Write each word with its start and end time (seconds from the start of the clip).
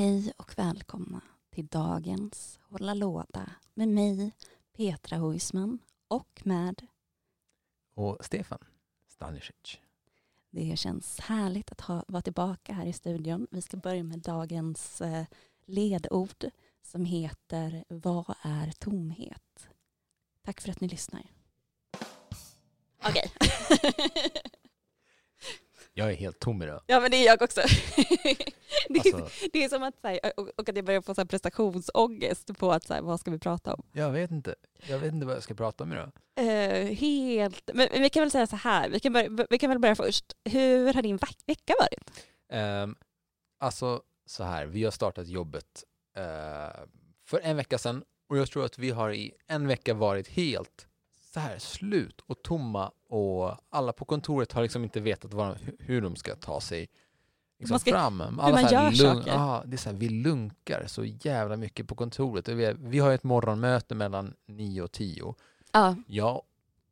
Hej 0.00 0.32
och 0.36 0.58
välkomna 0.58 1.20
till 1.50 1.66
dagens 1.66 2.58
Hålla 2.62 2.94
låda 2.94 3.50
med 3.74 3.88
mig, 3.88 4.32
Petra 4.76 5.16
Huisman 5.16 5.78
och 6.08 6.42
med 6.44 6.86
Och 7.94 8.24
Stefan 8.24 8.58
Stanisic. 9.08 9.78
Det 10.50 10.78
känns 10.78 11.20
härligt 11.20 11.72
att 11.72 11.80
ha, 11.80 12.04
vara 12.08 12.22
tillbaka 12.22 12.72
här 12.72 12.86
i 12.86 12.92
studion. 12.92 13.46
Vi 13.50 13.62
ska 13.62 13.76
börja 13.76 14.02
med 14.02 14.18
dagens 14.18 15.00
eh, 15.00 15.24
ledord 15.64 16.44
som 16.82 17.04
heter 17.04 17.84
Vad 17.88 18.34
är 18.42 18.70
tomhet? 18.70 19.68
Tack 20.44 20.60
för 20.60 20.70
att 20.70 20.80
ni 20.80 20.88
lyssnar. 20.88 21.22
Okej. 23.02 23.32
Jag 26.00 26.10
är 26.12 26.16
helt 26.16 26.38
tom 26.38 26.62
idag. 26.62 26.80
ja 26.86 27.00
men 27.00 27.10
det 27.10 27.16
är 27.16 27.26
jag 27.26 27.42
också. 27.42 27.60
det, 28.88 28.98
är, 28.98 29.14
Alltså, 29.14 29.30
det 29.52 29.64
är 29.64 29.68
som 29.68 29.82
att, 29.82 30.00
så 30.00 30.08
här, 30.08 30.20
och, 30.36 30.68
att 30.68 30.76
jag 30.76 30.84
börjar 30.84 31.00
få 31.00 31.14
så 31.14 31.20
här 31.20 31.26
prestationsångest 31.26 32.58
på 32.58 32.72
att 32.72 32.84
så 32.84 32.94
här, 32.94 33.02
vad 33.02 33.20
ska 33.20 33.30
vi 33.30 33.38
prata 33.38 33.74
om? 33.74 33.82
jag 33.92 34.10
vet 34.10 34.30
inte. 34.30 34.54
Jag 34.86 34.98
vet 34.98 35.12
inte 35.12 35.26
vad 35.26 35.36
jag 35.36 35.42
ska 35.42 35.54
prata 35.54 35.84
om 35.84 35.92
idag. 35.92 36.10
Eh, 36.38 36.86
helt, 36.96 37.70
men 37.74 37.88
men 37.92 38.02
vi 38.02 38.10
kan 38.10 38.20
väl 38.22 38.30
säga 38.30 38.46
så 38.46 38.56
här, 38.56 38.88
vi 38.88 39.00
kan, 39.00 39.12
börja, 39.12 39.46
vi 39.50 39.58
kan 39.58 39.70
väl 39.70 39.78
börja 39.78 39.94
först. 39.96 40.24
Hur 40.44 40.94
har 40.94 41.02
din 41.02 41.18
veck- 41.18 41.42
vecka 41.46 41.74
varit? 41.80 42.26
Um, 42.82 42.96
alltså 43.60 44.02
så 44.26 44.44
här, 44.44 44.66
vi 44.66 44.84
har 44.84 44.90
startat 44.90 45.28
jobbet 45.28 45.84
eh, 46.16 46.80
för 47.26 47.40
en 47.42 47.56
vecka 47.56 47.78
sedan 47.78 48.04
och 48.28 48.36
jag 48.38 48.50
tror 48.50 48.64
att 48.64 48.78
vi 48.78 48.90
har 48.90 49.10
i 49.12 49.32
en 49.46 49.66
vecka 49.66 49.94
varit 49.94 50.28
helt 50.28 50.86
så 51.34 51.40
här 51.40 51.58
slut 51.58 52.20
och 52.26 52.42
tomma 52.42 52.92
och 53.08 53.56
alla 53.70 53.92
på 53.92 54.04
kontoret 54.04 54.52
har 54.52 54.62
liksom 54.62 54.84
inte 54.84 55.00
vetat 55.00 55.34
vad, 55.34 55.56
hur 55.78 56.00
de 56.02 56.16
ska 56.16 56.34
ta 56.36 56.60
sig 56.60 56.88
liksom 57.58 57.72
Man 57.74 57.80
ska- 57.80 57.90
fram. 57.90 58.20
Alla 58.20 58.56
man 58.60 58.68
så 58.68 58.76
här 58.76 58.92
gör 58.92 59.14
saker. 59.14 59.30
Ja, 59.32 59.62
det 59.66 59.74
är 59.74 59.78
så 59.78 59.90
här, 59.90 59.96
vi 59.96 60.08
lunkar 60.08 60.86
så 60.86 61.04
jävla 61.04 61.56
mycket 61.56 61.88
på 61.88 61.94
kontoret. 61.94 62.48
Vi, 62.48 62.74
vi 62.78 62.98
har 62.98 63.12
ett 63.12 63.24
morgonmöte 63.24 63.94
mellan 63.94 64.34
9 64.46 64.82
och 64.82 64.92
10 64.92 65.34
Ja. 65.72 65.96
Jag 66.06 66.42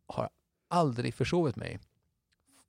har 0.07 0.29
aldrig 0.69 1.15
försovit 1.15 1.57
mig. 1.57 1.79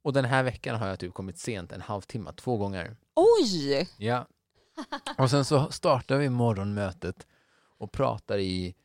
Och 0.01 0.13
den 0.13 0.25
här 0.25 0.43
veckan 0.43 0.75
har 0.75 0.87
jag 0.87 0.99
typ 0.99 1.13
kommit 1.13 1.37
sent 1.37 1.71
en 1.71 1.81
halvtimme, 1.81 2.31
två 2.35 2.57
gånger. 2.57 2.95
Oj! 3.15 3.89
Ja. 3.97 4.25
Och 5.17 5.29
sen 5.29 5.45
så 5.45 5.71
startar 5.71 6.17
vi 6.17 6.29
morgonmötet 6.29 7.27
och 7.77 7.91
pratar 7.91 8.37
i 8.37 8.75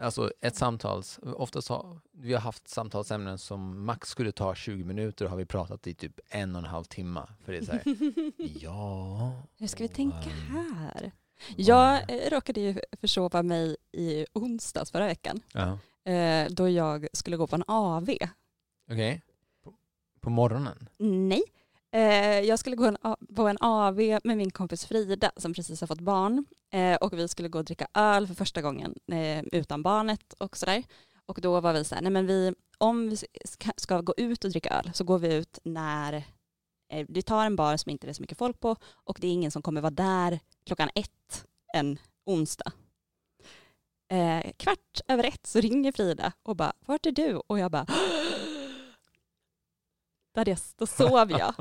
alltså 0.00 0.32
ett 0.40 0.56
samtals, 0.56 1.18
oftast 1.22 1.68
har 1.68 1.98
vi 2.12 2.32
har 2.32 2.40
haft 2.40 2.68
samtalsämnen 2.68 3.38
som 3.38 3.84
max 3.84 4.08
skulle 4.08 4.32
ta 4.32 4.54
20 4.54 4.84
minuter 4.84 5.24
och 5.24 5.30
har 5.30 5.38
vi 5.38 5.46
pratat 5.46 5.86
i 5.86 5.94
typ 5.94 6.20
en 6.28 6.54
och 6.56 6.58
en 6.62 6.68
halv 6.68 6.84
timme. 6.84 7.22
För 7.44 7.52
det 7.52 7.58
är 7.58 7.62
så 7.64 7.72
här, 7.72 7.82
ja. 8.60 9.32
Hur 9.58 9.66
ska 9.66 9.82
vi 9.82 9.88
tänka 9.88 10.28
här? 10.50 11.12
Jag 11.56 12.10
eh, 12.10 12.30
råkade 12.30 12.60
ju 12.60 12.80
försova 13.00 13.42
mig 13.42 13.76
i 13.92 14.26
onsdags 14.32 14.90
förra 14.90 15.06
veckan 15.06 15.40
Ja. 15.52 15.78
eh, 16.12 16.48
då 16.50 16.68
jag 16.68 17.06
skulle 17.12 17.36
gå 17.36 17.46
på 17.46 17.56
en 17.56 17.64
AV. 17.66 18.10
Okej. 18.90 19.22
På, 19.64 19.74
på 20.20 20.30
morgonen? 20.30 20.88
Nej. 20.98 21.42
Eh, 21.92 22.40
jag 22.40 22.58
skulle 22.58 22.76
gå 22.76 22.84
en, 22.84 22.96
på 23.36 23.48
en 23.48 23.56
AV 23.60 23.96
med 24.24 24.36
min 24.36 24.50
kompis 24.50 24.86
Frida 24.86 25.32
som 25.36 25.54
precis 25.54 25.80
har 25.80 25.88
fått 25.88 26.00
barn 26.00 26.46
eh, 26.74 26.96
och 26.96 27.12
vi 27.12 27.28
skulle 27.28 27.48
gå 27.48 27.58
och 27.58 27.64
dricka 27.64 27.86
öl 27.94 28.26
för 28.26 28.34
första 28.34 28.62
gången 28.62 28.94
eh, 29.12 29.44
utan 29.52 29.82
barnet 29.82 30.32
och 30.38 30.56
sådär. 30.56 30.84
Och 31.26 31.40
då 31.40 31.60
var 31.60 31.72
vi 31.72 31.84
så 31.84 31.94
här, 31.94 32.02
nej 32.02 32.12
men 32.12 32.26
vi, 32.26 32.54
om 32.78 33.10
vi 33.10 33.16
ska, 33.44 33.70
ska 33.76 34.00
gå 34.00 34.14
ut 34.16 34.44
och 34.44 34.50
dricka 34.50 34.70
öl 34.70 34.90
så 34.94 35.04
går 35.04 35.18
vi 35.18 35.34
ut 35.34 35.58
när 35.64 36.12
eh, 36.92 37.06
vi 37.08 37.22
tar 37.22 37.46
en 37.46 37.56
bar 37.56 37.76
som 37.76 37.90
inte 37.90 38.08
är 38.08 38.12
så 38.12 38.22
mycket 38.22 38.38
folk 38.38 38.60
på 38.60 38.76
och 38.92 39.18
det 39.20 39.26
är 39.26 39.32
ingen 39.32 39.50
som 39.50 39.62
kommer 39.62 39.80
vara 39.80 39.90
där 39.90 40.40
klockan 40.66 40.90
ett 40.94 41.46
en 41.74 41.98
onsdag. 42.26 42.72
Eh, 44.08 44.52
kvart 44.56 45.00
över 45.08 45.24
ett 45.24 45.46
så 45.46 45.60
ringer 45.60 45.92
Frida 45.92 46.32
och 46.42 46.56
bara, 46.56 46.72
vart 46.86 47.06
är 47.06 47.12
du? 47.12 47.34
Och 47.34 47.58
jag 47.58 47.70
bara, 47.70 47.86
där 50.34 50.48
jag, 50.48 50.58
då 50.76 50.86
sov 50.86 51.30
jag. 51.30 51.54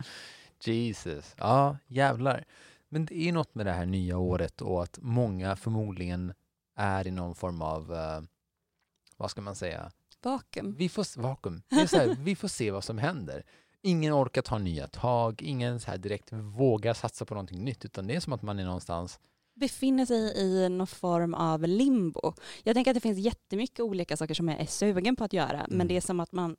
Jesus. 0.64 1.34
Ja, 1.38 1.76
jävlar. 1.86 2.44
Men 2.92 3.04
det 3.04 3.28
är 3.28 3.32
något 3.32 3.54
med 3.54 3.66
det 3.66 3.72
här 3.72 3.86
nya 3.86 4.18
året 4.18 4.60
och 4.62 4.82
att 4.82 4.98
många 5.02 5.56
förmodligen 5.56 6.32
är 6.76 7.06
i 7.06 7.10
någon 7.10 7.34
form 7.34 7.62
av, 7.62 7.92
eh, 7.94 8.20
vad 9.16 9.30
ska 9.30 9.40
man 9.40 9.54
säga, 9.56 9.90
Vakuum. 10.22 10.74
vi 10.78 10.88
får, 10.88 11.20
vakuum. 11.20 11.62
Här, 11.70 12.16
vi 12.24 12.36
får 12.36 12.48
se 12.48 12.70
vad 12.70 12.84
som 12.84 12.98
händer. 12.98 13.44
Ingen 13.82 14.14
orkar 14.14 14.42
ta 14.42 14.58
nya 14.58 14.86
tag, 14.88 15.42
ingen 15.42 15.80
så 15.80 15.90
här 15.90 15.98
direkt 15.98 16.32
vågar 16.32 16.94
satsa 16.94 17.24
på 17.24 17.34
någonting 17.34 17.64
nytt, 17.64 17.84
utan 17.84 18.06
det 18.06 18.14
är 18.16 18.20
som 18.20 18.32
att 18.32 18.42
man 18.42 18.58
är 18.58 18.64
någonstans, 18.64 19.20
Befinner 19.54 20.06
sig 20.06 20.38
i 20.38 20.68
någon 20.68 20.86
form 20.86 21.34
av 21.34 21.62
limbo. 21.62 22.32
Jag 22.62 22.74
tänker 22.74 22.90
att 22.90 22.94
det 22.94 23.00
finns 23.00 23.18
jättemycket 23.18 23.80
olika 23.80 24.16
saker 24.16 24.34
som 24.34 24.48
jag 24.48 24.60
är 24.60 24.66
sugen 24.66 25.16
på 25.16 25.24
att 25.24 25.32
göra, 25.32 25.66
men 25.68 25.74
Mm. 25.74 25.88
det 25.88 25.96
är 25.96 26.00
som 26.00 26.20
att 26.20 26.32
man, 26.32 26.56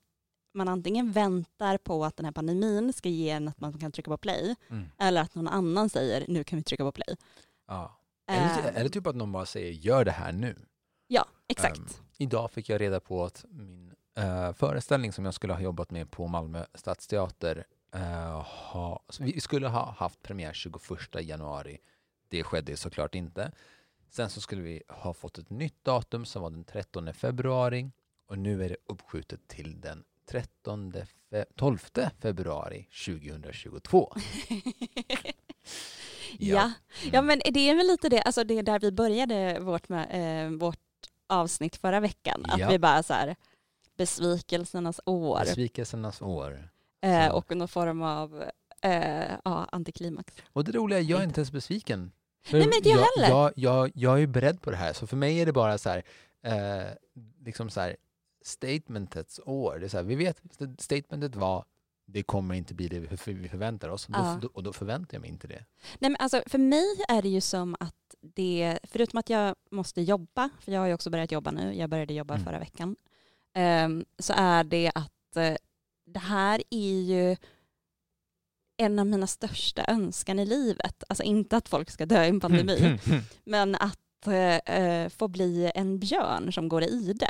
man 0.54 0.68
antingen 0.68 1.12
väntar 1.12 1.78
på 1.78 2.06
att 2.06 2.18
den 2.18 2.26
här 2.26 2.32
pandemin 2.32 2.94
ska 2.94 3.10
ge 3.10 3.30
en 3.30 3.48
att 3.48 3.60
man 3.60 3.80
kan 3.80 3.92
trycka 3.92 4.12
på 4.12 4.18
play, 4.18 4.56
eller 4.98 5.22
att 5.22 5.36
någon 5.36 5.48
annan 5.48 5.90
säger 5.90 6.26
nu 6.28 6.44
kan 6.44 6.58
vi 6.58 6.64
trycka 6.64 6.84
på 6.84 6.92
play. 6.92 7.16
ja. 7.68 7.98
Eller, 8.28 8.70
Eh, 8.70 8.78
eller 8.78 8.90
typ 8.90 9.08
att 9.08 9.16
någon 9.16 9.32
bara 9.32 9.46
säger 9.46 9.72
gör 9.72 10.06
det 10.06 10.12
här 10.12 10.32
nu. 10.32 10.56
ja, 11.08 11.26
exakt. 11.48 11.78
Ehm, 11.80 11.86
idag 12.18 12.52
fick 12.52 12.70
jag 12.70 12.82
reda 12.82 13.00
på 13.00 13.24
att 13.26 13.46
min 13.50 13.94
eh, 14.18 14.54
föreställning 14.54 15.14
som 15.14 15.26
jag 15.26 15.34
skulle 15.34 15.54
ha 15.54 15.60
jobbat 15.62 15.92
med 15.92 16.12
på 16.12 16.28
Malmö 16.28 16.66
stadsteater 16.74 17.66
eh, 17.94 18.42
ha, 18.42 19.04
vi 19.20 19.42
skulle 19.42 19.68
ha 19.68 19.92
haft 19.92 20.22
premiär 20.22 20.54
21 20.54 20.82
januari. 21.22 21.78
Det 22.30 22.44
skedde 22.44 22.78
såklart 22.78 23.16
inte. 23.16 23.52
Sen 24.10 24.30
så 24.30 24.42
skulle 24.42 24.62
vi 24.62 24.84
ha 24.88 25.14
fått 25.14 25.38
ett 25.38 25.50
nytt 25.50 25.84
datum 25.84 26.26
som 26.26 26.42
var 26.42 26.50
den 26.50 26.64
13 26.64 27.14
februari 27.14 27.92
och 28.28 28.38
nu 28.38 28.64
är 28.64 28.70
det 28.70 28.78
uppskjutet 28.86 29.48
till 29.48 29.82
den 29.82 30.04
13 30.32 30.94
fe- 31.32 31.46
12 31.56 31.78
februari 32.22 32.88
2022. 33.06 34.14
ja. 36.40 36.72
ja, 37.12 37.22
men 37.22 37.42
det 37.54 37.70
är 37.70 37.76
väl 37.76 37.88
lite 37.88 38.10
det, 38.10 38.22
alltså 38.22 38.44
det 38.44 38.58
är 38.58 38.64
där 38.64 38.80
vi 38.80 38.92
började 38.92 39.60
vårt, 39.60 39.90
med, 39.90 40.08
eh, 40.46 40.52
vårt 40.58 40.78
avsnitt 41.30 41.76
förra 41.76 42.00
veckan, 42.00 42.46
att 42.50 42.60
Ja. 42.60 42.70
vi 42.70 42.80
bara 42.80 43.04
så 43.04 43.14
här 43.14 43.36
besvikelsernas 43.98 45.00
år 45.06 45.40
Besvikelsernas 45.40 46.22
år. 46.22 46.70
eh, 47.02 47.28
och 47.28 47.56
någon 47.56 47.68
form 47.68 48.02
av 48.02 48.44
eh, 48.82 49.32
ja, 49.46 49.68
antiklimax. 49.72 50.34
Och 50.54 50.64
det 50.64 50.72
roliga 50.72 51.00
är, 51.00 51.04
jag 51.04 51.20
är 51.20 51.24
Inte. 51.24 51.40
ens 51.40 51.52
besviken. 51.52 52.12
För 52.44 52.58
Nej, 52.58 52.68
men 52.68 52.76
inte 52.78 52.90
jag 52.90 52.98
heller. 53.16 53.30
Jag, 53.30 53.52
jag, 53.56 53.92
jag 53.96 54.22
är 54.22 54.28
beredd 54.28 54.62
på 54.62 54.72
det 54.72 54.78
här, 54.78 54.94
så 54.94 55.08
för 55.08 55.18
mig 55.18 55.40
är 55.42 55.46
det 55.46 55.54
bara 55.54 55.78
så 55.78 55.90
här, 55.90 56.04
eh, 56.44 56.88
liksom 57.46 57.70
så 57.70 57.82
här, 57.82 57.96
statementets 58.42 59.40
år. 59.46 59.78
Det 59.80 59.86
är 59.86 59.90
så 59.90 59.98
här, 59.98 60.04
vi 60.04 60.16
vet, 60.16 60.42
statementet 60.80 61.36
var, 61.36 61.66
det 62.06 62.24
kommer 62.24 62.56
inte 62.56 62.74
bli 62.74 62.88
det 62.88 63.00
vi 63.00 63.18
för- 63.18 63.34
vi 63.34 63.50
förväntar 63.50 63.90
oss, 63.90 64.06
och 64.06 64.12
då, 64.14 64.20
Ja. 64.20 64.42
och 64.54 64.64
då 64.64 64.74
förväntar 64.74 65.16
jag 65.16 65.22
mig 65.22 65.30
inte 65.30 65.48
det. 65.48 65.66
Nej, 66.00 66.12
men 66.12 66.16
alltså, 66.20 66.44
för 66.48 66.58
mig 66.58 66.86
är 67.10 67.22
det 67.22 67.30
ju 67.30 67.42
som 67.42 67.76
att 67.80 67.96
det, 68.22 68.80
förutom 68.84 69.20
att 69.20 69.30
jag 69.30 69.56
måste 69.72 70.02
jobba, 70.02 70.50
för 70.60 70.72
jag 70.72 70.80
har 70.80 70.88
ju 70.88 70.94
också 70.94 71.10
börjat 71.10 71.32
jobba 71.32 71.52
nu, 71.52 71.74
jag 71.76 71.90
började 71.90 72.14
jobba 72.14 72.34
Mm. 72.34 72.46
förra 72.46 72.60
veckan, 72.60 72.96
ehm, 73.54 74.06
så 74.20 74.34
är 74.38 74.64
det 74.64 74.92
att 74.96 75.36
eh, 75.38 75.56
det 76.06 76.20
här 76.20 76.62
är 76.70 77.02
ju 77.02 77.36
en 78.78 79.00
av 79.00 79.06
mina 79.08 79.28
största 79.28 79.86
önskan 79.88 80.40
i 80.40 80.46
livet. 80.46 81.04
Alltså 81.10 81.24
inte 81.24 81.58
att 81.58 81.70
folk 81.70 81.90
ska 81.90 82.06
dö 82.06 82.24
i 82.26 82.30
en 82.30 82.40
pandemi, 82.40 83.00
men 83.44 83.76
att 83.76 84.28
eh, 84.66 85.10
få 85.10 85.28
bli 85.28 85.72
en 85.76 86.00
björn 86.00 86.54
som 86.54 86.70
går 86.70 86.84
i 86.84 86.88
ide. 86.88 87.30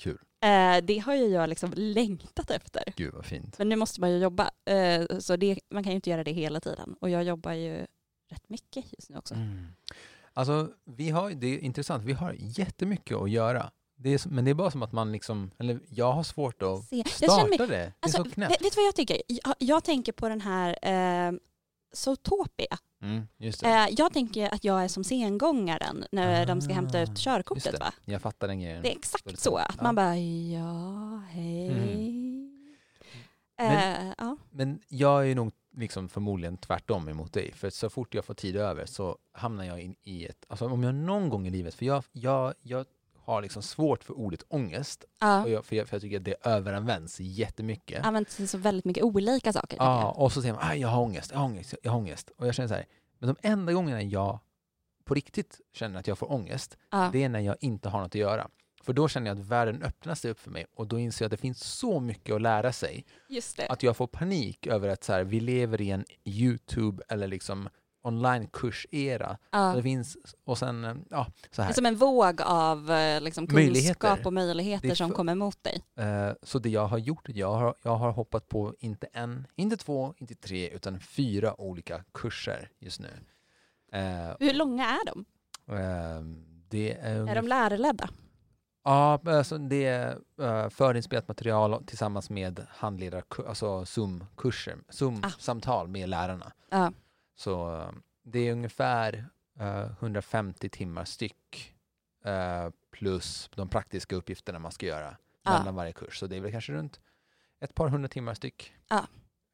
Kul. 0.00 0.18
Eh, 0.42 0.76
det 0.82 0.98
har 0.98 1.14
ju 1.14 1.26
jag 1.26 1.48
liksom 1.48 1.72
längtat 1.76 2.50
efter. 2.50 2.82
Gud 2.96 3.14
vad 3.14 3.24
fint. 3.24 3.58
Men 3.58 3.68
nu 3.68 3.76
måste 3.76 4.00
man 4.00 4.10
ju 4.10 4.18
jobba, 4.18 4.50
eh, 4.64 5.18
så 5.18 5.36
det, 5.36 5.58
man 5.70 5.82
kan 5.82 5.92
ju 5.92 5.96
inte 5.96 6.10
göra 6.10 6.24
det 6.24 6.32
hela 6.32 6.60
tiden. 6.60 6.96
Och 7.00 7.10
jag 7.10 7.24
jobbar 7.24 7.52
ju 7.52 7.86
rätt 8.30 8.48
mycket 8.48 8.84
just 8.92 9.10
nu 9.10 9.16
också. 9.16 9.34
Mm. 9.34 9.66
Alltså, 10.32 10.68
vi 10.84 11.10
har, 11.10 11.30
det 11.30 11.46
är 11.46 11.58
intressant, 11.58 12.04
vi 12.04 12.12
har 12.12 12.36
jättemycket 12.38 13.16
att 13.16 13.30
göra. 13.30 13.70
Det 13.96 14.14
är, 14.14 14.28
men 14.28 14.44
det 14.44 14.50
är 14.50 14.54
bara 14.54 14.70
som 14.70 14.82
att 14.82 14.92
man 14.92 15.12
liksom, 15.12 15.50
eller 15.58 15.80
jag 15.88 16.12
har 16.12 16.22
svårt 16.22 16.62
att 16.62 16.84
Se, 16.84 17.04
starta 17.04 17.46
mig, 17.46 17.58
det. 17.58 17.66
Det 17.66 17.76
är 17.76 17.92
alltså, 18.00 18.16
så 18.16 18.24
vet, 18.24 18.34
knäppt. 18.34 18.52
vet 18.52 18.72
du 18.74 18.80
vad 18.80 18.86
jag 18.86 18.94
tycker? 18.94 19.22
Jag, 19.26 19.54
jag 19.58 19.84
tänker 19.84 20.12
på 20.12 20.28
den 20.28 20.40
här, 20.40 20.78
eh, 20.82 21.32
Zootopia. 21.92 22.78
Mm. 23.02 23.28
Eh, 23.38 23.86
jag 23.90 24.12
tänker 24.12 24.54
att 24.54 24.64
jag 24.64 24.84
är 24.84 24.88
som 24.88 25.04
sengångaren 25.04 26.04
när 26.12 26.46
de 26.46 26.60
ska 26.60 26.74
hämta 26.74 26.98
Ah, 26.98 27.02
ut 27.02 27.18
körkortet 27.18 27.80
va? 27.80 27.92
Jag 28.04 28.22
fattar 28.22 28.48
den 28.48 28.60
grejen. 28.60 28.82
Det 28.82 28.92
är 28.92 28.96
exakt 28.96 29.40
så, 29.40 29.56
att 29.56 29.74
Ja. 29.78 29.82
man 29.82 29.94
bara 29.94 30.16
ja, 30.18 31.22
hej. 31.30 31.68
Mm. 31.68 32.50
Eh, 33.60 34.12
ja. 34.18 34.36
Men 34.50 34.80
jag 34.88 35.30
är 35.30 35.34
nog 35.34 35.52
liksom 35.76 36.08
förmodligen 36.08 36.56
tvärtom 36.56 37.08
emot 37.08 37.32
dig. 37.32 37.52
För 37.52 37.70
så 37.70 37.90
fort 37.90 38.14
jag 38.14 38.24
får 38.24 38.34
tid 38.34 38.56
över 38.56 38.86
så 38.86 39.18
hamnar 39.32 39.64
jag 39.64 39.80
in 39.80 39.94
i 40.02 40.26
ett... 40.26 40.44
Alltså 40.48 40.66
om 40.66 40.82
jag 40.82 40.94
någon 40.94 41.28
gång 41.28 41.46
i 41.46 41.50
livet... 41.50 41.74
För 41.74 41.86
jag, 41.86 42.04
jag, 42.12 42.54
jag 42.62 42.86
har 43.24 43.42
liksom 43.42 43.62
svårt 43.62 44.04
för 44.04 44.14
ordet 44.18 44.42
ångest. 44.48 45.04
Ja. 45.20 45.42
Och 45.42 45.50
jag, 45.50 45.64
för, 45.64 45.76
jag, 45.76 45.88
för 45.88 45.94
jag 45.96 46.02
tycker 46.02 46.16
att 46.16 46.24
det 46.24 46.34
överanvänds 46.46 47.20
jättemycket. 47.20 48.04
Använt 48.04 48.28
till 48.28 48.48
så 48.48 48.58
väldigt 48.58 48.84
mycket 48.84 49.04
olika 49.04 49.52
saker. 49.52 49.76
Ja, 49.80 50.10
och 50.10 50.32
så 50.32 50.40
säger 50.42 50.54
man 50.54 50.62
"Aj, 50.66 50.80
jag 50.80 50.88
har 50.88 51.02
ångest, 51.02 51.30
jag 51.30 51.38
har 51.38 51.46
ångest, 51.46 51.74
jag 51.82 51.90
har 51.90 51.98
ångest. 51.98 52.30
Och 52.36 52.46
jag 52.46 52.54
känner 52.54 52.68
så 52.68 52.74
här, 52.74 52.86
men 53.18 53.34
de 53.34 53.48
enda 53.48 53.72
gångerna 53.72 54.02
jag 54.02 54.38
på 55.04 55.14
riktigt 55.14 55.60
känner 55.72 55.98
att 56.00 56.06
jag 56.06 56.18
får 56.18 56.32
ångest, 56.32 56.76
Ja. 56.90 57.10
det 57.12 57.24
är 57.24 57.28
när 57.28 57.40
jag 57.40 57.56
inte 57.60 57.88
har 57.88 58.00
något 58.00 58.08
att 58.08 58.14
göra. 58.14 58.48
För 58.82 58.92
då 58.92 59.08
känner 59.08 59.30
jag 59.30 59.38
att 59.40 59.46
världen 59.46 59.82
öppnar 59.82 60.14
sig 60.14 60.30
upp 60.30 60.38
för 60.38 60.50
mig 60.50 60.66
och 60.74 60.86
då 60.86 60.98
inser 60.98 61.24
jag 61.24 61.26
att 61.26 61.30
det 61.30 61.36
finns 61.36 61.60
så 61.64 62.00
mycket 62.00 62.34
att 62.34 62.42
lära 62.42 62.72
sig. 62.72 63.04
Att 63.68 63.82
jag 63.82 63.96
får 63.96 64.06
panik 64.06 64.66
över 64.66 64.88
att 64.88 65.04
så 65.04 65.12
här, 65.12 65.24
vi 65.24 65.40
lever 65.40 65.80
i 65.80 65.90
en 65.90 66.04
YouTube 66.24 67.02
eller 67.08 67.26
liksom 67.28 67.68
online-kursera. 68.02 69.38
Ja. 69.50 69.72
Det 69.76 69.82
finns, 69.82 70.16
och 70.44 70.58
sen, 70.58 70.84
eh, 70.84 70.94
ja, 71.10 71.24
så 71.50 71.56
Det 71.56 71.62
här. 71.62 71.70
är 71.70 71.74
som 71.74 71.86
en 71.86 71.96
våg 71.96 72.42
av 72.42 72.90
eh, 72.90 73.20
liksom, 73.20 73.46
Möjligheter. 73.50 74.00
kunskap 74.00 74.26
och 74.26 74.32
möjligheter 74.32 74.86
Det 74.88 74.92
är 74.92 74.96
som 74.96 75.10
kommer 75.12 75.34
mot 75.34 75.64
dig. 75.64 75.82
Eh, 75.96 76.32
Så 76.42 76.58
det 76.58 76.68
jag 76.70 76.86
har 76.86 76.98
gjort, 76.98 77.28
jag 77.28 77.52
har, 77.54 77.74
jag 77.82 77.96
har 77.96 78.12
hoppat 78.12 78.48
på 78.48 78.74
inte 78.78 79.06
en, 79.12 79.46
inte 79.56 79.76
två, 79.76 80.14
inte 80.16 80.34
tre, 80.34 80.68
utan 80.68 81.00
fyra 81.00 81.60
olika 81.60 82.04
kurser 82.14 82.70
just 82.78 83.00
nu. 83.00 83.10
Eh, 83.92 84.36
Hur 84.40 84.54
långa 84.54 84.86
är 84.86 85.06
de? 85.06 85.24
Ehm, 85.76 86.44
Det 86.68 86.92
är, 87.00 87.28
Är 87.28 87.34
de 87.34 87.48
lärarledda? 87.48 88.08
Ja, 88.84 89.20
alltså 89.26 89.58
det 89.58 89.84
är 89.86 90.16
uh, 90.40 90.68
förinspelat 90.68 91.28
material 91.28 91.84
tillsammans 91.86 92.30
med 92.30 92.66
handledare, 92.70 93.22
alltså 93.48 93.84
Zoom-kurser, 93.84 94.76
Ah. 94.88 94.92
Zoom-samtal 94.92 95.88
med 95.88 96.08
lärarna. 96.08 96.52
Ja. 96.70 96.92
Så 97.40 97.74
eh, 97.76 97.90
det 98.22 98.38
är 98.48 98.52
ungefär 98.52 99.26
eh, 99.60 99.82
150 100.00 100.68
timmar 100.68 101.04
styck 101.04 101.74
eh, 102.24 102.68
plus 102.90 103.50
de 103.54 103.68
praktiska 103.68 104.16
uppgifterna 104.16 104.58
man 104.58 104.72
ska 104.72 104.86
göra 104.86 105.16
Ja. 105.42 105.58
mellan 105.58 105.74
varje 105.74 105.92
kurs. 105.92 106.18
Så 106.18 106.26
det 106.26 106.36
är 106.36 106.40
väl 106.40 106.50
kanske 106.52 106.72
runt 106.72 107.00
ett 107.60 107.74
par 107.74 107.88
hundra 107.88 108.08
timmar 108.08 108.34
styck. 108.34 108.74
Ja. 108.88 109.06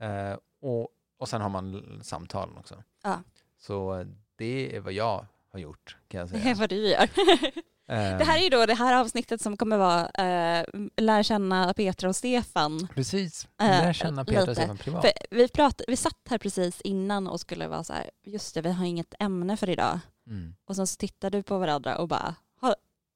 Eh, 0.07 0.39
och, 0.61 0.89
och 1.19 1.29
sen 1.29 1.41
har 1.41 1.49
man 1.49 2.01
samtalen 2.03 2.57
också. 2.59 2.83
Ja. 3.03 3.23
Så 3.59 3.99
eh, 3.99 4.07
det 4.37 4.77
är 4.77 4.81
vad 4.81 4.93
jag 4.93 5.27
har 5.53 5.59
gjort 5.59 5.97
kan 6.09 6.19
jag 6.21 6.29
Det 6.31 6.37
är 6.37 6.43
säga. 6.43 6.55
vad 6.59 6.69
du 6.69 6.89
gör. 6.89 7.09
Ehm, 7.89 8.19
Det 8.19 8.25
här 8.25 8.39
är 8.39 8.43
ju 8.43 8.49
då 8.49 8.67
det 8.67 8.75
här 8.75 8.95
avsnittet 9.01 9.41
som 9.41 9.57
kommer 9.57 9.77
vara 9.79 10.01
eh, 10.09 10.65
lär 10.97 11.23
känna 11.23 11.75
Petra 11.75 12.09
och 12.09 12.17
Stefan. 12.17 12.89
Precis, 12.95 13.49
Eh, 13.63 13.69
lär 13.69 13.93
känna 13.93 14.25
Petra 14.25 14.51
och 14.51 14.57
Stefan 14.57 14.79
privat. 14.79 15.03
För 15.03 15.13
vi, 15.31 15.49
prat, 15.49 15.81
vi 15.89 15.97
satt 15.97 16.19
här 16.31 16.39
precis 16.39 16.81
innan 16.81 17.27
och 17.29 17.41
skulle 17.41 17.69
vara 17.69 17.85
så 17.85 17.93
här, 17.93 18.11
just 18.27 18.55
det 18.55 18.61
vi 18.61 18.73
har 18.73 18.85
inget 18.85 19.15
ämne 19.21 19.57
för 19.57 19.71
idag. 19.71 19.99
Mm. 20.27 20.55
Och 20.69 20.77
sen 20.77 20.87
så 20.87 20.97
tittar 20.97 21.31
du 21.31 21.43
på 21.43 21.59
varandra 21.59 21.99
och 21.99 22.09
bara, 22.09 22.35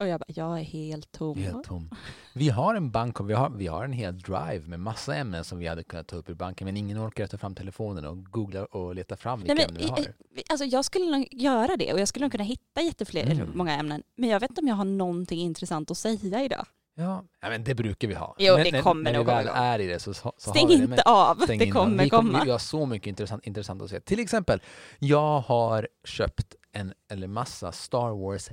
och 0.01 0.07
jag 0.07 0.19
bara, 0.19 0.25
jag 0.27 0.59
är 0.59 0.63
helt 0.63 1.11
tom. 1.11 1.37
Helt 1.37 1.63
tom. 1.63 1.89
Vi 2.33 2.49
har 2.49 2.75
en 2.75 2.91
bank 2.91 3.19
och 3.19 3.29
vi 3.29 3.33
har, 3.33 3.49
vi 3.49 3.67
har 3.67 3.83
en 3.85 3.93
hel 3.93 4.19
drive 4.19 4.61
med 4.67 4.79
massa 4.79 5.15
ämnen 5.15 5.43
som 5.43 5.57
vi 5.59 5.67
hade 5.67 5.83
kunnat 5.83 6.07
ta 6.07 6.15
upp 6.15 6.29
i 6.29 6.33
banken 6.33 6.65
men 6.65 6.77
ingen 6.77 6.97
orkar 7.07 7.27
ta 7.27 7.37
fram 7.37 7.55
telefonen 7.55 8.05
och 8.05 8.23
googla 8.25 8.65
och 8.65 8.95
leta 8.95 9.17
fram 9.17 9.39
vilka 9.39 9.53
Nej, 9.53 9.65
ämnen 9.65 9.83
men, 9.85 9.95
vi 9.95 10.01
i- 10.01 10.05
har. 10.05 10.43
alltså, 10.49 10.65
jag 10.65 10.85
skulle 10.85 11.05
nog 11.17 11.27
göra 11.31 11.77
det 11.77 11.93
och 11.93 11.99
jag 11.99 12.07
skulle 12.07 12.25
nog 12.25 12.31
kunna 12.31 12.43
hitta 12.43 12.81
jättefler, 12.81 13.31
Mm. 13.31 13.51
många 13.55 13.73
ämnen. 13.73 14.03
Men 14.15 14.29
jag 14.29 14.39
vet 14.39 14.49
inte 14.49 14.61
om 14.61 14.67
jag 14.67 14.75
har 14.75 14.85
någonting 14.85 15.39
intressant 15.39 15.91
att 15.91 15.97
säga 15.97 16.43
idag. 16.43 16.65
Ja, 16.95 17.23
men 17.41 17.63
det 17.63 17.75
brukar 17.75 18.07
vi 18.07 18.13
ha. 18.13 18.35
Jo, 18.39 18.55
när, 18.57 18.63
det 18.63 18.71
när, 18.71 18.81
kommer 18.81 19.11
när 19.11 19.17
nog 19.19 19.27
vi 19.27 19.33
väl 19.33 19.49
är 19.53 19.79
i 19.79 19.87
det 19.87 19.99
så, 19.99 20.13
så 20.13 20.33
Stäng 20.37 20.61
har 20.61 20.67
vi 20.69 20.75
det. 20.77 20.83
inte 20.83 21.01
av, 21.01 21.35
stäng 21.35 21.59
det 21.59 21.71
kommer 21.71 22.03
vi 22.03 22.09
komma. 22.09 22.41
Vi 22.45 22.51
har 22.51 22.57
så 22.59 22.85
mycket 22.85 23.07
intressant, 23.07 23.45
intressant 23.47 23.81
att 23.81 23.89
se. 23.89 23.99
Till 23.99 24.19
exempel, 24.19 24.61
jag 24.99 25.39
har 25.39 25.87
köpt 26.03 26.55
en 26.71 26.93
eller 27.09 27.27
massa 27.27 27.71
Star 27.71 28.09
Wars 28.11 28.49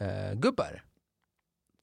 Legion-gubbar. 0.00 0.82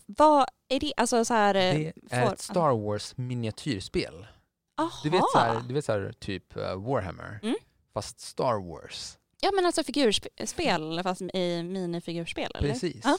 Vad 0.05 0.45
är 0.67 0.79
det? 0.79 0.93
Alltså 0.97 1.25
så 1.25 1.33
här... 1.33 1.55
eh, 1.55 1.73
det 1.75 1.93
är 2.15 2.33
ett 2.33 2.39
Star 2.39 2.77
Wars 2.85 3.17
miniatyrspel. 3.17 4.27
Aha. 4.77 4.89
Du 5.03 5.09
vet, 5.09 5.21
så 5.33 5.39
här, 5.39 5.61
du 5.67 5.73
vet 5.73 5.85
så 5.85 5.91
här, 5.91 6.13
typ 6.19 6.55
eh, 6.57 6.75
Warhammer, 6.75 7.39
Mm. 7.43 7.55
fast 7.93 8.19
Star 8.19 8.67
Wars. 8.69 9.17
Ja 9.41 9.51
men 9.55 9.65
alltså 9.65 9.83
figurspel 9.83 11.01
fast 11.03 11.21
i 11.21 11.63
minifigurspel 11.63 12.51
eller? 12.55 12.69
Precis. 12.69 13.01
Ja. 13.03 13.17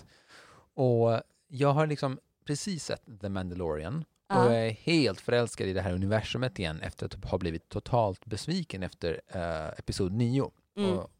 Och 0.84 1.22
jag 1.48 1.72
har 1.72 1.86
liksom 1.86 2.18
precis 2.44 2.84
sett 2.84 3.20
The 3.20 3.28
Mandalorian 3.28 4.04
Ja. 4.28 4.44
och 4.44 4.52
jag 4.52 4.66
är 4.66 4.70
helt 4.70 5.20
förälskad 5.20 5.66
i 5.68 5.72
det 5.72 5.80
här 5.80 5.92
universumet 5.92 6.58
igen 6.58 6.80
efter 6.80 7.06
att 7.06 7.24
ha 7.24 7.38
blivit 7.38 7.68
totalt 7.68 8.24
besviken 8.26 8.82
efter 8.82 9.20
eh, 9.28 9.66
episod 9.78 10.12
9. 10.12 10.50
Mm. 10.76 10.90
Och, 10.98 11.10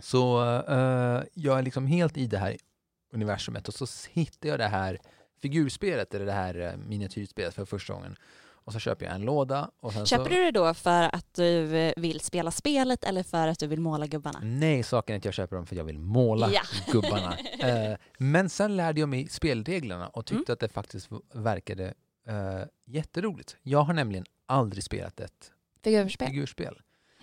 så 0.00 0.42
eh, 0.68 1.22
jag 1.34 1.58
är 1.58 1.62
liksom 1.62 1.86
helt 1.86 2.16
i 2.16 2.26
det 2.26 2.38
här 2.38 2.56
universumet 3.12 3.68
och 3.68 3.74
så 3.74 3.86
hittar 4.10 4.48
jag 4.48 4.58
det 4.58 4.66
här 4.68 4.98
figurspelet, 5.42 6.14
eller 6.14 6.26
det 6.26 6.32
här 6.32 6.56
uh, 6.60 6.76
miniatyrspelet 6.76 7.54
för 7.54 7.64
första 7.64 7.92
gången. 7.92 8.16
Och 8.64 8.72
så 8.72 8.78
köper 8.78 9.06
jag 9.06 9.14
en 9.14 9.22
låda. 9.22 9.70
Köper 9.82 10.04
så, 10.06 10.24
du 10.24 10.44
det 10.44 10.50
då 10.50 10.74
för 10.74 11.14
att 11.14 11.34
du 11.34 11.76
eh, 11.76 11.92
vill 11.96 12.20
spela 12.20 12.50
spelet 12.50 13.04
eller 13.04 13.22
för 13.22 13.48
att 13.48 13.58
du 13.58 13.66
vill 13.66 13.80
måla 13.80 14.06
gubbarna? 14.06 14.40
Nej, 14.42 14.82
saken 14.82 15.14
är 15.14 15.18
att 15.18 15.24
jag 15.24 15.34
köper 15.34 15.56
dem 15.56 15.66
för 15.66 15.74
att 15.74 15.78
jag 15.78 15.84
vill 15.84 15.98
måla 15.98 16.50
Ja. 16.52 16.62
gubbarna. 16.92 17.36
Eh, 17.60 17.96
men 18.18 18.48
sen 18.50 18.76
lärde 18.76 19.00
jag 19.00 19.08
mig 19.08 19.28
spelreglerna 19.28 20.08
och 20.08 20.26
tyckte 20.26 20.52
Mm. 20.52 20.54
att 20.54 20.60
det 20.60 20.68
faktiskt 20.68 21.08
verkade 21.34 21.94
eh, 22.28 22.62
jätteroligt. 22.86 23.56
Jag 23.62 23.82
har 23.82 23.94
nämligen 23.94 24.24
aldrig 24.46 24.84
spelat 24.84 25.20
ett 25.20 25.52
Figurspel? 25.84 26.28
figurspel. 26.28 26.78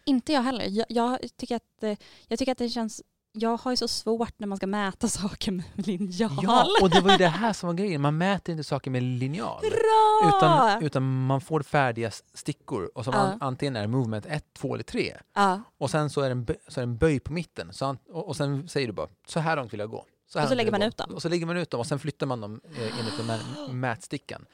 Inte 0.07 0.33
jag 0.33 0.42
heller. 0.42 0.65
Jag, 0.69 0.86
jag, 0.89 1.19
tycker 1.38 1.56
att, 1.56 1.83
eh, 1.83 1.98
jag 2.27 2.39
tycker 2.39 2.51
att 2.51 2.57
det 2.57 2.69
känns... 2.69 3.01
Jag 3.31 3.57
har 3.57 3.71
ju 3.71 3.77
så 3.77 3.88
svårt 3.88 4.33
när 4.39 4.48
man 4.48 4.57
ska 4.57 4.68
mäta 4.68 5.07
saker 5.07 5.51
med 5.51 5.65
linjal. 5.88 6.39
Ja, 6.44 6.68
och 6.81 6.89
det 6.89 7.01
var 7.01 7.12
ju 7.12 7.18
det 7.18 7.27
här 7.27 7.54
som 7.54 7.68
var 7.68 7.74
grejen. 7.74 8.01
Man 8.01 8.18
mäter 8.18 8.51
inte 8.51 8.63
saker 8.63 8.92
med 8.92 9.04
linjal. 9.04 9.62
Bra! 9.62 10.38
Utan, 10.38 10.83
utan 10.83 11.25
man 11.25 11.42
får 11.42 11.62
färdiga 11.62 12.12
stickor 12.33 12.92
och 12.95 13.06
som 13.06 13.13
an, 13.13 13.38
antingen 13.42 13.75
är 13.75 13.88
movement 13.88 14.25
1, 14.25 14.45
2 14.54 14.74
eller 14.74 14.83
3. 14.83 15.18
ja. 15.36 15.62
Och 15.77 15.89
sen 15.92 16.10
så 16.10 16.21
är 16.21 16.25
det 16.25 16.31
en, 16.31 16.45
så 16.68 16.80
är 16.80 16.86
det 16.86 16.92
en 16.92 16.98
böj 16.98 17.19
på 17.19 17.33
mitten. 17.33 17.74
Så 17.74 17.98
och, 18.10 18.27
och 18.27 18.36
sen 18.36 18.67
säger 18.70 18.88
du 18.88 18.93
bara, 18.93 19.08
så 19.27 19.39
här 19.39 19.55
långt 19.55 19.74
vill 19.74 19.79
jag 19.79 19.89
gå. 19.89 20.05
här 20.36 20.43
Och 20.43 20.50
så 20.50 20.55
lägger 20.55 20.72
man 20.72 20.79
gå. 20.79 20.88
ut 20.88 20.98
dem. 20.98 21.12
Och 21.15 21.22
så 21.22 21.29
lägger 21.29 21.46
man 21.46 21.58
ut 21.58 21.72
dem 21.72 21.79
och 21.79 21.88
sen 21.88 22.00
flyttar 22.00 22.27
man 22.27 22.41
dem 22.41 22.62
eh, 22.77 23.00
enligt 23.00 23.17
den 23.17 23.79
mätstickan. 23.79 24.46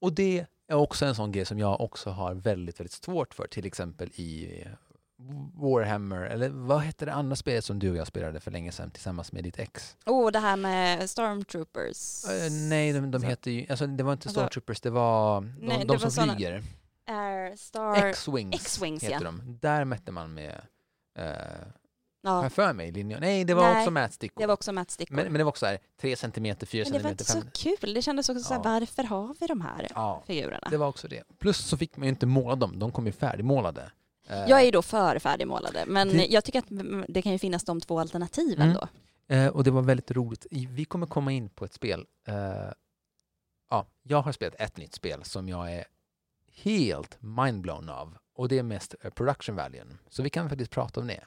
Och 0.00 0.12
det 0.12 0.46
är 0.68 0.74
också 0.74 1.04
en 1.06 1.14
sån 1.14 1.32
grej 1.32 1.44
som 1.44 1.58
jag 1.58 1.80
också 1.80 2.10
har 2.10 2.34
väldigt, 2.34 2.80
väldigt 2.80 2.92
svårt 2.92 3.34
för. 3.34 3.46
Till 3.46 3.66
exempel 3.66 4.10
i 4.14 4.60
eh, 4.62 4.72
Warhammer, 5.54 6.20
eller 6.22 6.48
vad 6.48 6.80
hette 6.80 7.04
det 7.04 7.12
andra 7.12 7.36
spelet 7.36 7.64
som 7.64 7.78
du 7.78 7.90
och 7.90 7.96
jag 7.96 8.06
spelade 8.06 8.40
för 8.40 8.50
länge 8.50 8.72
sedan 8.72 8.90
tillsammans 8.90 9.32
med 9.32 9.44
ditt 9.44 9.58
ex? 9.58 9.96
Oh, 10.06 10.30
det 10.30 10.38
här 10.38 10.56
med 10.56 11.10
stormtroopers. 11.10 12.24
Eh, 12.24 12.50
nej, 12.52 12.92
de, 12.92 13.10
de 13.10 13.22
heter 13.22 13.50
ju, 13.50 13.66
alltså 13.70 13.86
det 13.86 14.02
var 14.04 14.12
inte 14.12 14.28
Alltså- 14.28 14.40
Stormtroopers, 14.40 14.80
det 14.80 14.90
var 14.90 15.34
de, 15.40 15.54
Nej, 15.60 15.78
de 15.78 15.86
var 15.86 15.96
som 15.98 16.10
såna- 16.10 16.34
flyger. 16.34 16.62
Air 17.06 17.56
Star... 17.56 17.96
X-Wings 18.06 18.54
X-Wings, 18.54 19.02
heter 19.04 19.14
ja. 19.14 19.20
de. 19.24 19.58
Där 19.60 19.84
mätte 19.84 20.12
man 20.12 20.34
med, 20.34 20.60
har 22.24 22.42
ja, 22.42 22.50
för 22.50 22.72
mig, 22.72 22.92
linjer. 22.92 23.20
Nej, 23.20 23.44
det 23.44 23.54
var 23.54 23.62
Nej, 23.62 23.78
också 23.80 23.90
mätstickor. 23.90 24.40
det 24.40 24.46
var 24.46 24.54
också 24.54 24.72
mätstickor. 24.72 25.14
men, 25.14 25.24
men 25.24 25.32
det 25.34 25.44
var 25.44 25.48
också 25.48 25.60
så 25.60 25.66
här, 25.66 25.78
3 26.00 26.16
centimeter, 26.16 26.66
4 26.66 26.84
Men 26.84 26.92
det 26.92 26.98
var 26.98 27.10
centimeter, 27.10 27.38
inte 27.38 27.54
så 27.60 27.66
5 27.66 27.76
kul. 27.80 27.94
Det 27.94 28.02
kändes 28.02 28.28
också 28.28 28.42
så 28.42 28.54
här, 28.54 28.60
Ja. 28.64 28.70
varför 28.70 29.02
har 29.02 29.34
vi 29.40 29.46
de 29.46 29.60
här 29.60 29.86
Ja, 29.94 30.22
figurerna? 30.26 30.68
det 30.70 30.76
var 30.76 30.86
också 30.88 31.08
det. 31.08 31.22
Plus 31.38 31.56
så 31.58 31.76
fick 31.76 31.96
man 31.96 32.04
ju 32.06 32.08
inte 32.10 32.26
måla 32.26 32.56
dem, 32.56 32.78
de 32.78 32.92
kom 32.92 33.06
ju 33.06 33.12
färdigmålade. 33.12 33.90
Eh, 34.32 34.48
Jag 34.48 34.60
är 34.60 34.64
ju 34.64 34.70
då 34.70 34.82
för 34.82 35.18
färdigmålade, 35.18 35.84
men 35.86 36.08
Det- 36.08 36.26
jag 36.26 36.44
tycker 36.44 36.58
att 36.58 37.04
det 37.08 37.22
kan 37.22 37.32
ju 37.32 37.38
finnas 37.38 37.64
de 37.64 37.80
två 37.80 37.98
alternativen 38.00 38.70
Mm. 38.70 38.74
då. 38.80 38.88
Eh, 39.34 39.46
och 39.48 39.64
det 39.64 39.70
var 39.70 39.82
väldigt 39.82 40.10
roligt. 40.10 40.46
Vi 40.50 40.84
kommer 40.84 41.06
komma 41.06 41.32
in 41.32 41.48
på 41.48 41.64
ett 41.64 41.72
spel. 41.72 42.06
Eh, 42.28 42.34
ja, 43.70 43.86
jag 44.02 44.22
har 44.22 44.32
spelat 44.32 44.54
ett 44.60 44.76
nytt 44.76 44.94
spel 44.94 45.24
som 45.24 45.48
jag 45.48 45.72
är 45.72 45.84
helt 46.54 47.16
mindblown 47.22 47.88
av. 47.88 48.16
Och 48.36 48.48
det 48.48 48.58
är 48.58 48.62
mest 48.62 48.94
eh, 49.02 49.10
production 49.10 49.56
valuen. 49.56 49.98
Så 50.08 50.22
vi 50.22 50.30
kan 50.30 50.48
faktiskt 50.48 50.70
prata 50.70 51.00
om 51.00 51.06
det. 51.06 51.24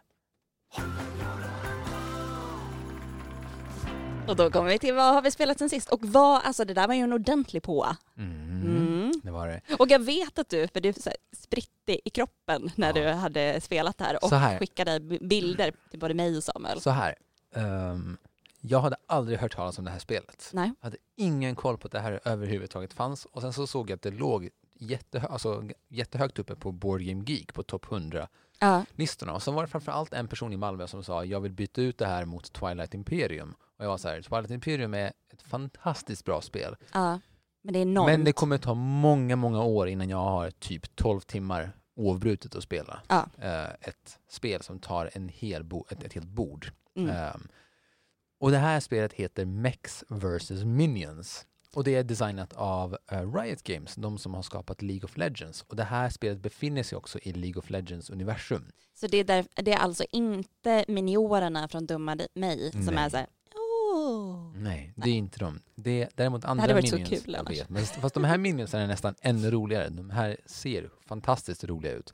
Och 4.28 4.36
då 4.36 4.52
kommer 4.52 4.70
vi 4.70 4.80
till 4.80 4.94
vad 4.94 5.14
har 5.14 5.22
vi 5.22 5.32
spelat 5.32 5.60
sen 5.60 5.70
sist? 5.70 5.90
Och 5.90 6.00
vad, 6.06 6.42
alltså 6.44 6.66
det 6.66 6.74
där 6.74 6.88
var 6.88 6.94
ju 6.94 7.02
en 7.02 7.14
ordentlig 7.14 7.64
på. 7.64 7.96
Mm. 8.18 8.32
Mm. 8.32 8.95
Det 9.24 9.32
var 9.32 9.48
det. 9.48 9.62
Och 9.80 9.90
jag 9.90 10.00
vet 10.00 10.40
att 10.40 10.50
du, 10.50 10.68
för 10.68 10.82
du 10.82 10.94
så 10.94 11.10
här, 11.10 11.18
spritte 11.38 12.08
i 12.08 12.10
kroppen 12.10 12.72
när 12.76 12.88
Ja. 12.88 12.94
du 12.94 13.08
hade 13.14 13.62
spelat 13.62 14.00
här 14.02 14.24
och 14.24 14.32
här. 14.32 14.60
skickade 14.60 15.00
bilder 15.22 15.74
till 15.92 16.00
både 16.00 16.14
mig 16.14 16.38
och 16.38 16.44
Samuel. 16.44 16.82
Så 16.82 16.90
här. 16.90 17.16
ehm, 17.56 18.18
jag 18.62 18.80
hade 18.80 18.96
aldrig 19.08 19.40
hört 19.40 19.56
talas 19.56 19.80
om 19.80 19.86
det 19.86 19.92
här 19.92 20.00
spelet. 20.00 20.50
Nej. 20.54 20.72
Jag 20.80 20.86
hade 20.86 20.98
ingen 21.16 21.56
koll 21.56 21.78
på 21.78 21.86
att 21.88 21.92
det 21.92 22.00
här 22.00 22.20
överhuvudtaget 22.26 22.94
fanns. 22.94 23.26
Och 23.26 23.42
sen 23.42 23.54
så 23.54 23.68
såg 23.68 23.90
jag 23.90 23.96
att 23.96 24.02
det 24.02 24.12
låg 24.12 24.50
jättehö 24.80 25.28
alltså, 25.28 25.64
jättehögt 25.88 26.40
uppe 26.40 26.56
på 26.56 26.72
Board 26.72 27.02
Game 27.02 27.24
Geek 27.28 27.54
på 27.54 27.64
topp 27.64 27.86
100 27.92 28.28
Ja. 28.60 28.86
Och 29.34 29.44
sen 29.44 29.54
var 29.54 29.62
det 29.62 29.68
framförallt 29.68 30.14
en 30.14 30.28
person 30.28 30.54
i 30.54 30.58
Malmö 30.58 30.88
som 30.88 31.04
sa 31.04 31.26
jag 31.26 31.40
vill 31.42 31.52
byta 31.54 31.82
ut 31.82 31.98
det 31.98 32.06
här 32.06 32.26
mot 32.26 32.54
Twilight 32.54 32.94
Imperium. 32.94 33.56
Och 33.78 33.86
jag 33.86 33.90
var 33.90 33.98
så 33.98 34.08
här, 34.10 34.22
Twilight 34.22 34.50
Imperium 34.52 34.94
är 34.94 35.14
ett 35.34 35.42
fantastiskt 35.42 36.26
bra 36.26 36.42
spel. 36.42 36.76
ja. 36.94 37.20
Men 37.66 37.74
det 37.74 37.80
är 37.80 37.82
enormt. 37.82 38.12
Men 38.12 38.24
det 38.24 38.32
kommer 38.34 38.58
ta 38.58 38.74
många, 38.74 39.36
många 39.36 39.64
år 39.64 39.88
innan 39.88 40.10
jag 40.10 40.18
har 40.18 40.52
typ 40.52 40.96
12 40.96 41.20
timmar 41.20 41.72
oavbrutet 41.96 42.56
att 42.56 42.64
spela. 42.64 43.02
Ja. 43.08 43.30
Eh, 43.42 43.64
ett 43.82 44.20
spel 44.30 44.62
som 44.64 44.80
tar 44.80 45.10
en 45.14 45.30
hel 45.30 45.64
bo- 45.64 45.86
ett, 45.90 46.04
ett 46.04 46.14
helt 46.14 46.28
bord. 46.28 46.72
Mm. 46.96 47.10
Ehm, 47.10 47.48
och 48.40 48.52
det 48.52 48.58
här 48.58 48.80
spelet 48.80 49.14
heter 49.14 49.46
Mex 49.46 50.04
vs 50.08 50.52
Minions. 50.52 51.46
Och 51.74 51.84
det 51.84 51.96
är 51.96 52.04
designat 52.04 52.54
av 52.54 52.98
eh, 53.12 53.34
Riot 53.34 53.64
Games, 53.64 53.96
de 53.96 54.18
som 54.18 54.34
har 54.34 54.42
skapat 54.42 54.82
League 54.82 55.04
of 55.04 55.18
Legends. 55.18 55.62
Och 55.68 55.76
det 55.76 55.84
här 55.84 56.10
spelet 56.10 56.40
befinner 56.40 56.84
sig 56.84 56.98
också 56.98 57.20
i 57.20 57.34
League 57.34 57.60
of 57.60 57.70
Legends 57.70 58.10
universum. 58.10 58.72
Så 58.94 59.08
det 59.08 59.18
är, 59.18 59.24
där, 59.24 59.46
det 59.56 59.72
är 59.72 59.78
alltså 59.78 60.04
inte 60.12 60.86
miniorerna 60.88 61.68
från 61.68 61.86
Dumma 61.86 62.18
mig 62.34 62.72
som 62.72 62.86
Nej. 62.86 63.06
är 63.06 63.10
så 63.10 63.18
här. 63.18 63.28
Nej, 64.58 64.94
det 64.96 65.10
är 65.10 65.14
inte 65.14 65.40
de. 65.40 65.60
Det 65.76 66.02
är 66.04 66.10
däremot 66.16 66.46
andra 66.46 66.62
hade 66.62 66.74
varit 66.74 66.90
så 66.90 66.96
minions. 66.98 67.24
kul 67.24 67.34
jag 67.34 67.50
vet. 67.50 67.70
Men, 67.70 67.86
fast 67.86 68.14
de 68.16 68.24
här 68.24 68.38
minionsarna 68.38 68.84
är 68.84 68.88
nästan 68.88 69.16
ännu 69.22 69.52
roligare. 69.52 69.90
De 69.90 70.10
här 70.10 70.38
ser 70.46 70.90
fantastiskt 71.06 71.64
roliga 71.64 71.92
ut. 71.92 72.14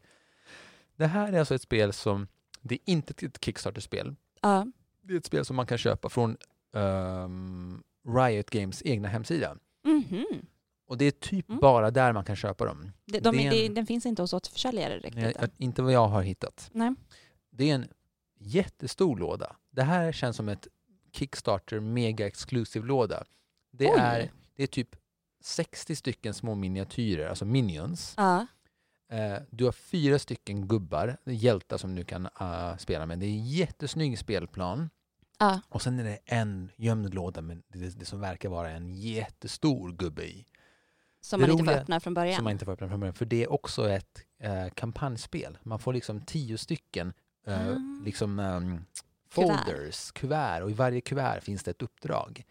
Det 0.96 1.08
här 1.08 1.34
är 1.34 1.40
alltså 1.40 1.56
ett 1.56 1.62
spel 1.62 1.94
som, 1.94 2.28
det 2.62 2.76
är 2.76 2.80
inte 2.86 3.26
ett 3.26 3.44
Kickstarter-spel. 3.46 4.16
Ja. 4.42 4.68
Det 5.02 5.14
är 5.14 5.18
ett 5.18 5.26
spel 5.26 5.46
som 5.46 5.56
man 5.56 5.66
kan 5.66 5.78
köpa 5.78 6.10
från 6.10 6.38
ehm, 6.76 7.84
Riot 8.08 8.50
Games 8.50 8.82
egna 8.86 9.08
hemsida. 9.08 9.58
Mhm. 9.84 10.26
Och 10.88 10.98
det 10.98 11.06
är 11.06 11.12
typ 11.12 11.50
Mm. 11.50 11.60
bara 11.62 11.92
där 11.92 12.14
man 12.14 12.24
kan 12.26 12.36
köpa 12.36 12.66
dem. 12.66 12.92
Det, 13.06 13.20
de, 13.20 13.38
Det 13.38 13.48
är 13.48 13.52
det, 13.52 13.66
en- 13.66 13.74
den 13.74 13.86
finns 13.86 14.06
inte 14.06 14.22
hos 14.22 14.34
återförsäljare 14.34 15.00
riktigt. 15.00 15.36
Än. 15.38 15.50
inte 15.58 15.82
vad 15.82 15.94
jag 15.94 16.08
har 16.08 16.22
hittat. 16.22 16.70
Nej. 16.74 16.94
Det 17.50 17.70
är 17.70 17.76
en 17.76 17.88
jättestor 18.40 19.18
låda. 19.18 19.56
Det 19.72 19.84
här 19.84 20.12
känns 20.12 20.36
som 20.36 20.50
ett 20.50 20.68
Kickstarter 21.14 21.80
mega 21.80 22.28
exclusive 22.28 22.88
låda. 22.88 23.24
Det 23.72 23.86
Oj. 23.88 23.96
är, 24.00 24.32
det 24.56 24.64
är 24.64 24.68
typ 24.68 24.96
60 25.44 25.96
stycken 25.96 26.34
små 26.34 26.56
miniatyrer, 26.56 27.30
alltså 27.30 27.46
minions. 27.46 28.14
Ja. 28.18 28.48
Eh, 29.12 29.38
du 29.50 29.66
har 29.66 29.72
fyra 29.72 30.20
stycken 30.20 30.68
gubbar, 30.68 31.18
hjältar 31.26 31.78
som 31.78 31.96
du 31.96 32.04
kan 32.04 32.28
eh, 32.42 32.78
spela 32.78 33.06
med. 33.06 33.20
Det 33.20 33.26
är 33.26 33.30
en 33.30 33.48
jättesnygg 33.48 34.20
spelplan. 34.20 34.90
Och 35.70 35.82
sen 35.82 36.00
är 36.00 36.04
det 36.04 36.20
en 36.26 36.70
gömd 36.76 37.14
låda 37.14 37.42
med 37.42 37.62
det, 37.68 38.00
det 38.00 38.06
som 38.06 38.20
verkar 38.20 38.50
vara 38.50 38.70
en 38.72 38.96
jättestor 38.96 39.92
gubbe 39.92 40.24
i. 40.26 40.46
Som 41.22 41.40
Det 41.42 41.48
man 41.48 41.52
inte 41.52 41.64
får 41.64 41.72
roliga- 41.72 41.82
öppna 41.82 42.00
från 42.00 42.14
början. 42.14 42.36
Som 42.36 42.44
man 42.44 42.52
inte 42.52 42.66
får 42.66 42.72
öppna 42.72 42.90
från 42.90 43.00
början. 43.00 43.14
För 43.14 43.26
det 43.26 43.44
är 43.44 43.52
också 43.52 43.90
ett 43.90 44.20
eh, 44.40 44.68
kampanjspel. 44.74 45.58
Man 45.64 45.80
får 45.80 45.94
liksom 45.94 46.22
tio 46.22 46.58
stycken 46.58 47.14
eh, 47.48 47.68
Ah. 47.68 48.02
liksom, 48.06 48.38
Kuvert. 48.38 48.82
Folders, 49.32 50.12
kuvert. 50.12 50.62
Och 50.64 50.70
i 50.72 50.74
varje 50.74 51.02
kuvert 51.02 51.42
finns 51.42 51.64
det 51.64 51.72
ett 51.72 51.82
uppdrag. 51.82 52.44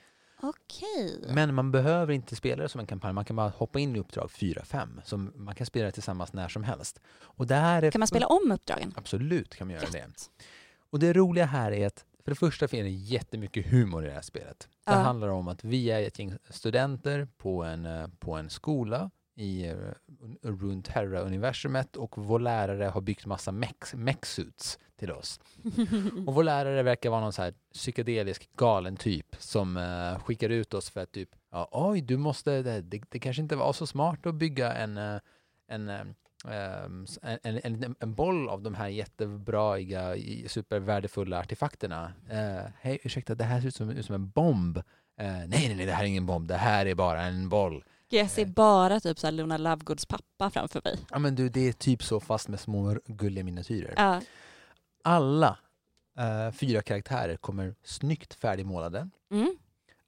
Okej. 0.42 1.25
Men 1.28 1.54
man 1.54 1.72
behöver 1.72 2.12
inte 2.12 2.37
spela 2.37 2.62
det 2.62 2.68
som 2.68 2.80
en 2.80 2.87
kampanj. 2.87 3.12
Man 3.12 3.25
kan 3.25 3.37
bara 3.37 3.49
hoppa 3.49 3.78
in 3.78 3.96
i 3.96 3.99
uppdrag 3.99 4.30
4-5. 4.30 5.00
Som 5.04 5.32
man 5.37 5.54
kan 5.54 5.66
spela 5.66 5.87
det 5.87 5.92
tillsammans 5.92 6.32
när 6.32 6.49
som 6.49 6.64
helst. 6.64 7.00
Och 7.20 7.46
det 7.46 7.54
här 7.54 7.82
är 7.82 7.90
Kan 7.90 7.99
man 7.99 8.08
spela 8.08 8.26
om 8.26 8.52
uppdragen? 8.52 8.94
Absolut 8.96 9.54
kan 9.56 9.66
man 9.66 9.75
göra 9.76 9.90
det. 9.92 9.99
Gött. 9.99 10.30
Och 10.90 10.99
det 10.99 11.12
roliga 11.12 11.44
här 11.44 11.72
är 11.72 11.87
att 11.87 12.04
för 12.25 12.30
det 12.30 12.37
första 12.37 12.68
finns 12.68 12.84
det 12.84 12.90
jättemycket 13.14 13.66
humor 13.66 14.04
i 14.04 14.08
det 14.08 14.14
här 14.14 14.20
spelet. 14.22 14.68
Det 14.87 14.92
Ja. 14.92 14.99
handlar 14.99 15.28
om 15.28 15.49
att 15.49 15.64
vi 15.64 15.90
är 15.90 16.02
ett 16.02 16.18
gäng 16.18 16.34
studenter 16.50 17.28
på 17.37 17.64
en, 17.64 17.87
eh, 17.87 18.06
på 18.18 18.34
en 18.34 18.50
skola 18.50 19.10
i 19.34 19.66
eh, 19.66 19.76
Runeterra-universumet 20.42 21.96
och 21.96 22.18
vår 22.18 22.38
lärare 22.38 22.84
har 22.84 23.00
byggt 23.00 23.26
massa 23.26 23.52
mech-suits 23.52 24.78
till 24.96 25.12
oss. 25.12 25.40
Och 26.26 26.34
vår 26.34 26.44
lärare 26.44 26.82
verkar 26.82 27.10
vara 27.10 27.20
någon 27.20 27.32
så 27.32 27.42
här 27.42 27.54
psykedelisk 27.75 28.56
galen 28.56 28.96
typ 28.96 29.37
som 29.38 29.76
eh, 29.76 30.18
skickar 30.18 30.49
ut 30.49 30.75
oss 30.75 30.90
för 30.90 31.00
att 31.00 31.12
typ, 31.12 31.28
ja, 31.50 31.68
oj, 31.72 32.00
du 32.00 32.16
måste, 32.16 32.62
det, 32.62 32.80
det, 32.80 33.02
det 33.08 33.18
kanske 33.18 33.42
inte 33.42 33.56
var 33.56 33.72
så 33.72 33.87
smart 33.87 34.26
att 34.26 34.34
bygga 34.34 34.72
en, 34.72 34.99
eh, 34.99 35.20
en 35.68 35.88
eh, 35.88 36.00
ehm, 36.49 37.06
en, 37.22 37.38
en, 37.42 37.84
en, 37.84 37.94
en 38.00 38.14
boll 38.14 38.49
av 38.49 38.62
de 38.62 38.75
här 38.75 38.88
jättebraiga, 38.88 40.14
supervärdefulla 40.46 41.38
artefakterna. 41.38 42.12
Eh, 42.30 42.70
Hej, 42.80 42.99
ursäkta, 43.02 43.34
det 43.34 43.44
här 43.44 43.60
ser 43.60 43.68
ut 43.68 43.75
som, 43.75 43.90
ut 43.90 44.06
som 44.06 44.14
en 44.14 44.30
bomb. 44.30 44.76
Eh, 44.76 44.84
nej, 45.25 45.49
nej, 45.49 45.75
nej, 45.76 45.87
det 45.87 45.92
här 45.92 46.04
är 46.04 46.08
ingen 46.08 46.26
bomb. 46.26 46.49
Det 46.49 46.56
här 46.56 46.87
är 46.87 46.94
bara 46.94 47.22
en 47.22 47.49
boll. 47.49 47.84
Jag 48.12 48.30
ser 48.30 48.46
bara 48.46 49.00
typ 49.00 49.18
så 49.18 49.26
här 49.26 49.32
Luna 49.32 49.56
Lovegoods 49.58 50.06
pappa 50.06 50.50
framför 50.50 50.80
mig. 50.84 50.98
Ja, 51.10 51.18
men 51.18 51.34
du, 51.34 51.48
det 51.48 51.68
är 51.68 51.72
typ 51.72 52.02
så 52.02 52.20
fast 52.20 52.48
med 52.48 52.60
små 52.60 52.96
gulliga 53.06 53.44
miniatyrer. 53.44 53.94
Ja. 53.96 54.20
Alla 55.04 55.58
eh, 56.18 56.52
fyra 56.54 56.82
karaktärer 56.82 57.36
kommer 57.36 57.74
snyggt 57.84 58.34
färdigmålade. 58.34 59.08
Mm. 59.32 59.56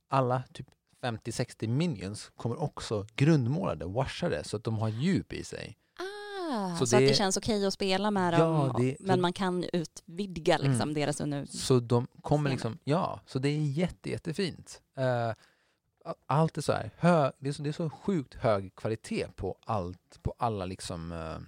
Alla 0.09 0.43
typ 0.53 0.67
50-60 1.03 1.67
minions 1.69 2.31
kommer 2.37 2.63
också 2.63 3.07
grundmålade, 3.17 3.85
washade, 3.85 4.45
så 4.45 4.57
att 4.57 4.65
de 4.65 4.79
har 4.79 4.89
djup 4.89 5.33
i 5.33 5.45
sig. 5.45 5.79
Ah, 5.99 6.77
Så 6.77 6.87
så, 6.87 6.97
att 6.97 7.01
det- 7.03 7.07
det 7.09 7.15
känns 7.15 7.37
okej 7.37 7.67
att 7.67 7.73
spela 7.73 8.11
med 8.11 8.35
Ja, 8.35 8.39
dem. 8.39 8.75
det- 8.79 8.97
men 9.01 9.21
man 9.21 9.33
kan 9.33 9.65
utvidga 9.73 10.59
liksom 10.59 10.81
Mm. 10.83 10.95
deras 10.95 11.21
under... 11.21 11.47
Så 11.47 11.81
de 11.81 12.07
kommer 12.23 12.51
liksom, 12.51 12.79
ja, 12.85 13.21
så 13.27 13.39
det 13.39 13.49
är 13.49 13.59
jätte, 13.63 14.11
jättefint. 14.11 14.83
Eh, 14.97 15.35
allt 16.27 16.59
är 16.59 16.63
så 16.63 16.73
här, 16.73 16.91
hö, 16.99 17.33
det, 17.39 17.49
är 17.49 17.53
så, 17.53 17.63
det 17.63 17.69
är 17.71 17.73
så 17.73 17.91
sjukt 17.91 18.35
hög 18.35 18.75
kvalitet 18.75 19.27
på 19.37 19.57
allt, 19.67 20.23
på 20.23 20.35
alla 20.39 20.65
liksom... 20.65 21.13
eh, 21.13 21.39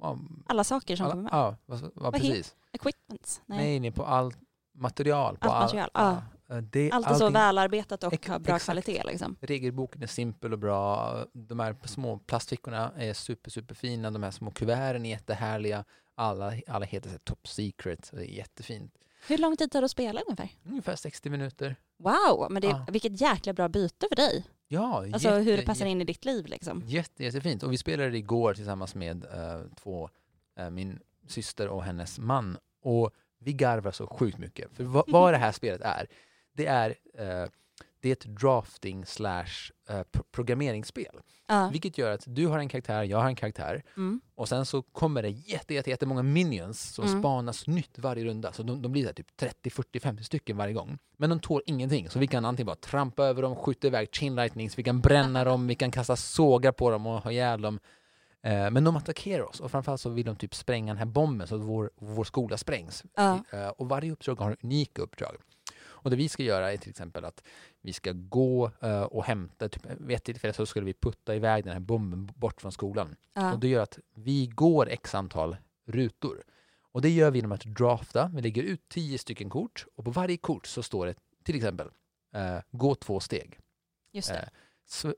ja, 0.00 0.18
Alla 0.46 0.64
saker 0.64 0.96
som 0.96 1.04
alla, 1.06 1.12
kommer 1.12 1.22
med. 1.24 1.32
ja, 1.32 1.56
vad, 1.66 1.90
vad 1.94 2.14
precis. 2.14 2.56
Equipments? 2.72 3.42
Nej. 3.46 3.58
Nej, 3.58 3.80
nej, 3.80 3.90
på 3.92 4.04
allt 4.04 4.38
material. 4.74 5.36
På 5.38 5.48
Allt 5.48 5.54
all- 5.54 5.62
material, 5.64 5.90
ja. 5.94 6.22
ja, 6.46 6.60
det, 6.60 6.90
Allt 6.92 7.06
är 7.06 7.14
så 7.14 7.24
allting- 7.24 7.32
välarbetat 7.34 8.04
och 8.04 8.26
har 8.28 8.38
bra 8.38 8.54
exakt. 8.56 8.64
kvalitet 8.64 9.02
liksom. 9.06 9.36
Regelboken 9.40 10.02
är 10.02 10.06
simpel 10.06 10.52
och 10.52 10.58
bra. 10.58 11.16
De 11.32 11.60
här 11.60 11.76
små 11.84 12.18
plastfickorna 12.18 12.92
är 12.96 13.14
super, 13.14 13.50
super 13.50 13.74
fina. 13.74 14.10
De 14.10 14.22
här 14.22 14.30
små 14.30 14.50
kuverten 14.50 15.06
är 15.06 15.10
jättehärliga. 15.10 15.84
Alla, 16.14 16.52
alla 16.66 16.86
heter 16.86 17.10
så 17.10 17.18
top 17.18 17.48
secret. 17.48 18.04
Så 18.04 18.16
det 18.16 18.32
är 18.32 18.34
jättefint. 18.36 18.94
Hur 19.28 19.38
lång 19.38 19.56
tid 19.56 19.70
tar 19.72 19.80
det 19.80 19.84
att 19.84 19.90
spela 19.90 20.20
ungefär? 20.20 20.48
Ungefär 20.64 20.96
60 20.96 21.30
minuter. 21.30 21.76
Wow, 22.00 22.46
men 22.50 22.62
det 22.62 22.68
Ja. 22.68 22.86
vilket 22.88 23.20
jäkla 23.20 23.52
bra 23.52 23.68
byte 23.68 24.06
för 24.08 24.16
dig. 24.16 24.44
Ja, 24.68 24.96
Alltså 25.12 25.28
jätte, 25.28 25.40
hur 25.40 25.56
det 25.56 25.62
passar 25.62 25.84
jätte- 25.86 25.90
in 25.90 26.00
i 26.00 26.04
ditt 26.04 26.24
liv 26.24 26.46
liksom. 26.46 26.82
Jätte, 26.86 27.24
jättefint. 27.24 27.62
Och 27.62 27.72
vi 27.72 27.76
spelade 27.78 28.18
igår 28.18 28.54
tillsammans 28.54 28.94
med 28.94 29.24
eh, 29.24 29.60
två, 29.82 30.10
eh, 30.58 30.70
min 30.70 30.98
syster 31.28 31.68
och 31.68 31.84
hennes 31.84 32.18
man. 32.18 32.56
Och 32.82 33.10
vi 33.38 33.52
garvar 33.52 33.90
så 33.92 34.06
sjukt 34.06 34.38
mycket. 34.38 34.70
För 34.76 34.84
vad, 34.84 35.04
vad 35.08 35.34
det 35.34 35.38
här 35.38 35.52
spelet 35.52 35.80
är, 35.80 36.06
det 36.52 36.66
är, 36.66 36.94
eh, 37.18 37.48
det 38.00 38.08
är 38.08 38.12
ett 38.12 38.24
drafting 38.40 39.06
slash 39.06 39.44
eh, 39.88 40.02
pro- 40.02 40.22
programmeringsspel. 40.32 41.20
Ja. 41.48 41.68
Vilket 41.72 41.98
gör 41.98 42.10
att 42.12 42.24
du 42.26 42.46
har 42.46 42.58
en 42.58 42.68
karaktär, 42.68 43.02
jag 43.02 43.18
har 43.18 43.26
en 43.26 43.34
karaktär. 43.36 43.82
Mm. 43.96 44.20
Och 44.34 44.48
sen 44.48 44.66
så 44.66 44.82
kommer 44.82 45.22
det 45.22 45.28
jätte, 45.28 45.74
jätte, 45.74 45.90
jättemånga 45.90 46.22
minions 46.22 46.94
som 46.94 47.04
Mm. 47.06 47.20
spanas 47.22 47.66
nytt 47.66 47.98
varje 47.98 48.24
runda. 48.24 48.52
Så 48.52 48.62
de, 48.62 48.82
de 48.82 48.92
blir 48.92 49.12
typ 49.12 49.36
30, 49.36 49.70
40, 49.70 50.00
50 50.00 50.24
stycken 50.24 50.56
varje 50.56 50.72
gång. 50.74 50.98
Men 51.16 51.30
de 51.30 51.40
tål 51.40 51.62
ingenting. 51.66 52.10
Så 52.10 52.18
vi 52.18 52.26
kan 52.26 52.44
antingen 52.44 52.66
bara 52.66 52.76
trampa 52.76 53.24
över 53.24 53.42
dem, 53.42 53.56
skjuta 53.56 53.86
iväg 53.86 54.08
chain 54.12 54.34
lightnings, 54.34 54.78
vi 54.78 54.82
kan 54.82 55.00
bränna 55.00 55.44
dem, 55.50 55.66
vi 55.66 55.74
kan 55.74 55.90
kasta 55.90 56.16
sågar 56.16 56.72
på 56.72 56.90
dem 56.90 57.06
och 57.06 57.22
ha 57.22 57.30
ihjäl 57.32 57.60
dem. 57.62 57.78
Eh, 58.42 58.70
men 58.70 58.84
de 58.84 58.96
attackerar 58.96 59.42
oss 59.48 59.60
och 59.60 59.70
framförallt 59.70 60.00
så 60.00 60.10
vill 60.10 60.26
de 60.26 60.36
typ 60.36 60.54
spränga 60.54 60.92
den 60.92 60.98
här 60.98 61.06
bomben 61.06 61.46
så 61.48 61.54
att 61.54 61.60
vår, 61.60 61.90
vår 61.96 62.24
skola 62.24 62.56
sprängs. 62.56 63.04
Ja. 63.16 63.44
Eh, 63.52 63.68
och 63.68 63.88
varje 63.88 64.12
uppdrag 64.12 64.40
har 64.40 64.56
unika 64.62 65.02
uppdrag. 65.02 65.36
Och 66.02 66.10
det 66.10 66.16
vi 66.16 66.28
ska 66.28 66.42
göra 66.42 66.72
är 66.72 66.76
till 66.76 66.90
exempel 66.90 67.24
att 67.24 67.44
vi 67.80 67.92
ska 67.92 68.12
gå 68.14 68.70
eh, 68.80 69.02
och 69.02 69.24
hämta, 69.24 69.68
typ, 69.68 69.86
vid 69.98 70.16
ett 70.16 70.24
tillfälle 70.24 70.52
så 70.52 70.66
skulle 70.66 70.86
vi 70.86 70.94
putta 70.94 71.34
iväg 71.34 71.64
den 71.64 71.72
här 71.72 71.80
bomben 71.80 72.30
bort 72.34 72.60
från 72.60 72.72
skolan. 72.72 73.16
Ja. 73.34 73.52
Och 73.52 73.60
det 73.60 73.68
gör 73.68 73.82
att 73.82 73.98
vi 74.14 74.46
går 74.46 74.88
x 74.88 75.14
antal 75.14 75.56
rutor. 75.86 76.42
Och 76.92 77.02
det 77.02 77.10
gör 77.10 77.30
vi 77.30 77.38
genom 77.38 77.52
att 77.52 77.64
drafta. 77.64 78.30
Vi 78.34 78.42
lägger 78.42 78.62
ut 78.62 78.88
tio 78.88 79.18
stycken 79.18 79.50
kort 79.50 79.86
och 79.94 80.04
på 80.04 80.10
varje 80.10 80.36
kort 80.36 80.66
så 80.66 80.82
står 80.82 81.06
det 81.06 81.14
till 81.44 81.56
exempel 81.56 81.88
eh, 82.34 82.58
gå 82.70 82.94
två 82.94 83.20
steg. 83.20 83.58
Just 84.12 84.28
det. 84.28 84.38
Eh, 84.38 84.48
så, 84.86 85.14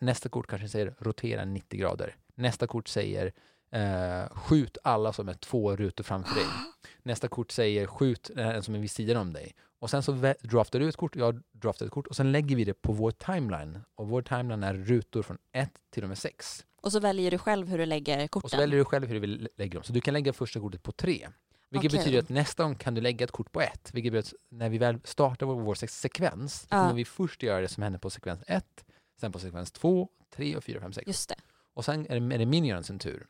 nästa 0.00 0.28
kort 0.28 0.46
kanske 0.46 0.68
säger 0.68 0.94
rotera 0.98 1.44
90 1.44 1.80
grader. 1.80 2.16
Nästa 2.34 2.66
kort 2.66 2.88
säger 2.88 3.32
eh, 3.70 4.28
skjut 4.30 4.78
alla 4.82 5.12
som 5.12 5.28
är 5.28 5.34
två 5.34 5.76
rutor 5.76 6.04
framför 6.04 6.34
dig. 6.34 6.44
Nästa 7.02 7.28
kort 7.28 7.50
säger 7.50 7.86
skjut 7.86 8.30
en 8.36 8.62
som 8.62 8.74
är 8.74 8.78
vid 8.78 8.90
sidan 8.90 9.16
om 9.16 9.32
dig. 9.32 9.54
Och 9.86 9.90
sen 9.90 10.02
så 10.02 10.12
draftar 10.42 10.80
du 10.80 10.88
ett 10.88 10.96
kort, 10.96 11.16
jag 11.16 11.42
draftar 11.52 11.86
ett 11.86 11.92
kort 11.92 12.06
och 12.06 12.16
sen 12.16 12.32
lägger 12.32 12.56
vi 12.56 12.64
det 12.64 12.74
på 12.74 12.92
vår 12.92 13.10
timeline. 13.10 13.78
Och 13.94 14.08
vår 14.08 14.22
timeline 14.22 14.62
är 14.62 14.74
rutor 14.74 15.22
från 15.22 15.38
1 15.52 15.70
till 15.90 16.02
och 16.02 16.08
med 16.08 16.18
6. 16.18 16.66
Och 16.82 16.92
så 16.92 17.00
väljer 17.00 17.30
du 17.30 17.38
själv 17.38 17.68
hur 17.68 17.78
du 17.78 17.86
lägger 17.86 18.24
Och 18.24 18.30
korten. 18.30 18.50
så 18.50 18.56
väljer 18.56 18.78
du 18.78 18.84
själv 18.84 19.06
hur 19.06 19.14
du 19.14 19.20
vill 19.20 19.42
lä- 19.42 19.48
lägga 19.56 19.74
dem. 19.74 19.82
Så 19.82 19.92
du 19.92 20.00
kan 20.00 20.14
lägga 20.14 20.32
första 20.32 20.60
kortet 20.60 20.82
på 20.82 20.92
3. 20.92 21.28
Vilket 21.70 21.90
Okej. 21.90 21.98
betyder 21.98 22.18
att 22.18 22.28
nästa 22.28 22.62
gång 22.62 22.74
kan 22.74 22.94
du 22.94 23.00
lägga 23.00 23.24
ett 23.24 23.30
kort 23.30 23.52
på 23.52 23.60
1. 23.60 23.90
Vilket 23.94 24.12
betyder 24.12 24.36
att 24.36 24.42
när 24.50 24.68
vi 24.68 24.78
väl 24.78 24.98
startar 25.04 25.46
vår, 25.46 25.60
vår 25.60 25.74
se- 25.74 25.88
sekvens, 25.88 26.66
Ja. 26.70 26.80
kommer 26.82 26.94
vi 26.94 27.04
först 27.04 27.42
göra 27.42 27.60
det 27.60 27.68
som 27.68 27.82
händer 27.82 27.98
på 27.98 28.10
sekvens 28.10 28.40
1. 28.46 28.84
sen 29.20 29.32
på 29.32 29.38
sekvens 29.38 29.72
2, 29.72 30.08
3 30.36 30.56
och 30.56 30.64
4, 30.64 30.80
5, 30.80 30.92
6. 30.92 31.06
Just 31.06 31.28
det. 31.28 31.36
Och 31.74 31.84
sen 31.84 32.06
är 32.10 32.20
det, 32.20 32.34
är 32.34 32.38
det 32.38 32.46
minionsen 32.46 32.98
tur. 32.98 33.26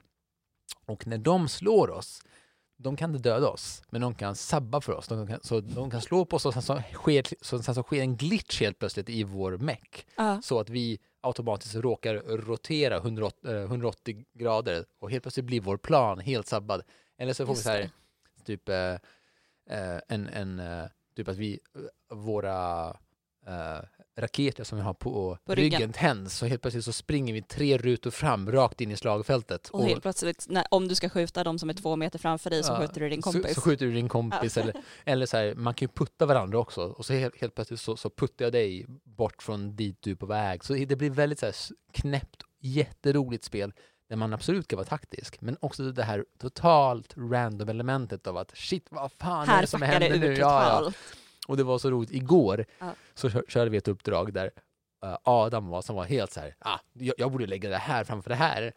Och 0.86 1.06
när 1.06 1.18
de 1.18 1.48
slår 1.48 1.90
oss, 1.90 2.22
de 2.76 2.96
kan 2.96 3.14
inte 3.14 3.28
döda 3.28 3.48
oss, 3.48 3.82
men 3.90 4.00
de 4.00 4.14
kan 4.14 4.34
sabba 4.34 4.80
för 4.80 4.92
oss. 4.92 5.08
De 5.08 5.26
kan, 5.26 5.40
så 5.42 5.60
de 5.60 5.90
kan 5.90 6.00
slå 6.00 6.24
på 6.24 6.36
oss 6.36 6.46
och 6.46 6.52
sen 6.52 6.62
så, 6.62 6.82
sker, 6.92 7.26
så, 7.40 7.62
sen 7.62 7.74
så 7.74 7.82
sker 7.82 8.00
en 8.00 8.16
glitch 8.16 8.60
helt 8.60 8.78
plötsligt 8.78 9.08
i 9.08 9.24
vår 9.24 9.58
meck. 9.58 10.06
Ja. 10.16 10.42
Så 10.42 10.60
att 10.60 10.68
vi 10.70 10.98
automatiskt 11.20 11.74
råkar 11.74 12.14
rotera 12.16 12.96
180, 12.96 13.50
eh, 13.50 13.62
180 13.62 14.24
grader 14.34 14.84
och 14.98 15.10
helt 15.10 15.22
plötsligt 15.24 15.46
blir 15.46 15.60
vår 15.60 15.76
plan 15.76 16.18
helt 16.18 16.46
sabbad. 16.46 16.82
Eller 17.18 17.32
så 17.32 17.46
får 17.46 17.52
vi 17.52 17.56
Just 17.56 17.64
så 17.64 17.70
här, 17.70 17.90
det. 18.36 18.44
typ 18.44 18.68
eh, 18.68 18.76
eh, 19.78 20.00
en, 20.08 20.28
en 20.28 20.60
eh, 20.60 20.84
typ 21.16 21.28
att 21.28 21.36
vi, 21.36 21.60
eh, 21.74 22.16
våra 22.16 22.88
eh, 23.46 23.78
raketer 24.18 24.64
som 24.64 24.78
vi 24.78 24.84
har 24.84 24.94
på, 24.94 25.38
På 25.44 25.54
ryggen. 25.54 25.78
ryggen. 25.80 25.92
tänds 25.92 26.36
så 26.36 26.46
helt 26.46 26.62
plötsligt 26.62 26.84
så 26.84 26.92
springer 26.92 27.32
vi 27.34 27.42
tre 27.42 27.78
rutor 27.78 28.10
fram 28.10 28.52
rakt 28.52 28.80
in 28.80 28.90
i 28.90 28.96
slagfältet. 28.96 29.68
Och 29.68 29.84
helt 29.84 30.02
plötsligt, 30.02 30.46
när, 30.48 30.64
om 30.70 30.88
du 30.88 30.94
ska 30.94 31.08
skjuta 31.08 31.44
de 31.44 31.58
som 31.58 31.70
är 31.70 31.74
två 31.74 31.96
meter 31.96 32.18
framför 32.18 32.50
dig 32.50 32.62
så 32.62 32.72
Ja, 32.72 32.78
skjuter 32.80 33.00
du 33.00 33.08
din 33.08 33.22
Så, 33.22 33.32
kompis. 33.32 33.54
så 33.54 33.60
skjuter 33.60 33.86
du 33.86 33.92
din 33.92 34.08
kompis. 34.08 34.56
Eller, 34.56 34.74
eller 35.04 35.26
så 35.26 35.36
här, 35.36 35.54
man 35.54 35.74
kan 35.74 35.86
ju 35.88 35.92
putta 35.94 36.26
varandra 36.26 36.58
också. 36.58 36.80
Och 36.82 37.06
så 37.06 37.12
helt, 37.12 37.40
helt 37.40 37.54
plötsligt 37.54 37.80
så, 37.80 37.96
så 37.96 38.10
puttar 38.10 38.44
jag 38.44 38.52
dig 38.52 38.86
bort 39.04 39.42
från 39.42 39.76
dit 39.76 39.96
du 40.00 40.10
är 40.10 40.14
på 40.14 40.26
väg. 40.26 40.64
Så 40.64 40.72
det 40.74 40.96
blir 40.96 41.10
väldigt 41.10 41.38
så 41.38 41.46
här 41.46 41.54
knäppt, 41.92 42.42
jätteroligt 42.60 43.44
spel. 43.44 43.72
Där 44.08 44.16
man 44.16 44.32
absolut 44.32 44.68
kan 44.68 44.76
vara 44.76 44.86
taktisk. 44.86 45.40
Men 45.40 45.56
också 45.60 45.82
det 45.82 46.02
här 46.02 46.24
totalt 46.40 47.14
random 47.16 47.68
elementet 47.68 48.26
av 48.26 48.36
att 48.36 48.56
shit 48.56 48.86
vad 48.90 49.12
fan 49.12 49.42
är 49.42 49.46
Här 49.52 49.60
det 49.60 49.66
som 49.66 49.80
det 49.80 49.86
händer 49.86 50.14
ur 50.14 50.18
nu? 50.20 50.34
Ja, 50.34 50.82
ja. 50.84 50.92
Och 51.46 51.56
det 51.56 51.64
var 51.64 51.78
så 51.78 51.90
roligt. 51.90 52.12
Igår 52.12 52.64
Ja. 52.78 52.94
så 53.14 53.30
kö- 53.30 53.42
körde 53.48 53.70
vi 53.70 53.76
ett 53.76 53.88
uppdrag 53.88 54.32
där 54.32 54.50
eh, 55.04 55.16
Adam 55.22 55.68
var 55.68 55.82
som 55.82 55.96
var 55.96 56.04
helt 56.04 56.32
så 56.32 56.40
här, 56.40 56.54
ah, 56.58 56.78
jag, 56.92 57.14
jag 57.18 57.32
borde 57.32 57.46
lägga 57.46 57.68
det 57.68 57.76
här 57.76 58.04
framför 58.04 58.30
det 58.30 58.36
här. 58.36 58.72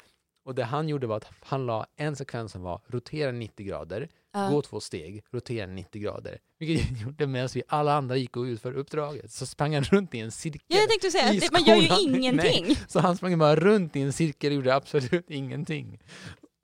Och 0.45 0.55
det 0.55 0.63
han 0.63 0.89
gjorde 0.89 1.07
var 1.07 1.17
att 1.17 1.25
han 1.41 1.65
la 1.65 1.85
en 1.95 2.15
sekvens 2.15 2.51
som 2.51 2.61
var 2.61 2.81
rotera 2.87 3.31
90 3.31 3.65
grader, 3.65 4.09
Ja. 4.33 4.49
gå 4.49 4.61
två 4.61 4.79
steg, 4.79 5.23
rotera 5.31 5.67
90 5.67 6.01
grader. 6.01 6.37
Vilket 6.59 7.01
gjorde 7.01 7.27
medan 7.27 7.49
vi 7.53 7.63
alla 7.67 7.93
andra 7.93 8.15
gick 8.17 8.37
och 8.37 8.43
utförde 8.43 8.77
uppdraget. 8.79 9.31
Så 9.31 9.45
sprang 9.45 9.73
han 9.73 9.83
runt 9.83 10.13
i 10.15 10.19
en 10.19 10.31
cirkel. 10.31 10.61
Ja, 10.67 10.77
jag 10.77 10.89
tänkte 10.89 11.11
säga, 11.11 11.33
det, 11.33 11.51
man 11.51 11.63
gör 11.63 11.75
ju 11.75 12.03
ingenting. 12.17 12.75
Så 12.87 12.99
han 12.99 13.17
sprang 13.17 13.37
bara 13.39 13.55
runt 13.55 13.95
i 13.95 14.01
en 14.01 14.13
cirkel 14.13 14.49
och 14.51 14.55
gjorde 14.55 14.75
absolut 14.75 15.29
ingenting. 15.29 15.99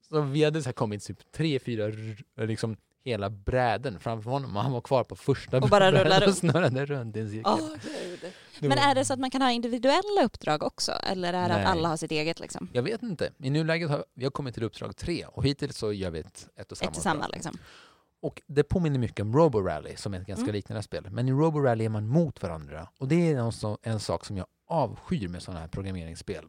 Så 0.09 0.21
vi 0.21 0.43
hade 0.43 0.61
så 0.61 0.67
här 0.69 0.73
kommit 0.73 1.03
typ 1.05 1.31
tre, 1.31 1.59
fyra, 1.59 1.91
liksom 2.37 2.77
hela 3.05 3.29
bräden 3.29 3.99
framför 3.99 4.31
honom 4.31 4.57
och 4.57 4.63
han 4.63 4.71
var 4.71 4.81
kvar 4.81 5.03
på 5.03 5.15
första 5.15 5.57
Och 5.57 5.69
bara 5.69 5.91
brädan 5.91 6.29
och 6.29 6.35
snurrade 6.35 6.85
runt 6.85 7.15
i 7.17 7.19
en 7.19 7.29
cirkel. 7.29 7.79
Det 8.59 8.67
Men 8.67 8.77
är 8.77 8.95
det 8.95 9.05
så 9.05 9.13
att 9.13 9.19
man 9.19 9.31
kan 9.31 9.41
ha 9.41 9.51
individuella 9.51 10.23
uppdrag 10.23 10.63
också? 10.63 10.91
Eller 10.91 11.33
är 11.33 11.49
det 11.49 11.55
Nej. 11.55 11.63
att 11.63 11.71
alla 11.71 11.89
har 11.89 11.97
sitt 11.97 12.11
eget 12.11 12.39
liksom? 12.39 12.69
Jag 12.73 12.83
vet 12.83 13.03
inte. 13.03 13.31
I 13.37 13.49
nuläget 13.49 13.89
har 13.89 14.05
vi 14.13 14.23
har 14.23 14.31
kommit 14.31 14.53
till 14.53 14.63
uppdrag 14.63 14.95
tre 14.97 15.25
och 15.25 15.45
hittills 15.45 15.77
så 15.77 15.93
gör 15.93 16.11
vi 16.11 16.19
ett, 16.19 16.47
ett 16.55 16.71
och 16.71 16.77
samma. 16.77 16.91
Ett 16.91 16.97
och 16.97 17.03
samma 17.03 17.15
uppdrag. 17.25 17.33
liksom? 17.33 17.57
Och 18.21 18.41
det 18.47 18.63
påminner 18.63 18.99
mycket 18.99 19.19
om 19.23 19.33
Robo 19.37 19.61
Rally 19.61 19.95
som 19.95 20.13
är 20.13 20.19
ett 20.19 20.27
ganska 20.27 20.43
Mm. 20.43 20.53
liknande 20.55 20.83
spel. 20.83 21.07
Men 21.11 21.29
i 21.29 21.31
Robo 21.31 21.59
Rally 21.59 21.85
är 21.85 21.89
man 21.89 22.07
mot 22.07 22.41
varandra 22.43 22.89
och 22.99 23.07
det 23.07 23.31
är 23.33 23.77
en 23.83 23.99
sak 23.99 24.25
som 24.25 24.37
jag 24.37 24.45
avskyr 24.67 25.27
med 25.27 25.43
sådana 25.43 25.59
här 25.59 25.67
programmeringsspel. 25.67 26.45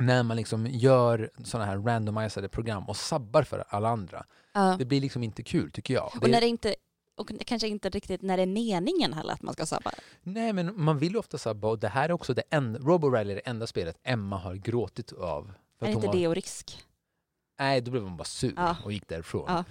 När 0.00 0.22
man 0.22 0.36
liksom 0.36 0.66
gör 0.66 1.30
sådana 1.44 1.66
här 1.70 1.78
randomiserade 1.78 2.48
program 2.48 2.84
och 2.88 2.96
sabbar 2.96 3.42
för 3.42 3.64
alla 3.68 3.88
andra. 3.88 4.24
Ja. 4.52 4.76
Det 4.78 4.84
blir 4.84 5.00
liksom 5.00 5.22
inte 5.22 5.42
kul 5.42 5.70
tycker 5.70 5.94
jag. 5.94 6.10
Och 6.14 6.20
Det- 6.20 6.30
när 6.30 6.40
det 6.40 6.46
inte 6.46 6.74
och 7.16 7.30
kanske 7.46 7.68
inte 7.68 7.90
riktigt 7.90 8.22
när 8.22 8.36
det 8.36 8.42
är 8.42 8.46
meningen 8.46 9.12
heller 9.12 9.32
att 9.32 9.42
man 9.42 9.54
ska 9.54 9.66
sabba. 9.66 9.90
Nej, 10.22 10.52
men 10.52 10.80
man 10.82 10.98
vill 10.98 11.12
ju 11.12 11.18
ofta 11.18 11.38
sabba 11.38 11.68
och 11.68 11.78
det 11.78 11.88
här 11.88 12.08
är 12.08 12.12
också 12.12 12.34
det 12.34 12.42
enda, 12.50 12.78
Robo 12.78 13.10
Rally 13.10 13.30
är 13.32 13.34
det 13.34 13.40
enda 13.40 13.66
spelet 13.66 13.98
Emma 14.02 14.36
har 14.38 14.54
gråtit 14.54 15.12
av. 15.12 15.52
För 15.78 15.86
Är 15.86 15.90
att 15.90 15.94
inte 15.94 16.06
var, 16.06 16.14
det 16.14 16.28
och 16.28 16.34
risk? 16.34 16.78
Nej, 17.58 17.80
då 17.80 17.90
blev 17.90 18.02
hon 18.02 18.16
bara 18.16 18.24
sur 18.24 18.52
Ja. 18.56 18.76
och 18.84 18.92
gick 18.92 19.08
därifrån. 19.08 19.44
Ja. 19.48 19.64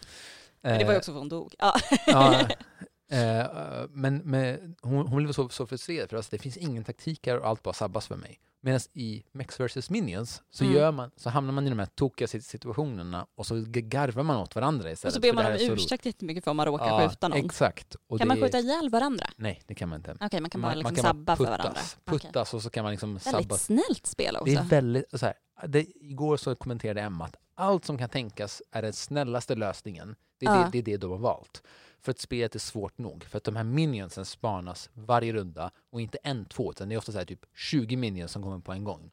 Men 0.62 0.79
det 0.79 0.86
var 0.86 0.91
ju 0.91 0.98
också 0.98 1.12
för 1.12 1.19
hon 1.19 1.29
dog. 1.29 1.55
Ja. 1.60 1.74
Ja, 2.07 2.39
eh, 3.12 3.46
men, 3.89 4.17
men 4.17 4.75
hon, 4.81 5.07
hon 5.07 5.24
blev 5.24 5.33
så, 5.33 5.50
så 5.50 5.68
frustrerad 5.68 6.09
för 6.09 6.18
att 6.18 6.31
det 6.31 6.37
finns 6.37 6.57
ingen 6.57 6.83
taktik 6.83 7.27
här 7.27 7.37
och 7.40 7.48
allt 7.48 7.63
bara 7.63 7.74
sabbas 7.74 8.07
för 8.07 8.16
mig. 8.16 8.40
Medan 8.68 8.80
i 8.94 9.24
Mex 9.32 9.60
vs 9.60 9.90
Minions 9.90 10.42
så, 10.50 10.64
Mm. 10.64 10.75
gör 10.75 10.92
man, 10.92 11.12
så 11.18 11.30
hamnar 11.30 11.53
man 11.53 11.68
i 11.68 11.70
de 11.70 11.80
här 11.80 11.86
tokiga 11.86 12.27
sit- 12.27 12.42
situationerna 12.42 13.27
och 13.36 13.46
så 13.46 13.64
garvar 13.68 14.24
man 14.24 14.38
åt 14.38 14.56
varandra 14.56 14.92
istället. 14.92 15.12
Och 15.12 15.14
så 15.16 15.20
ber 15.22 15.27
för 15.30 15.36
man 15.36 15.46
om 15.46 15.74
ursäkt 15.74 16.06
jättemycket 16.06 16.44
för 16.44 16.51
om 16.51 16.58
man 16.58 16.66
råkar 16.66 16.86
Ja, 16.86 17.10
skjuta 17.10 17.27
någon. 17.27 17.46
Exakt. 17.46 17.96
Och 18.08 18.20
Kan 18.20 18.27
man 18.27 18.38
skjuta 18.42 18.60
ihjäl 18.60 18.90
varandra? 18.90 19.25
Nej, 19.36 19.62
det 19.66 19.75
kan 19.75 19.90
man 19.90 20.00
inte. 20.00 20.18
Okej, 20.22 20.42
man 20.42 20.50
kan 20.50 20.62
bara 20.62 20.74
liksom 20.74 20.96
kan 20.96 21.03
sabba 21.06 21.36
för 21.36 21.44
puttas, 21.46 21.60
varandra. 21.60 21.82
Okej. 22.06 22.20
Puttas 22.20 22.53
och 22.53 22.62
så 22.62 22.70
kan 22.70 22.84
man 22.84 22.92
liksom 22.92 23.20
sabba. 23.20 23.38
Väldigt 23.38 23.60
snällt 23.60 24.06
spel 24.08 24.36
också. 24.36 24.46
Det 24.46 24.53
är 24.60 24.64
väldigt, 24.64 25.20
så 25.20 25.25
här, 25.25 25.36
det, 25.68 25.86
igår 25.96 26.38
så 26.38 26.56
kommenterade 26.56 27.01
Emma 27.01 27.25
att 27.25 27.36
allt 27.56 27.86
som 27.86 27.98
kan 27.98 28.10
tänkas 28.10 28.62
är 28.72 28.82
den 28.82 28.94
snällaste 28.94 29.56
lösningen. 29.56 30.16
Det 30.40 30.46
är, 30.46 30.56
Ja. 30.56 30.64
det, 30.64 30.70
det, 30.72 30.77
är 30.77 30.84
det 30.84 30.98
de 30.98 31.12
har 31.12 31.18
valt. 31.18 31.64
För 32.01 32.12
att 32.12 32.20
spelet 32.20 32.55
är 32.55 32.60
svårt 32.60 32.98
nog. 32.98 33.24
För 33.24 33.38
att 33.38 33.44
de 33.44 33.55
här 33.55 33.64
minionsen 33.64 34.25
spanas 34.25 34.90
varje 34.94 35.33
runda 35.33 35.72
och 35.92 36.01
inte 36.01 36.18
en, 36.24 36.46
två, 36.46 36.72
utan 36.72 36.90
det 36.90 36.96
är 36.96 36.98
ofta 36.98 37.12
så 37.12 37.18
här 37.18 37.25
typ 37.25 37.46
20 37.55 37.96
minions 37.96 38.31
som 38.31 38.44
kommer 38.44 38.60
på 38.60 38.72
en 38.72 38.83
gång. 38.83 39.12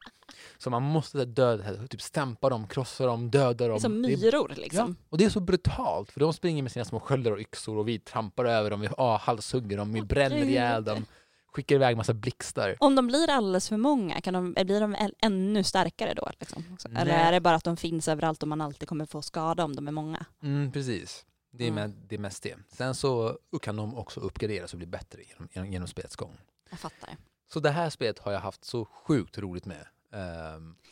Så 0.59 0.70
man 0.70 0.83
måste 0.83 1.25
döda, 1.25 1.87
typ 1.87 2.03
stämpa 2.03 2.49
dem, 2.51 2.66
krossa 2.66 3.07
dem, 3.07 3.31
döda 3.31 3.68
dem. 3.68 3.81
som 3.81 4.01
myror 4.01 4.51
Ja, 4.51 4.62
liksom. 4.62 4.97
och 5.09 5.18
det 5.18 5.25
är 5.25 5.31
så 5.31 5.40
brutalt 5.40 6.11
för 6.11 6.20
de 6.20 6.33
springer 6.33 6.62
med 6.62 6.73
sina 6.73 6.85
små 6.85 7.01
sköldar 7.01 7.33
och 7.33 7.38
yxor 7.38 7.79
och 7.79 7.88
vi 7.88 7.99
trampar 7.99 8.44
över 8.44 8.70
dem, 8.70 8.81
vi 8.81 8.88
ah, 8.97 9.16
halshugger 9.16 9.77
dem, 9.77 9.92
vi 9.92 10.03
bränner 10.03 10.44
ihjäl 10.44 10.85
dem, 10.85 11.07
skickar 11.47 11.77
iväg 11.77 11.97
massa 11.97 12.14
blixtar. 12.14 12.77
Om 12.81 12.94
de 12.94 13.07
blir 13.07 13.31
alldeles 13.31 13.68
för 13.68 13.77
många, 13.77 14.20
kan 14.20 14.35
de, 14.35 14.53
blir 14.53 14.81
de 14.81 14.97
ännu 15.18 15.64
starkare 15.64 16.14
då? 16.14 16.31
Liksom? 16.40 16.64
Eller 16.97 17.12
är 17.12 17.33
det 17.33 17.40
bara 17.40 17.55
att 17.55 17.64
de 17.64 17.77
finns 17.77 18.09
överallt 18.09 18.42
och 18.42 18.49
man 18.49 18.61
alltid 18.61 18.88
kommer 18.88 19.07
få 19.07 19.23
skada 19.23 19.64
om 19.64 19.77
de 19.77 19.88
är 19.88 19.92
många? 19.92 20.27
Mm, 20.42 20.73
precis. 20.73 21.25
Det 21.57 21.64
är, 21.64 21.69
Mm. 21.69 21.75
med, 21.90 22.01
det 22.09 22.14
är 22.14 22.19
mest 22.19 22.43
det. 22.43 22.57
Sen 22.69 22.95
så 22.95 23.38
kan 23.62 23.77
de 23.77 23.99
också 23.99 24.21
uppgraderas 24.21 24.73
och 24.73 24.79
bli 24.79 24.87
bättre 24.87 25.23
genom, 25.23 25.49
genom, 25.53 25.73
genom 25.73 25.88
spelets 25.88 26.17
gång. 26.17 26.37
Jag 26.71 26.79
fattar. 26.81 27.17
Så 27.53 27.61
det 27.61 27.71
här 27.71 27.90
spelet 27.90 28.19
har 28.19 28.33
jag 28.33 28.40
haft 28.40 28.64
så 28.64 28.85
sjukt 28.85 29.38
roligt 29.38 29.67
med. 29.67 29.87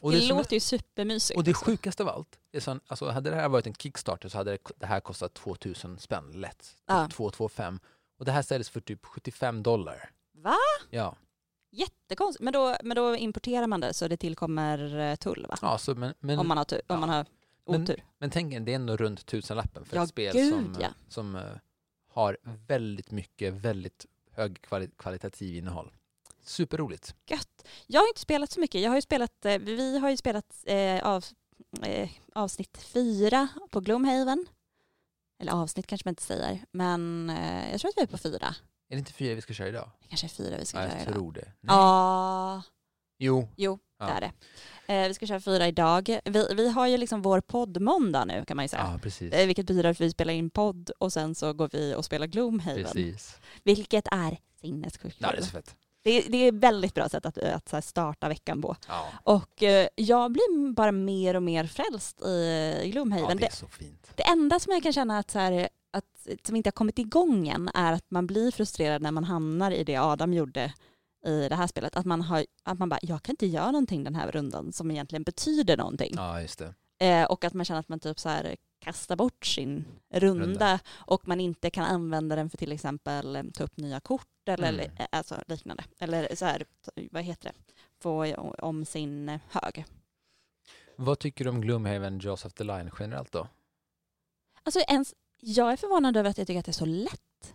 Och, 0.01 0.13
det 0.13 0.19
det 0.21 0.29
låter 0.29 0.55
ju 0.55 0.61
supermysigt. 0.61 1.31
är, 1.37 1.39
och 1.39 1.45
det 1.45 1.51
också. 1.51 1.65
sjukaste 1.65 2.03
av 2.03 2.09
allt, 2.09 2.39
är 2.53 2.61
sån, 2.61 2.81
alltså 2.87 3.09
hade 3.11 3.31
det 3.31 3.37
här 3.37 3.49
varit 3.49 3.67
en 3.67 3.75
Kickstarter 3.75 4.29
så 4.29 4.39
hade 4.39 4.51
det, 4.51 4.59
det 4.77 4.87
här 4.87 5.01
kostat 5.01 5.35
2000 5.35 5.99
spänn 5.99 6.31
lätt. 6.33 6.77
Ja. 6.87 7.09
225. 7.13 7.81
Och 8.19 8.25
det 8.25 8.33
här 8.33 8.43
säljs 8.43 8.69
för 8.71 8.81
typ 8.81 9.07
75 9.07 9.63
dollar. 9.63 10.11
Va? 10.35 10.57
Ja, 10.91 11.17
Jättekonstigt. 11.75 12.45
Men 12.45 12.53
då, 12.53 12.77
men 12.83 12.95
då 12.97 13.17
importerar 13.17 13.67
man 13.67 13.81
det 13.81 13.95
så 13.95 14.09
det 14.09 14.17
tillkommer 14.17 14.99
eh, 14.99 15.17
tull 15.17 15.47
va? 15.49 15.57
ja 15.63 15.79
så, 15.79 15.95
men, 15.95 16.15
men, 16.21 16.39
om 16.39 16.49
man 16.49 16.57
har, 16.57 16.65
tu- 16.65 16.81
ja. 16.87 16.95
om 16.95 17.01
man 17.01 17.09
har 17.09 17.27
Men- 17.67 17.83
otur. 17.83 18.05
men 18.19 18.31
tänk 18.31 18.67
det 18.67 18.73
är 18.73 18.77
ändå 18.77 18.97
runt 18.97 19.27
tusenlappen 19.27 19.85
för 19.85 19.97
Ja, 19.97 20.03
ett 20.03 20.09
spel 20.09 20.33
gud, 20.35 20.53
som, 20.53 20.77
ja. 20.81 20.89
som 21.09 21.37
eh, 21.37 21.43
har 22.09 22.39
väldigt 22.67 23.11
mycket, 23.11 23.53
väldigt 23.55 24.07
hög 24.31 24.59
kvali- 24.59 24.91
kvalitativ 24.99 25.57
innehåll. 25.57 25.93
Superroligt. 26.45 27.15
Gött. 27.27 27.67
Jag 27.87 28.01
har 28.01 28.09
inte 28.09 28.21
spelat 28.21 28.51
så 28.51 28.61
mycket. 28.61 28.81
Jag 28.81 28.91
har 28.91 28.97
ju 28.97 29.03
spelat, 29.03 29.45
eh, 29.45 29.59
vi 29.59 29.99
har 29.99 30.11
ju 30.11 30.17
spelat 30.17 30.65
eh, 30.67 31.03
av, 31.07 31.25
eh, 31.83 32.11
avsnitt 32.35 32.77
fyra 32.83 33.49
på 33.71 33.81
Gloomhaven. 33.81 34.47
Eller 35.41 35.53
avsnitt 35.53 35.87
kanske 35.87 36.07
man 36.09 36.13
inte 36.13 36.23
säger. 36.23 36.65
Men 36.71 37.31
eh, 37.31 37.71
jag 37.71 37.81
tror 37.81 37.89
att 37.89 37.97
vi 37.97 38.03
är 38.03 38.07
på 38.07 38.19
fyra. 38.19 38.47
Är 38.89 38.97
det 38.97 38.99
inte 38.99 39.13
fyra 39.13 39.35
vi 39.35 39.41
ska 39.43 39.55
köra 39.55 39.69
idag? 39.69 39.91
Det 40.01 40.09
kanske 40.09 40.27
är 40.27 40.29
fyra 40.29 40.57
vi 40.59 40.65
ska 40.67 40.79
Ja, 40.79 40.85
jag 40.89 41.03
idag. 41.03 41.15
tror 41.15 41.33
det. 41.33 41.45
Nej. 41.61 41.77
Ja, 41.77 42.63
Jo. 43.25 43.49
jo 43.57 43.79
Ja. 43.99 44.07
det 44.07 44.13
är 44.13 44.21
det. 44.21 44.33
Eh, 44.95 45.09
vi 45.09 45.15
ska 45.15 45.27
köra 45.27 45.41
fyra 45.41 45.69
idag. 45.69 46.19
Vi, 46.25 46.47
vi 46.57 46.69
har 46.71 46.87
ju 46.87 46.97
liksom 46.97 47.23
vår 47.23 47.41
poddmåndag 47.41 48.25
nu 48.25 48.45
kan 48.45 48.57
man 48.57 48.65
ju 48.65 48.69
säga. 48.69 48.91
Ja, 48.93 48.99
precis. 49.03 49.33
Eh, 49.33 49.47
Vilket 49.47 49.67
betyder 49.67 49.91
att 49.91 50.01
vi 50.01 50.11
spelar 50.11 50.33
in 50.33 50.51
podd 50.51 50.91
och 50.99 51.13
sen 51.13 51.35
så 51.35 51.53
går 51.53 51.69
vi 51.73 51.95
och 51.95 52.05
spelar 52.05 52.27
Gloomhaven. 52.27 52.85
Precis. 52.85 53.37
Vilket 53.65 54.07
är 54.11 54.39
sinnessjukt 54.61 55.17
Ja, 55.19 55.31
det 55.33 55.39
är 55.39 55.43
så 55.43 55.51
fett. 55.51 55.77
det, 56.03 56.21
det 56.21 56.37
är 56.39 56.49
ett 56.49 56.55
väldigt 56.55 56.95
bra 56.95 57.09
sätt 57.09 57.27
att, 57.27 57.39
att 57.39 57.69
så 57.69 57.77
här 57.77 57.81
starta 57.81 58.29
veckan 58.29 58.63
på. 58.63 58.77
Ja, 58.89 59.07
Och 59.23 59.63
eh, 59.63 59.89
jag 59.95 60.33
blir 60.33 60.73
bara 60.73 60.93
mer 60.93 61.37
och 61.37 61.43
mer 61.43 61.67
frälst 61.67 62.23
i 62.23 62.81
ja 62.85 62.91
Gloomhaven. 62.91 63.37
det 63.37 63.45
är 63.47 63.51
det, 63.51 63.57
så 63.57 63.69
fint. 63.69 64.11
det 64.15 64.23
enda 64.23 64.61
som 64.61 64.73
jag 64.73 64.83
kan 64.83 64.93
känna 64.93 65.19
att, 65.19 65.31
så 65.31 65.39
här, 65.39 65.69
att, 65.91 66.05
som 66.47 66.57
inte 66.57 66.67
har 66.67 66.73
kommit 66.73 66.99
igång 66.99 67.49
än 67.49 67.69
är 67.75 67.93
att 67.93 68.11
man 68.11 68.27
blir 68.27 68.51
frustrerad 68.51 69.03
när 69.03 69.11
man 69.11 69.25
hamnar 69.25 69.71
i 69.71 69.85
det 69.85 69.97
Adam 69.97 70.35
gjorde 70.35 70.73
i 71.25 71.49
det 71.49 71.55
här 71.55 71.67
spelet. 71.67 71.97
Att 71.97 72.07
man, 72.07 72.21
har, 72.21 72.47
att 72.63 72.79
man 72.79 72.89
bara, 72.89 72.99
jag 73.03 73.23
kan 73.23 73.33
inte 73.33 73.47
göra 73.47 73.71
någonting 73.71 74.05
den 74.05 74.15
här 74.15 74.31
rundan 74.33 74.73
som 74.73 74.91
egentligen 74.91 75.23
betyder 75.23 75.77
någonting. 75.77 76.13
Ja, 76.17 76.41
just 76.41 76.59
det. 76.59 76.75
Eh, 77.07 77.25
och 77.25 77.45
att 77.45 77.55
man 77.55 77.65
känner 77.65 77.81
att 77.81 77.89
man 77.89 78.01
typ 78.01 78.19
så 78.21 78.29
här 78.29 78.57
kastar 78.79 79.17
bort 79.17 79.47
sin 79.47 79.85
runda, 80.15 80.45
Runda. 80.47 80.81
och 80.95 81.29
man 81.29 81.41
inte 81.41 81.71
kan 81.71 81.85
använda 81.85 82.37
den 82.37 82.51
för 82.51 82.57
till 82.59 82.73
exempel 82.73 83.37
eh, 83.37 83.43
ta 83.55 83.65
upp 83.65 83.77
nya 83.77 84.01
kort 84.01 84.29
eller 84.49 84.69
Mm. 84.73 84.91
eh, 84.99 85.07
alltså, 85.13 85.43
liknande. 85.47 85.85
Eller 85.99 86.35
så 86.37 86.45
här, 86.45 86.65
vad 87.11 87.23
heter 87.23 87.45
det, 87.53 87.73
få 88.03 88.35
om 88.59 88.85
sin 88.85 89.39
hög. 89.51 89.85
Vad 90.97 91.19
tycker 91.19 91.45
du 91.45 91.51
om 91.51 91.61
Gloomhaven 91.61 92.19
Jaws 92.19 92.45
of 92.45 92.53
the 92.53 92.65
Line 92.65 92.91
generellt 92.99 93.33
då? 93.33 93.49
Alltså 94.63 94.81
ens, 94.81 95.15
jag 95.41 95.73
är 95.73 95.77
förvånad 95.77 96.17
över 96.17 96.31
att 96.31 96.39
jag 96.39 96.47
tycker 96.47 96.59
att 96.61 96.65
det 96.65 96.71
är 96.71 96.73
så 96.73 96.85
lätt. 96.87 97.55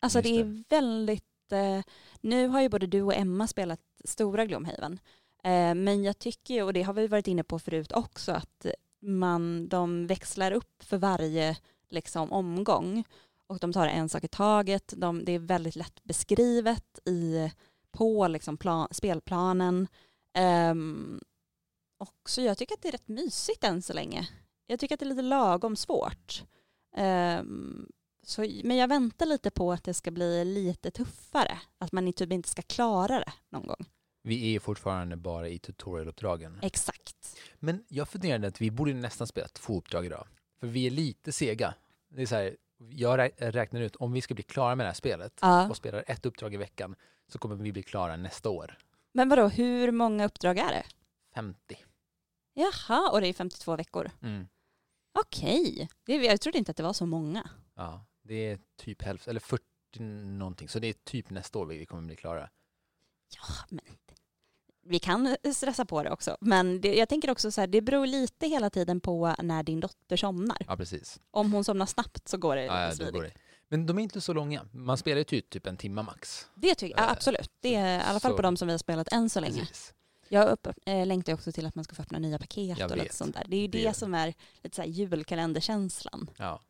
Alltså 0.00 0.18
Just 0.18 0.24
det 0.28 0.40
är 0.40 0.64
väldigt, 0.80 1.24
eh, 1.52 1.82
nu 2.20 2.48
har 2.48 2.62
ju 2.62 2.68
både 2.68 2.86
du 2.86 3.02
och 3.02 3.14
Emma 3.14 3.46
spelat 3.46 3.80
stora 4.04 4.46
Gloomhaven 4.46 5.00
Eh, 5.42 5.74
men 5.74 6.04
jag 6.04 6.18
tycker 6.18 6.54
ju, 6.54 6.62
och 6.62 6.72
det 6.72 6.82
har 6.82 6.92
vi 6.92 7.06
varit 7.06 7.28
inne 7.28 7.42
på 7.44 7.58
förut 7.58 7.92
också, 7.92 8.32
att 8.32 8.66
man, 9.00 9.68
de 9.68 10.06
växlar 10.06 10.52
upp 10.52 10.82
för 10.82 10.96
varje 10.98 11.56
liksom, 11.90 12.32
omgång 12.32 13.04
och 13.46 13.58
de 13.58 13.72
tar 13.72 13.86
en 13.86 14.08
sak 14.08 14.24
i 14.24 14.28
taget. 14.28 14.94
De, 14.96 15.24
det 15.24 15.32
är 15.32 15.38
väldigt 15.38 15.76
lätt 15.76 16.04
beskrivet 16.04 16.98
i, 17.04 17.50
på 17.90 18.28
liksom, 18.28 18.56
plan, 18.56 18.88
spelplanen. 18.90 19.88
Um, 20.70 21.20
och 21.98 22.28
så 22.28 22.40
jag 22.40 22.58
tycker 22.58 22.74
att 22.74 22.82
det 22.82 22.88
är 22.88 22.92
rätt 22.92 23.08
mysigt 23.08 23.64
än 23.64 23.82
så 23.82 23.92
länge. 23.92 24.28
Jag 24.66 24.80
tycker 24.80 24.94
att 24.94 25.00
det 25.00 25.06
är 25.06 25.08
lite 25.08 25.22
lagom 25.22 25.76
svårt. 25.76 26.44
Um, 26.96 27.88
så, 28.22 28.40
men 28.64 28.76
jag 28.76 28.88
väntar 28.88 29.26
lite 29.26 29.50
på 29.50 29.72
att 29.72 29.84
det 29.84 29.94
ska 29.94 30.10
bli 30.10 30.44
lite 30.44 30.90
tuffare. 30.90 31.58
Att 31.78 31.92
man 31.92 32.12
typ 32.12 32.32
inte 32.32 32.48
ska 32.48 32.62
klara 32.62 33.18
det 33.20 33.32
någon 33.48 33.66
gång. 33.66 33.86
Vi 34.22 34.54
är 34.56 34.60
fortfarande 34.60 35.16
bara 35.16 35.48
i 35.48 35.58
tutorialuppdragen. 35.58 36.58
Exakt. 36.62 37.38
Men 37.58 37.84
jag 37.88 38.08
funderade 38.08 38.48
att 38.48 38.60
vi 38.60 38.70
borde 38.70 38.94
nästan 38.94 39.26
spela 39.26 39.48
två 39.48 39.78
uppdrag 39.78 40.06
idag. 40.06 40.26
För 40.60 40.66
vi 40.66 40.86
är 40.86 40.90
lite 40.90 41.32
sega. 41.32 41.74
Det 42.08 42.22
är 42.22 42.26
så 42.26 42.34
här, 42.34 42.56
jag 42.90 43.30
räknar 43.36 43.80
ut, 43.80 43.96
om 43.96 44.12
vi 44.12 44.20
ska 44.20 44.34
bli 44.34 44.42
klara 44.44 44.74
med 44.74 44.84
det 44.86 44.88
här 44.88 44.94
spelet 44.94 45.38
Ja. 45.40 45.68
och 45.68 45.76
spelar 45.76 46.04
ett 46.06 46.26
uppdrag 46.26 46.54
i 46.54 46.56
veckan 46.56 46.94
så 47.28 47.38
kommer 47.38 47.56
vi 47.56 47.72
bli 47.72 47.82
klara 47.82 48.16
nästa 48.16 48.50
år. 48.50 48.78
Men 49.12 49.28
vadå, 49.28 49.48
hur 49.48 49.90
många 49.92 50.24
uppdrag 50.24 50.58
är 50.58 50.68
det? 50.68 50.84
50. 51.34 51.76
Jaha, 52.54 53.10
och 53.12 53.20
det 53.20 53.26
är 53.28 53.32
52 53.32 53.76
veckor. 53.76 54.10
Mm. 54.22 54.46
Okej. 55.18 55.88
Det- 56.06 56.14
Jag 56.16 56.40
trodde 56.40 56.58
inte 56.58 56.70
att 56.70 56.76
det 56.76 56.82
var 56.82 56.92
så 56.92 57.06
många. 57.06 57.50
Ja, 57.74 58.04
det 58.22 58.34
är 58.34 58.58
typ 58.76 59.02
hälften, 59.02 59.30
eller 59.30 59.40
40 59.40 59.64
någonting. 60.24 60.68
Så 60.68 60.78
det 60.78 60.86
är 60.88 60.92
typ 61.04 61.30
nästa 61.30 61.58
år 61.58 61.66
vi 61.66 61.86
kommer 61.86 62.02
bli 62.02 62.16
klara. 62.16 62.50
Ja, 63.36 63.54
men 63.68 63.84
vi 64.84 64.98
kan 64.98 65.36
stressa 65.54 65.84
på 65.84 66.02
det 66.02 66.10
också. 66.10 66.36
Men 66.40 66.80
det, 66.80 66.94
jag 66.94 67.08
tänker 67.08 67.30
också 67.30 67.50
så 67.52 67.60
här, 67.60 67.68
det 67.68 67.80
beror 67.80 68.06
lite 68.06 68.46
hela 68.46 68.70
tiden 68.70 69.00
på 69.00 69.34
när 69.38 69.62
din 69.62 69.80
dotter 69.80 70.16
somnar. 70.16 70.56
Ja, 70.68 70.76
precis. 70.76 71.20
Om 71.30 71.52
hon 71.52 71.64
somnar 71.64 71.86
snabbt 71.86 72.28
så 72.28 72.36
går 72.38 72.56
det 72.56 72.64
Ja, 72.64 72.84
ja, 72.84 72.92
smidigt. 72.92 73.14
går 73.14 73.22
det. 73.22 73.32
Men 73.68 73.86
de 73.86 73.98
är 73.98 74.02
inte 74.02 74.20
så 74.20 74.32
långa. 74.32 74.66
Man 74.72 74.98
spelar 74.98 75.18
ju 75.18 75.24
typ, 75.24 75.50
typ 75.50 75.66
en 75.66 75.76
timme 75.76 76.02
max. 76.02 76.46
Det 76.54 76.74
tycker 76.74 76.94
jag, 76.96 77.00
ja, 77.04 77.06
Eh, 77.06 77.12
absolut. 77.12 77.50
Det 77.60 77.74
är 77.74 77.98
i 77.98 78.02
alla 78.02 78.20
fall 78.20 78.30
så- 78.32 78.36
på 78.36 78.42
de 78.42 78.56
som 78.56 78.68
vi 78.68 78.72
har 78.72 78.78
spelat 78.78 79.12
än 79.12 79.30
så 79.30 79.40
länge. 79.40 79.58
Precis. 79.60 79.94
Jag 80.28 80.48
upp, 80.48 80.66
äh, 80.86 81.06
längtar 81.06 81.32
också 81.34 81.52
till 81.52 81.66
att 81.66 81.74
man 81.74 81.84
ska 81.84 81.94
få 81.94 82.02
öppna 82.02 82.18
nya 82.18 82.38
paket 82.38 82.78
Jag 82.78 82.90
och 82.90 82.96
vet. 82.96 83.02
lite 83.02 83.14
sånt 83.16 83.34
där. 83.34 83.44
Det 83.48 83.56
är 83.56 83.60
ju 83.60 83.66
det, 83.68 83.84
Det- 83.88 83.94
som 83.94 84.14
är 84.14 84.34
lite 84.62 84.76
så 84.76 84.82
här 84.82 84.88
julkalenderkänslan. 84.88 86.30
Ja. 86.36 86.60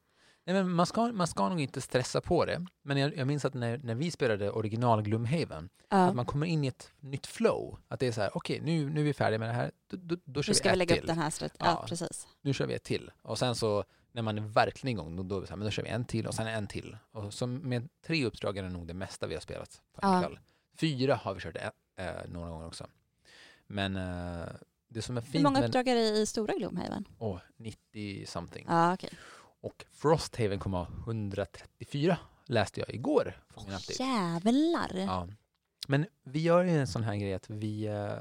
Nej, 0.45 0.55
men 0.55 0.71
man, 0.73 0.87
ska, 0.87 1.13
man 1.13 1.27
ska 1.27 1.49
nog 1.49 1.61
inte 1.61 1.81
stressa 1.81 2.21
på 2.21 2.45
det. 2.45 2.67
Men 2.83 2.97
jag, 2.97 3.17
jag 3.17 3.27
minns 3.27 3.45
att 3.45 3.55
när, 3.55 3.79
när 3.79 3.95
vi 3.95 4.11
spelade 4.11 4.51
original 4.51 5.03
Gloomhaven, 5.03 5.69
Ja. 5.89 5.97
att 6.07 6.15
man 6.15 6.27
kommer 6.27 6.47
in 6.47 6.65
i 6.65 6.67
ett 6.67 6.91
nytt 7.01 7.27
flow. 7.27 7.79
Att 7.89 8.01
det 8.01 8.07
är 8.07 8.13
så 8.13 8.21
här, 8.21 8.31
okej, 8.37 8.61
nu, 8.61 8.91
nu 8.91 9.01
är 9.01 9.05
vi 9.05 9.13
färdiga 9.15 9.39
med 9.39 9.49
det 9.49 9.53
här. 9.53 9.71
Då, 9.91 9.97
då, 9.97 10.17
då 10.25 10.43
kör 10.43 10.51
Nu 10.51 10.55
vi 10.55 10.59
ska 10.59 10.69
ett 10.69 10.75
vi 10.75 10.79
lägga 10.79 10.95
till. 10.95 11.03
upp 11.05 11.09
den 11.09 11.19
här 11.19 11.31
strat- 11.31 11.55
ja. 11.59 11.65
Ja. 11.67 11.85
precis. 11.89 12.29
Nu 12.41 12.53
kör 12.53 12.67
vi 12.67 12.75
ett 12.75 12.83
till. 12.83 13.11
Och 13.23 13.39
sen 13.39 13.55
så, 13.55 13.85
när 14.13 14.23
man 14.23 14.39
är 14.39 14.43
verkligen 14.43 14.99
igång, 14.99 15.17
då, 15.17 15.23
då, 15.23 15.47
så 15.47 15.51
här, 15.51 15.57
men 15.57 15.65
då 15.65 15.71
kör 15.71 15.83
vi 15.83 15.89
en 15.89 16.05
till 16.05 16.27
och 16.27 16.35
sen 16.35 16.47
en 16.47 16.67
till. 16.67 16.97
Och 17.13 17.35
så 17.35 17.47
med 17.47 17.89
tre 18.07 18.25
uppdrag 18.27 18.59
är 18.59 18.63
det 18.63 18.69
nog 18.69 18.87
det 18.87 18.95
mesta 18.95 19.27
vi 19.27 19.35
har 19.35 19.41
spelat 19.41 19.81
på 19.95 20.07
en 20.07 20.13
Ja. 20.13 20.21
kväll. 20.21 20.39
Fyra 20.81 21.15
har 21.15 21.35
vi 21.35 21.41
kört 21.41 21.57
ä- 21.57 21.71
äh, 21.97 22.31
några 22.31 22.51
gånger 22.51 22.67
också. 22.67 22.87
Men 23.67 23.97
äh, 23.97 24.47
det 24.89 25.03
som 25.03 25.17
är 25.17 25.21
fint 25.21 25.35
Hur 25.35 25.43
många 25.43 25.67
uppdrag 25.67 25.89
är 25.89 25.95
det 25.95 26.09
i 26.19 26.27
stora 26.27 26.55
Gloomhaven? 26.55 27.05
Åh, 27.19 27.39
90 27.57 28.27
something. 28.27 28.67
Ja, 28.69 28.95
okej. 28.95 29.11
Och 29.63 29.85
Frosthaven 29.91 30.59
kommer 30.59 30.79
ha 30.79 30.87
134 31.07 32.19
läste 32.47 32.81
jag 32.81 32.95
igår. 32.95 33.35
Åh, 33.55 33.65
jävlar. 33.99 34.91
Ja. 34.95 35.29
Men 35.89 36.07
vi 36.25 36.41
gör 36.41 36.65
ju 36.65 36.71
en 36.71 36.87
sån 36.87 37.03
här 37.03 37.17
grej 37.17 37.35
att 37.35 37.51
vi, 37.51 37.87
eh, 37.87 38.13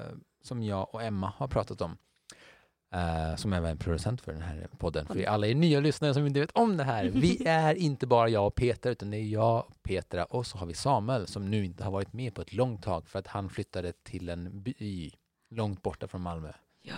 som 0.43 0.63
jag 0.63 0.95
och 0.95 1.03
Emma 1.03 1.33
har 1.37 1.47
pratat 1.47 1.81
om, 1.81 1.97
eh, 2.93 3.35
som 3.35 3.53
även 3.53 3.71
är 3.71 3.75
producent 3.75 4.21
för 4.21 4.31
den 4.33 4.41
här 4.41 4.69
podden, 4.77 5.05
för 5.05 5.23
alla 5.23 5.47
är 5.47 5.55
nya 5.55 5.79
lyssnare 5.79 6.13
som 6.13 6.27
inte 6.27 6.39
vet 6.39 6.51
om 6.51 6.77
det 6.77 6.83
här. 6.83 7.05
Vi 7.05 7.43
är 7.45 7.75
inte 7.75 8.07
bara 8.07 8.29
jag 8.29 8.47
och 8.47 8.55
Peter, 8.55 8.91
utan 8.91 9.11
det 9.11 9.17
är 9.17 9.27
jag, 9.27 9.73
Petra 9.83 10.25
och 10.25 10.47
så 10.47 10.57
har 10.57 10.65
vi 10.65 10.73
Samuel 10.73 11.27
som 11.27 11.49
nu 11.49 11.65
inte 11.65 11.83
har 11.83 11.91
varit 11.91 12.13
med 12.13 12.35
på 12.35 12.41
ett 12.41 12.53
långt 12.53 12.83
tag 12.83 13.07
för 13.07 13.19
att 13.19 13.27
han 13.27 13.49
flyttade 13.49 13.93
till 14.03 14.29
en 14.29 14.61
by 14.61 15.11
långt 15.49 15.81
borta 15.81 16.07
från 16.07 16.21
Malmö. 16.21 16.51
Ja, 16.81 16.95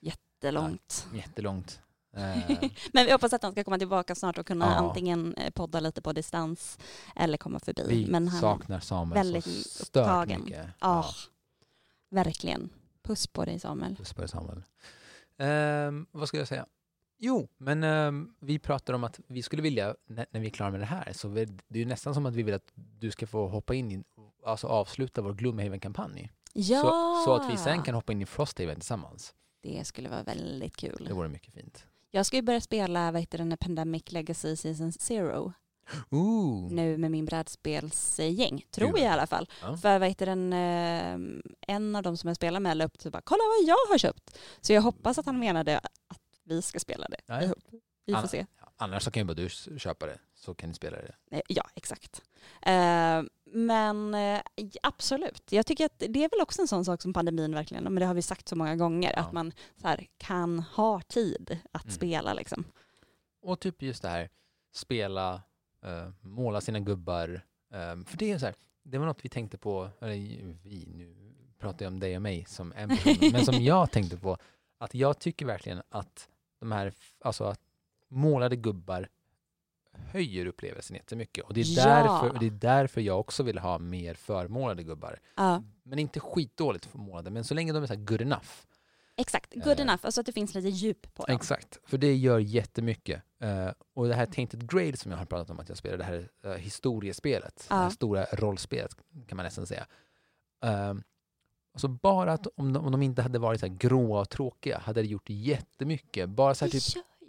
jättelångt. 0.00 1.08
Jättelångt. 1.14 1.80
Eh, 2.16 2.38
Men 2.92 3.06
vi 3.06 3.12
hoppas 3.12 3.32
att 3.32 3.42
han 3.42 3.52
ska 3.52 3.64
komma 3.64 3.78
tillbaka 3.78 4.14
snart 4.14 4.38
och 4.38 4.46
kunna 4.46 4.64
Ja. 4.66 4.70
antingen 4.74 5.34
eh, 5.34 5.50
podda 5.50 5.80
lite 5.80 6.02
på 6.02 6.12
distans 6.12 6.78
eller 7.16 7.38
komma 7.38 7.60
förbi. 7.60 7.82
vi 8.04 8.10
Men 8.10 8.28
han, 8.28 8.40
saknar 8.40 8.80
Samuel 8.80 9.14
väldigt 9.32 9.44
så 9.66 9.82
upptagen. 9.82 10.44
mycket. 10.44 10.66
ja, 10.80 11.06
verkligen. 12.10 12.70
Puss 13.02 13.26
på 13.26 13.44
dig 13.44 13.58
Samuel. 13.58 13.96
Puss 13.96 14.12
på 14.12 14.20
dig 14.20 14.28
Samuel. 14.28 14.62
Ehm, 15.38 16.06
vad 16.10 16.28
ska 16.28 16.36
jag 16.38 16.48
säga? 16.48 16.66
Jo, 17.18 17.48
men 17.58 17.84
ehm, 17.84 18.34
vi 18.40 18.58
pratar 18.58 18.94
om 18.94 19.04
att 19.04 19.20
vi 19.26 19.42
skulle 19.42 19.62
vilja, 19.62 19.94
när, 20.06 20.26
när 20.30 20.40
vi 20.40 20.46
är 20.46 20.50
klara 20.50 20.70
med 20.70 20.80
det 20.80 20.86
här, 20.86 21.12
så 21.12 21.28
vi, 21.28 21.44
det 21.44 21.78
är 21.78 21.82
ju 21.82 21.84
nästan 21.84 22.14
som 22.14 22.26
att 22.26 22.34
vi 22.34 22.42
vill 22.42 22.54
att 22.54 22.72
du 22.74 23.10
ska 23.10 23.26
få 23.26 23.48
hoppa 23.48 23.74
in 23.74 23.92
i, 23.92 24.04
alltså 24.46 24.66
avsluta 24.66 25.22
vår 25.22 25.32
Gloomhaven-kampanj. 25.34 26.30
Ja! 26.52 26.80
Så, 26.80 27.24
så 27.24 27.34
att 27.34 27.52
vi 27.52 27.56
sen 27.56 27.82
kan 27.82 27.94
hoppa 27.94 28.12
in 28.12 28.22
i 28.22 28.26
Frosthaven 28.26 28.74
tillsammans. 28.74 29.34
Det 29.62 29.84
skulle 29.86 30.08
vara 30.08 30.22
väldigt 30.22 30.76
kul. 30.76 31.04
Det 31.08 31.14
vore 31.14 31.28
mycket 31.28 31.54
fint. 31.54 31.86
Jag 32.14 32.26
ska 32.26 32.36
ju 32.36 32.42
börja 32.42 32.60
spela 32.60 33.12
vad 33.12 33.20
heter 33.20 33.38
den, 33.38 33.56
Pandemic 33.56 34.12
Legacy 34.12 34.56
Season 34.56 34.92
Zero 34.92 35.52
Ooh. 36.10 36.72
nu 36.72 36.98
med 36.98 37.10
min 37.10 37.24
brädspelsgäng. 37.24 38.66
Tror 38.70 38.88
Kul. 38.92 39.00
jag 39.00 39.10
i 39.10 39.12
alla 39.12 39.26
fall. 39.26 39.48
Ja. 39.62 39.76
För 39.76 39.98
vad 39.98 40.08
heter 40.08 40.26
den, 40.26 40.52
eh, 40.52 41.74
en 41.74 41.96
av 41.96 42.02
dem 42.02 42.16
som 42.16 42.28
jag 42.28 42.36
spelar 42.36 42.60
med 42.60 42.76
la 42.76 42.84
upp 42.84 42.98
typ 42.98 43.12
bara 43.12 43.22
kolla 43.22 43.42
vad 43.58 43.68
jag 43.68 43.92
har 43.92 43.98
köpt. 43.98 44.38
Så 44.60 44.72
jag 44.72 44.82
hoppas 44.82 45.18
att 45.18 45.26
han 45.26 45.38
menade 45.38 45.78
att 45.78 46.20
vi 46.44 46.62
ska 46.62 46.78
spela 46.78 47.06
det 47.08 47.20
Ja, 47.26 47.34
ja. 47.34 47.42
ihop. 47.42 47.64
Vi 48.06 48.14
får 48.14 48.28
se. 48.28 48.46
Annars 48.76 49.02
så 49.02 49.10
kan 49.10 49.20
ju 49.20 49.24
bara 49.24 49.34
du 49.34 49.48
köpa 49.78 50.06
det, 50.06 50.18
så 50.44 50.54
kan 50.54 50.68
ni 50.68 50.74
spela 50.74 50.96
det. 50.96 51.14
Eh, 51.30 51.42
Ja, 51.48 51.64
exakt. 51.74 52.22
Eh, 52.62 53.22
Men 53.56 54.14
eh, 54.14 54.40
absolut, 54.82 55.52
jag 55.52 55.66
tycker 55.66 55.84
att 55.86 55.98
det 55.98 56.24
är 56.24 56.30
väl 56.30 56.40
också 56.40 56.62
en 56.62 56.68
sån 56.68 56.84
sak 56.84 57.02
som 57.02 57.12
pandemin 57.12 57.54
verkligen, 57.54 57.84
men 57.84 57.94
det 57.94 58.06
har 58.06 58.14
vi 58.14 58.22
sagt 58.22 58.48
så 58.48 58.56
många 58.56 58.76
gånger, 58.76 59.12
Ja. 59.16 59.20
att 59.20 59.32
man 59.32 59.52
så 59.80 59.88
här, 59.88 60.06
kan 60.16 60.58
ha 60.58 61.00
tid 61.00 61.58
att 61.72 61.84
Mm. 61.84 61.94
spela 61.94 62.34
liksom. 62.34 62.64
Och 63.42 63.60
typ 63.60 63.82
just 63.82 64.02
det 64.02 64.08
här, 64.08 64.28
spela, 64.72 65.42
måla 66.20 66.60
sina 66.60 66.80
gubbar. 66.80 67.40
För 68.06 68.16
det 68.16 68.30
är 68.32 68.38
så 68.38 68.46
här, 68.46 68.54
det 68.82 68.98
var 68.98 69.06
något 69.06 69.24
vi 69.24 69.28
tänkte 69.28 69.58
på, 69.58 69.90
eller 70.00 70.12
vi, 70.62 70.88
nu 70.96 71.14
pratar 71.58 71.84
jag 71.84 71.92
om 71.92 72.00
dig 72.00 72.16
och 72.16 72.22
mig 72.22 72.44
som 72.48 72.72
en 72.76 72.88
person, 72.88 73.14
men 73.32 73.44
som 73.44 73.62
jag 73.64 73.90
tänkte 73.90 74.16
på, 74.16 74.38
att 74.78 74.94
jag 74.94 75.18
tycker 75.18 75.46
verkligen 75.46 75.82
att 75.88 76.28
de 76.60 76.72
här, 76.72 76.92
alltså 77.20 77.44
att 77.44 77.60
målade 78.08 78.56
gubbar 78.56 79.08
höjer 80.14 80.46
upplevelsen 80.46 80.96
jättemycket. 80.96 81.44
Och 81.44 81.54
det 81.54 81.60
är, 81.60 81.64
Ja. 81.78 81.84
därför, 81.84 82.30
och 82.30 82.38
det 82.38 82.46
är 82.46 82.50
därför 82.50 83.00
jag 83.00 83.20
också 83.20 83.42
vill 83.42 83.58
ha 83.58 83.78
mer 83.78 84.14
förmålade 84.14 84.82
gubbar. 84.82 85.18
Ja, 85.36 85.62
Men 85.82 85.98
inte 85.98 86.20
skitdåligt 86.20 86.94
målade, 86.94 87.30
men 87.30 87.44
så 87.44 87.54
länge 87.54 87.72
de 87.72 87.82
är 87.82 87.86
så 87.86 87.96
good 87.96 88.20
enough. 88.20 88.48
exakt. 89.16 89.54
Good 89.54 89.66
Eh. 89.66 89.80
enough, 89.80 89.98
alltså 90.02 90.20
att 90.20 90.26
det 90.26 90.32
finns 90.32 90.54
lite 90.54 90.68
djup 90.68 91.14
på 91.14 91.24
dem. 91.26 91.36
Exakt, 91.36 91.78
för 91.84 91.98
det 91.98 92.14
gör 92.16 92.38
jättemycket. 92.38 93.22
Uh, 93.44 93.70
och 93.94 94.08
det 94.08 94.14
här 94.14 94.26
Tainted 94.26 94.70
Grade 94.70 94.96
som 94.96 95.10
jag 95.12 95.18
har 95.18 95.24
pratat 95.26 95.50
om 95.50 95.60
att 95.60 95.68
jag 95.68 95.78
spelar, 95.78 95.96
det 95.98 96.04
här 96.04 96.28
uh, 96.46 96.52
historiespelet, 96.52 97.66
det 97.68 97.74
här 97.74 97.84
Ja. 97.84 97.90
stora 97.90 98.24
rollspelet 98.32 98.96
kan 99.26 99.36
man 99.36 99.44
nästan 99.44 99.66
säga. 99.66 99.86
Um, 100.90 101.02
alltså 101.74 101.88
bara 101.88 102.32
att 102.32 102.46
om 102.56 102.72
de, 102.72 102.84
om 102.86 102.92
de 102.92 103.02
inte 103.02 103.22
hade 103.22 103.38
varit 103.38 103.60
så 103.60 103.66
här 103.66 103.74
gråa 103.74 104.20
och 104.20 104.30
tråkiga 104.30 104.78
hade 104.78 105.02
det 105.02 105.08
gjort 105.08 105.28
jättemycket. 105.30 106.28
Bara 106.28 106.54
så 106.54 106.64
här 106.64 106.72
typ, 106.72 106.82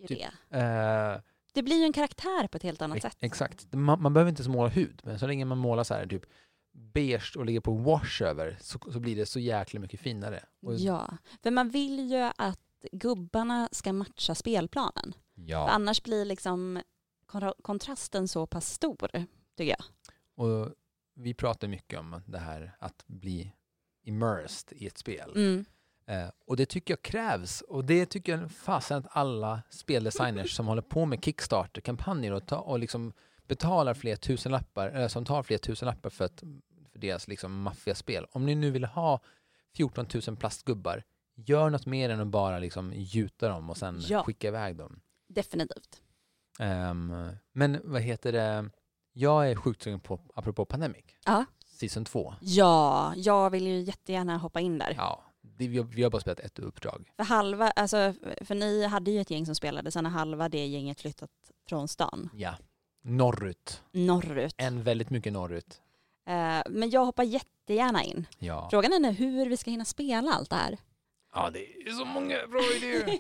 typ- 0.08 0.22
det. 0.50 0.58
eh, 0.60 1.22
Det 1.56 1.64
blir 1.64 1.78
ju 1.78 1.84
en 1.84 1.94
karaktär 1.94 2.48
på 2.48 2.58
ett 2.58 2.64
helt 2.64 2.82
annat 2.82 3.02
sätt. 3.02 3.18
exakt, 3.20 3.74
man, 3.74 4.02
man 4.02 4.14
behöver 4.14 4.30
inte 4.30 4.42
ens 4.42 4.56
måla 4.56 4.70
hud, 4.70 5.02
men 5.04 5.20
så 5.20 5.28
länge 5.28 5.46
man 5.46 5.58
målar 5.58 5.84
så 5.84 5.94
här 5.94 6.08
typ 6.08 6.26
beige 6.72 7.36
och 7.38 7.46
ligger 7.46 7.60
på 7.60 7.74
wash 7.74 8.22
över 8.22 8.58
så, 8.62 8.80
så 8.92 9.00
blir 9.00 9.16
det 9.16 9.26
så 9.26 9.40
jäkla 9.40 9.80
mycket 9.80 10.00
finare. 10.00 10.44
Och, 10.62 10.76
Ja, 10.76 11.18
för 11.44 11.52
man 11.52 11.70
vill 11.70 12.12
ju 12.12 12.32
att 12.38 12.60
gubbarna 12.92 13.70
ska 13.72 13.94
matcha 13.94 14.36
spelplanen. 14.36 15.14
För 15.36 15.42
ja. 15.42 15.70
annars 15.70 16.04
blir 16.04 16.26
liksom 16.26 16.82
kontra- 17.26 17.62
kontrasten 17.62 18.28
så 18.28 18.48
pass 18.48 18.74
stor, 18.74 19.08
tycker 19.58 19.76
jag. 19.80 19.86
Och 20.36 20.74
vi 21.14 21.34
pratar 21.34 21.68
mycket 21.68 22.00
om 22.00 22.22
det 22.26 22.40
här 22.40 22.78
att 22.80 23.04
bli 23.08 23.52
immersed 24.04 24.78
i 24.78 24.88
ett 24.88 24.98
spel. 24.98 25.32
Mm. 25.36 25.66
Eh, 26.08 26.28
och 26.46 26.58
det 26.58 26.66
tycker 26.66 26.92
jag 26.94 27.02
krävs. 27.02 27.62
Och 27.62 27.86
det 27.86 28.06
tycker 28.06 28.38
jag 28.38 28.52
fasen 28.52 28.98
att 28.98 29.08
alla 29.10 29.62
speldesigners 29.70 30.56
som 30.56 30.68
håller 30.68 30.82
på 30.82 31.06
med 31.06 31.24
Kickstarter-kampanjer 31.24 32.32
och, 32.32 32.46
ta, 32.48 32.58
och 32.58 32.80
liksom 32.80 33.14
betalar 33.48 33.94
fler 33.94 34.16
tusenlappar, 34.16 34.88
eller 34.88 35.08
som 35.08 35.26
tar 35.26 35.44
fler 35.44 35.58
tusenlappar 35.58 36.10
för, 36.10 36.26
att, 36.26 36.44
för 36.92 37.00
deras 37.00 37.28
liksom 37.28 37.62
maffiaspel. 37.62 38.26
Om 38.32 38.46
ni 38.46 38.56
nu 38.56 38.72
vill 38.72 38.86
ha 38.86 39.20
14 39.76 40.06
000 40.28 40.38
plastgubbar, 40.38 41.04
gör 41.36 41.70
något 41.70 41.86
mer 41.86 42.10
än 42.10 42.20
att 42.20 42.28
bara 42.28 42.60
liksom 42.60 42.94
gjuta 42.96 43.50
dem 43.50 43.70
och 43.70 43.78
sen 43.78 44.02
Ja. 44.08 44.24
skicka 44.24 44.48
iväg 44.48 44.76
dem. 44.76 45.00
Definitivt. 45.28 46.02
Ehm, 46.60 47.30
men 47.52 47.82
vad 47.84 48.02
heter 48.02 48.32
det? 48.32 48.70
Jag 49.14 49.52
är 49.52 49.56
sjukt 49.56 49.84
sugen 49.84 50.00
på, 50.00 50.20
apropå 50.36 50.66
Pandemic, 50.66 51.06
Ja. 51.26 51.46
Season 51.66 52.06
2. 52.06 52.34
Ja, 52.42 53.14
jag 53.16 53.50
vill 53.50 53.68
ju 53.68 53.80
jättegärna 53.80 54.38
hoppa 54.38 54.60
in 54.60 54.78
där. 54.78 54.94
Ja, 54.98 55.24
vi, 55.58 55.78
har, 55.78 55.86
vi 55.86 56.04
har 56.04 56.10
bara 56.10 56.22
spelat 56.22 56.40
ett 56.40 56.60
uppdrag. 56.60 57.12
För 57.18 57.24
halva, 57.24 57.70
alltså, 57.72 58.14
för 58.42 58.56
ni 58.56 58.86
hade 58.86 59.12
ju 59.12 59.22
ett 59.22 59.32
gäng 59.32 59.46
som 59.46 59.56
spelade, 59.56 59.92
sen 59.92 60.06
har 60.06 60.12
halva 60.12 60.50
det 60.50 60.66
gänget 60.66 61.02
flyttat 61.02 61.30
från 61.70 61.88
stan, 61.88 62.30
Ja. 62.34 62.56
Norrut. 63.04 63.82
norrut. 63.92 64.54
En 64.58 64.84
väldigt 64.84 65.10
mycket 65.10 65.34
norrut. 65.34 65.82
Eh, 66.28 66.62
men 66.70 66.90
jag 66.90 67.06
hoppar 67.06 67.24
jättegärna 67.24 68.04
in. 68.04 68.26
Ja. 68.40 68.68
Frågan 68.72 68.94
är 68.94 69.00
nu 69.00 69.12
hur 69.12 69.46
vi 69.50 69.58
ska 69.58 69.72
hinna 69.72 69.86
spela 69.86 70.32
allt 70.34 70.50
det 70.50 70.56
här. 70.56 70.78
ja, 71.34 71.50
det 71.50 71.60
är 71.60 71.92
så 71.92 72.06
många 72.06 72.48
bra 72.48 72.62
idéer. 72.78 73.20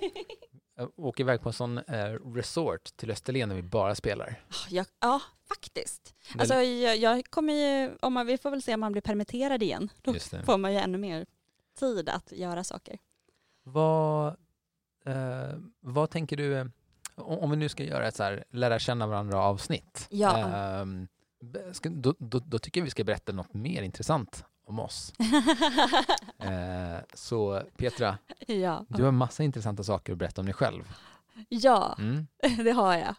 Åker 0.95 1.23
iväg 1.23 1.41
på 1.41 1.49
en 1.49 1.53
sån 1.53 1.77
eh, 1.77 2.33
resort 2.35 2.83
till 2.95 3.11
Österlen 3.11 3.49
där 3.49 3.55
vi 3.55 3.61
bara 3.61 3.95
spelar. 3.95 4.43
Jag, 4.69 4.85
ja, 4.99 5.21
faktiskt. 5.47 6.15
Den- 6.31 6.39
Alltså, 6.39 6.55
jag, 6.55 6.97
jag 6.97 7.25
kommer 7.25 7.53
ju, 7.53 7.91
om 8.01 8.13
man, 8.13 8.27
vi 8.27 8.37
får 8.37 8.51
väl 8.51 8.61
se 8.61 8.73
om 8.73 8.79
man 8.79 8.91
blir 8.91 9.01
permitterad 9.01 9.63
igen. 9.63 9.89
Då 10.01 10.13
får 10.45 10.57
man 10.57 10.73
ju 10.73 10.79
ännu 10.79 10.97
mer 10.97 11.25
tid 11.75 12.09
att 12.09 12.31
göra 12.31 12.63
saker. 12.63 12.97
Vad, 13.63 14.27
eh, 15.05 15.53
vad 15.79 16.09
tänker 16.09 16.37
du, 16.37 16.57
eh, 16.57 16.65
om 17.15 17.49
vi 17.51 17.57
nu 17.57 17.69
ska 17.69 17.83
göra 17.83 18.07
ett 18.07 18.15
så 18.15 18.23
här 18.23 18.43
lära 18.49 18.79
känna 18.79 19.07
varandra 19.07 19.41
avsnitt. 19.41 20.07
Ja. 20.09 20.85
be- 21.41 21.73
ska, 21.73 21.89
då, 21.89 22.15
då, 22.19 22.39
då 22.39 22.59
tycker 22.59 22.81
jag 22.81 22.85
vi 22.85 22.91
ska 22.91 23.03
berätta 23.03 23.31
något 23.31 23.53
mer 23.53 23.81
intressant 23.83 24.45
om 24.65 24.79
oss. 24.79 25.13
Eh, 26.39 26.97
så 27.13 27.61
Petra, 27.77 28.17
ja. 28.47 28.85
du 28.89 29.03
har 29.03 29.11
massa 29.11 29.43
intressanta 29.43 29.83
saker 29.83 30.13
att 30.13 30.17
berätta 30.19 30.41
om 30.41 30.45
dig 30.45 30.53
själv. 30.53 30.83
ja, 31.49 31.95
Mm. 31.99 32.27
det 32.63 32.71
har 32.71 32.93
jag. 32.97 33.15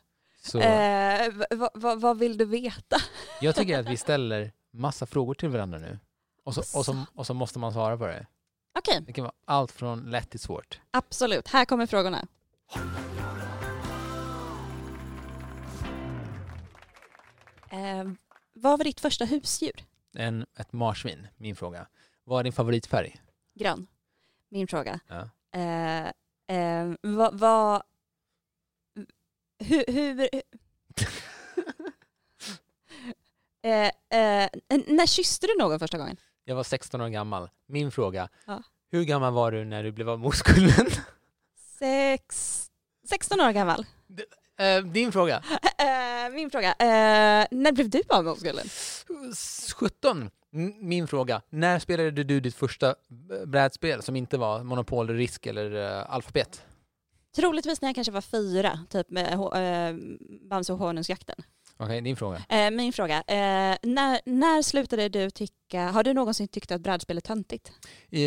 Eh, 0.54 1.32
v- 1.32 1.68
v- 1.74 1.94
vad 1.96 2.18
vill 2.18 2.38
du 2.38 2.44
veta? 2.44 2.96
jag 3.40 3.54
tycker 3.56 3.78
att 3.78 3.88
vi 3.88 3.96
ställer 3.96 4.52
massa 4.70 5.06
frågor 5.06 5.34
till 5.34 5.48
varandra 5.48 5.78
nu. 5.78 5.98
Och 6.44 6.54
så, 6.54 6.78
och, 6.78 6.84
så, 6.84 7.04
och 7.14 7.26
så 7.26 7.34
måste 7.34 7.58
man 7.58 7.72
svara 7.72 7.96
på 7.98 8.06
det. 8.06 8.26
Okej, 8.78 9.02
Det 9.06 9.12
kan 9.12 9.24
vara 9.24 9.34
allt 9.44 9.72
från 9.72 10.10
lätt 10.10 10.30
till 10.30 10.40
svårt. 10.40 10.80
absolut. 10.90 11.48
Här 11.48 11.64
kommer 11.64 11.86
frågorna. 11.86 12.26
Eh, 17.70 18.04
vad 18.52 18.78
var 18.78 18.84
ditt 18.84 19.00
första 19.00 19.24
husdjur? 19.24 19.84
En, 20.14 20.46
ett 20.58 20.72
marsvin, 20.72 21.28
min 21.36 21.56
fråga. 21.56 21.86
Vad 22.24 22.40
är 22.40 22.44
din 22.44 22.52
favoritfärg? 22.52 23.20
Grön. 23.54 23.86
Min 24.48 24.68
fråga. 24.68 25.00
Ja. 25.08 25.28
Eh, 25.60 26.06
eh, 26.56 26.94
vad... 27.02 27.38
vad 27.38 27.82
hur... 29.58 29.84
hur 29.88 30.20
eh, 33.62 33.86
eh, 34.20 34.48
när 34.86 35.06
kysste 35.06 35.46
du 35.46 35.56
någon 35.58 35.78
första 35.78 35.98
gången? 35.98 36.16
Jag 36.48 36.56
var 36.56 36.62
16 36.62 37.00
år 37.00 37.08
gammal. 37.08 37.48
Min 37.68 37.90
fråga. 37.90 38.28
Ja. 38.46 38.62
Hur 38.90 39.04
gammal 39.04 39.32
var 39.32 39.52
du 39.52 39.64
när 39.64 39.82
du 39.82 39.92
blev 39.92 40.08
av 40.10 40.20
med 40.20 40.28
oskulden? 40.28 40.86
Sex, 41.78 42.66
16 43.08 43.40
år 43.40 43.50
gammal. 43.52 43.86
Eh, 44.58 44.84
din 44.84 45.12
fråga. 45.12 45.42
Eh, 45.78 46.32
min 46.32 46.50
fråga. 46.50 46.68
Eh, 46.72 47.46
när 47.50 47.72
blev 47.72 47.90
du 47.90 48.02
av 48.08 48.24
med 48.24 48.32
oskulden? 48.32 48.66
17. 49.76 50.30
M- 50.52 50.72
Min 50.80 51.08
fråga. 51.08 51.42
När 51.50 51.78
spelade 51.78 52.10
du 52.24 52.40
ditt 52.40 52.54
första 52.54 52.94
brädspel 53.46 54.02
som 54.02 54.16
inte 54.16 54.38
var 54.38 54.62
Monopol, 54.62 55.08
Risk 55.10 55.46
eller 55.46 55.74
uh, 55.74 56.14
Alfabet? 56.14 56.62
Troligtvis 57.36 57.80
när 57.80 57.88
jag 57.88 57.94
kanske 57.94 58.12
var 58.12 58.20
fyra, 58.20 58.80
typ 58.90 59.10
med 59.10 59.32
uh, 59.34 60.16
Bamse 60.48 60.72
och 60.72 60.78
honungsjakten. 60.78 61.36
Okej, 61.78 62.00
din 62.00 62.16
fråga. 62.16 62.42
Eh, 62.48 62.70
min 62.70 62.92
fråga. 62.92 63.16
Eh, 63.16 63.76
när, 63.82 64.20
när 64.24 64.62
slutade 64.62 65.08
du 65.08 65.30
tycka, 65.30 65.82
har 65.82 66.04
du 66.04 66.14
någonsin 66.14 66.48
tyckt 66.48 66.72
att 66.72 66.80
brädspel 66.80 67.16
är 67.16 67.20
töntigt? 67.20 67.72
Eh, 68.10 68.20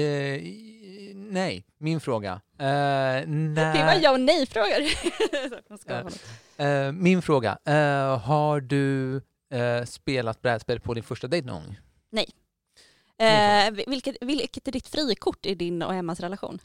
nej, 1.16 1.64
min 1.78 2.00
fråga. 2.00 2.32
Eh, 2.58 2.66
när, 2.68 3.74
Det 3.74 3.84
var 3.86 4.00
ja 4.02 4.12
och 4.12 4.20
nej-frågor. 4.20 5.88
Bara. 5.88 6.10
Eh, 6.58 6.92
min 6.92 7.22
fråga. 7.22 7.58
Eh, 7.66 8.18
har 8.20 8.62
du 8.62 9.16
eh, 9.54 9.86
spelat 9.86 10.42
brädspel 10.42 10.80
på 10.80 10.94
din 10.94 11.04
första 11.04 11.28
dejt 11.28 11.48
någon 11.48 11.64
gång? 11.64 11.78
Eh, 13.22 13.72
vilket, 13.88 14.16
vilket 14.22 14.68
är 14.68 14.72
ditt 14.72 14.88
frikort 14.88 15.46
i 15.46 15.56
din 15.56 15.82
och 15.82 15.94
Emmas 15.94 16.20
relation? 16.20 16.60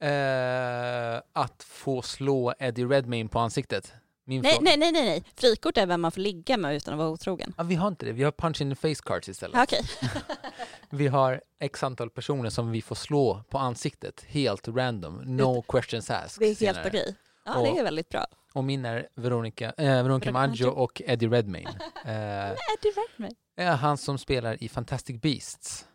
Eh, 0.00 1.20
att 1.32 1.62
få 1.62 2.02
slå 2.02 2.54
Eddie 2.58 2.84
Redmayne 2.84 3.28
på 3.28 3.38
ansiktet. 3.38 3.92
Min 4.28 4.42
Nej, 4.42 4.52
fråga. 4.52 4.64
nej, 4.64 4.76
nej, 4.76 4.92
nej, 4.92 5.04
nej. 5.04 5.24
Frikort 5.36 5.76
är 5.76 5.86
vem 5.86 6.00
man 6.00 6.12
får 6.12 6.20
ligga 6.20 6.56
med 6.56 6.74
utan 6.76 6.94
att 6.94 6.98
vara 6.98 7.08
otrogen. 7.08 7.54
Ja, 7.56 7.62
vi 7.62 7.74
har 7.74 7.88
inte 7.88 8.06
det. 8.06 8.12
Vi 8.12 8.22
har 8.22 8.32
punch 8.32 8.60
in 8.60 8.70
the 8.70 8.76
face 8.94 9.02
cards 9.04 9.28
istället. 9.28 9.56
Ja, 9.56 9.62
Okej. 9.62 9.82
Vi 10.90 11.06
har 11.06 11.40
x 11.60 11.82
antal 11.82 12.10
personer 12.10 12.50
som 12.50 12.70
vi 12.70 12.82
får 12.82 12.94
slå 12.94 13.42
på 13.50 13.58
ansiktet 13.58 14.24
helt 14.28 14.68
random. 14.68 15.36
No 15.36 15.62
questions 15.62 16.10
asked. 16.10 16.38
Det 16.40 16.44
är 16.44 16.48
helt 16.48 16.58
senare. 16.58 16.88
okej. 16.88 17.14
Ja, 17.44 17.60
det 17.60 17.78
är 17.78 17.84
väldigt 17.84 18.08
bra. 18.08 18.26
Och 18.52 18.64
min 18.64 18.84
är 18.84 19.08
Veronica, 19.14 19.72
eh, 19.78 20.02
Veronica 20.02 20.32
Maggio 20.32 20.66
och 20.66 21.02
Eddie 21.06 21.28
Redmayne. 21.28 21.70
Eh, 22.04 22.50
Eddie 22.50 22.92
Redmayne. 22.96 23.34
är 23.56 23.76
han 23.76 23.98
som 23.98 24.18
spelar 24.18 24.62
i 24.62 24.68
Fantastic 24.68 25.20
Beasts. 25.20 25.86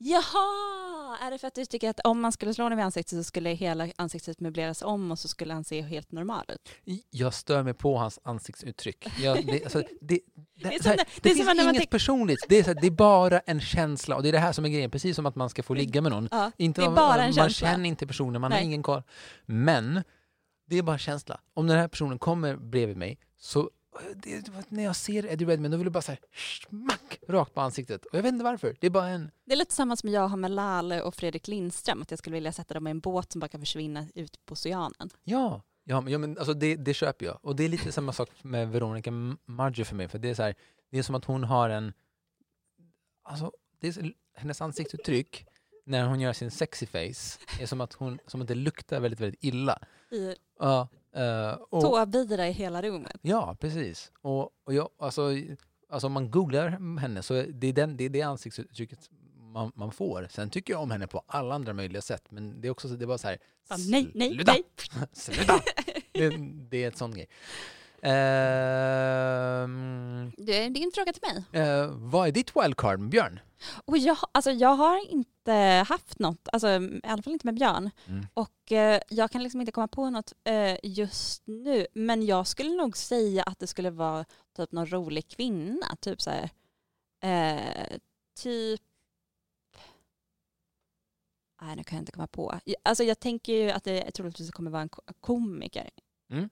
Jaha! 0.00 1.18
Är 1.20 1.30
det 1.30 1.38
för 1.38 1.48
att 1.48 1.54
du 1.54 1.64
tycker 1.64 1.90
att 1.90 2.00
om 2.04 2.20
man 2.20 2.32
skulle 2.32 2.54
slå 2.54 2.64
honom 2.64 2.78
i 2.78 2.82
ansiktet 2.82 3.18
så 3.18 3.24
skulle 3.24 3.50
hela 3.50 3.88
ansiktet 3.96 4.40
möbleras 4.40 4.82
om 4.82 5.10
och 5.10 5.18
så 5.18 5.28
skulle 5.28 5.54
han 5.54 5.64
se 5.64 5.82
helt 5.82 6.12
normal 6.12 6.44
ut? 6.48 6.98
Jag 7.10 7.34
stör 7.34 7.62
mig 7.62 7.74
på 7.74 7.96
hans 7.96 8.18
ansiktsuttryck. 8.22 9.06
Jag, 9.18 9.46
det, 9.46 9.64
alltså, 9.64 9.82
det, 10.00 10.20
det, 10.54 10.82
så 10.82 10.88
här, 10.88 10.96
det 10.96 11.04
det 11.22 11.34
finns 11.34 11.60
inget 11.60 11.90
personligt. 11.90 12.46
Det 12.48 12.58
är, 12.58 12.62
så 12.62 12.70
här, 12.70 12.80
det 12.80 12.86
är 12.86 12.90
bara 12.90 13.38
en 13.40 13.60
känsla 13.60 14.16
och 14.16 14.22
det 14.22 14.28
är 14.28 14.32
det 14.32 14.38
här 14.38 14.52
som 14.52 14.64
är 14.64 14.68
grejen. 14.68 14.90
Precis 14.90 15.16
som 15.16 15.26
att 15.26 15.36
man 15.36 15.50
ska 15.50 15.62
få 15.62 15.74
ligga 15.74 16.00
med 16.00 16.12
någon. 16.12 16.28
Ja, 16.30 16.52
Inte 16.56 16.80
det 16.80 16.86
är 16.86 16.90
bara 16.90 17.14
en 17.14 17.20
man 17.20 17.32
känsla. 17.32 17.68
känner 17.68 17.88
inte 17.88 18.06
personen, 18.06 18.40
man 18.40 18.52
har 18.52 18.58
Nej. 18.58 18.66
ingen 18.66 18.82
koll. 18.82 19.02
Men 19.46 20.02
det 20.66 20.78
är 20.78 20.82
bara 20.82 20.98
känsla. 20.98 21.40
Om 21.54 21.66
den 21.66 21.78
här 21.78 21.88
personen 21.88 22.18
kommer 22.18 22.56
bredvid 22.56 22.96
mig 22.96 23.18
så 23.38 23.70
det, 24.14 24.40
det 24.40 24.50
var- 24.50 24.64
när 24.68 24.84
jag 24.84 24.96
ser 24.96 25.26
Eddie 25.26 25.44
Redmayne 25.44 25.68
då 25.68 25.76
vill 25.76 25.86
jag 25.86 25.92
bara 25.92 26.02
säga 26.02 26.18
smack 26.68 27.18
rakt 27.28 27.54
på 27.54 27.60
ansiktet. 27.60 28.04
Och 28.06 28.14
jag 28.18 28.22
vet 28.22 28.32
inte 28.32 28.44
varför. 28.44 28.76
Det 28.80 28.86
är 28.86 28.90
bara 28.90 29.08
en... 29.08 29.30
Det 29.44 29.52
är 29.52 29.56
lite 29.56 29.74
samma 29.74 29.96
som 29.96 30.08
jag 30.10 30.28
har 30.28 30.36
med 30.36 30.50
Lale 30.50 31.02
och 31.02 31.14
Fredrik 31.14 31.48
Lindström, 31.48 32.02
att 32.02 32.10
jag 32.10 32.18
skulle 32.18 32.34
vilja 32.34 32.52
sätta 32.52 32.74
dem 32.74 32.86
i 32.86 32.90
en 32.90 33.00
båt 33.00 33.32
som 33.32 33.40
bara 33.40 33.48
kan 33.48 33.60
försvinna 33.60 34.06
ut 34.14 34.46
på 34.46 34.52
oceanen. 34.52 35.10
Ja, 35.24 35.62
ja, 35.84 36.00
men, 36.00 36.12
ja 36.12 36.18
men 36.18 36.38
alltså 36.38 36.54
det, 36.54 36.76
det 36.76 36.94
köper 36.94 37.26
jag. 37.26 37.38
Och 37.42 37.56
det 37.56 37.64
är 37.64 37.68
lite 37.68 37.92
samma 37.92 38.12
sak 38.12 38.30
med 38.42 38.68
Veronica 38.68 39.10
Maggio 39.46 39.84
för 39.84 39.94
mig. 39.94 40.08
För 40.08 40.18
det 40.18 40.30
är 40.30 40.34
så 40.34 40.42
här, 40.42 40.54
det 40.90 40.98
är 40.98 41.02
som 41.02 41.14
att 41.14 41.24
hon 41.24 41.44
har 41.44 41.70
en... 41.70 41.92
Alltså, 43.22 43.52
det 43.80 43.88
är 43.88 43.92
så, 43.92 44.00
hennes 44.34 44.60
ansiktsuttryck 44.60 45.46
när 45.84 46.06
hon 46.06 46.20
gör 46.20 46.32
sin 46.32 46.50
sexy 46.50 46.86
face 46.86 47.38
är 47.60 47.66
som 47.66 47.80
att, 47.80 47.92
hon, 47.92 48.18
som 48.26 48.42
att 48.42 48.48
det 48.48 48.54
luktar 48.54 49.00
väldigt, 49.00 49.20
väldigt 49.20 49.44
illa. 49.44 49.78
I 50.10 50.34
Ja, 50.58 50.88
eh, 51.12 51.52
och, 51.70 51.80
tåbira 51.82 52.48
i 52.48 52.52
hela 52.52 52.82
rummet. 52.82 53.16
Ja, 53.22 53.56
precis. 53.60 54.12
Och, 54.20 54.50
och 54.64 54.74
jag, 54.74 54.88
alltså, 54.98 55.30
alltså 55.90 56.06
om 56.06 56.12
man 56.12 56.30
googlar 56.30 56.98
henne 56.98 57.22
så 57.22 57.44
det 57.48 57.66
är 57.66 57.72
den, 57.72 57.96
det, 57.96 58.04
är 58.04 58.08
det 58.08 58.22
ansiktsuttrycket 58.22 59.10
man, 59.52 59.72
man 59.74 59.92
får. 59.92 60.26
Sen 60.30 60.50
tycker 60.50 60.72
jag 60.72 60.82
om 60.82 60.90
henne 60.90 61.06
på 61.06 61.22
alla 61.26 61.54
andra 61.54 61.72
möjliga 61.72 62.02
sätt, 62.02 62.24
men 62.28 62.60
det 62.60 62.68
är 62.68 62.72
också 62.72 62.88
så- 62.88 62.94
det 62.94 63.06
var 63.06 63.18
så 63.18 63.28
här... 63.28 63.38
Fan, 63.68 63.78
nej, 63.90 64.10
nej, 64.14 64.30
sluta! 64.34 64.52
nej. 64.52 64.62
Sluta! 65.12 65.60
det, 66.12 66.36
det 66.70 66.84
är 66.84 66.88
ett 66.88 66.96
sånt 66.96 67.14
grej. 67.14 67.28
Ehm, 68.98 70.32
Det 70.36 70.64
är 70.64 70.70
din 70.70 70.90
fråga 70.94 71.12
till 71.12 71.22
mig. 71.22 71.44
eh, 71.62 71.86
vad 71.90 72.28
är 72.28 72.32
ditt 72.32 72.56
wildcard 72.56 73.00
med 73.00 73.08
Björn? 73.08 73.40
Och 73.84 73.98
jag, 73.98 74.16
alltså, 74.32 74.50
jag 74.50 74.74
har 74.74 75.10
inte 75.10 75.52
haft 75.88 76.18
något, 76.18 76.48
alltså, 76.52 76.68
i 76.68 77.00
alla 77.04 77.22
fall 77.22 77.32
inte 77.32 77.46
med 77.46 77.54
Björn. 77.54 77.90
Mm. 78.06 78.26
Och 78.34 78.72
eh, 78.72 79.00
jag 79.08 79.30
kan 79.30 79.42
liksom 79.42 79.60
inte 79.60 79.72
komma 79.72 79.88
på 79.88 80.10
något 80.10 80.32
eh, 80.44 80.76
just 80.82 81.42
nu. 81.46 81.86
Men 81.94 82.26
jag 82.26 82.46
skulle 82.46 82.70
nog 82.70 82.96
säga 82.96 83.42
att 83.42 83.58
det 83.58 83.66
skulle 83.66 83.90
vara 83.90 84.24
typ 84.56 84.72
någon 84.72 84.86
rolig 84.86 85.28
kvinna. 85.28 85.96
Typ 86.00 86.20
så 86.22 86.30
här, 86.30 86.50
eh, 87.22 87.96
typ... 88.42 88.80
Nej, 91.62 91.76
nu 91.76 91.84
kan 91.84 91.96
jag 91.96 92.02
inte 92.02 92.12
komma 92.12 92.26
på. 92.26 92.54
Alltså 92.82 93.04
jag 93.04 93.20
tänker 93.20 93.52
ju 93.52 93.70
att 93.70 93.84
det 93.84 94.10
troligtvis 94.10 94.50
kommer 94.50 94.70
vara 94.70 94.82
en 94.82 94.88
ko- 94.88 95.02
komiker. 95.20 95.90
Mm. 96.30 96.48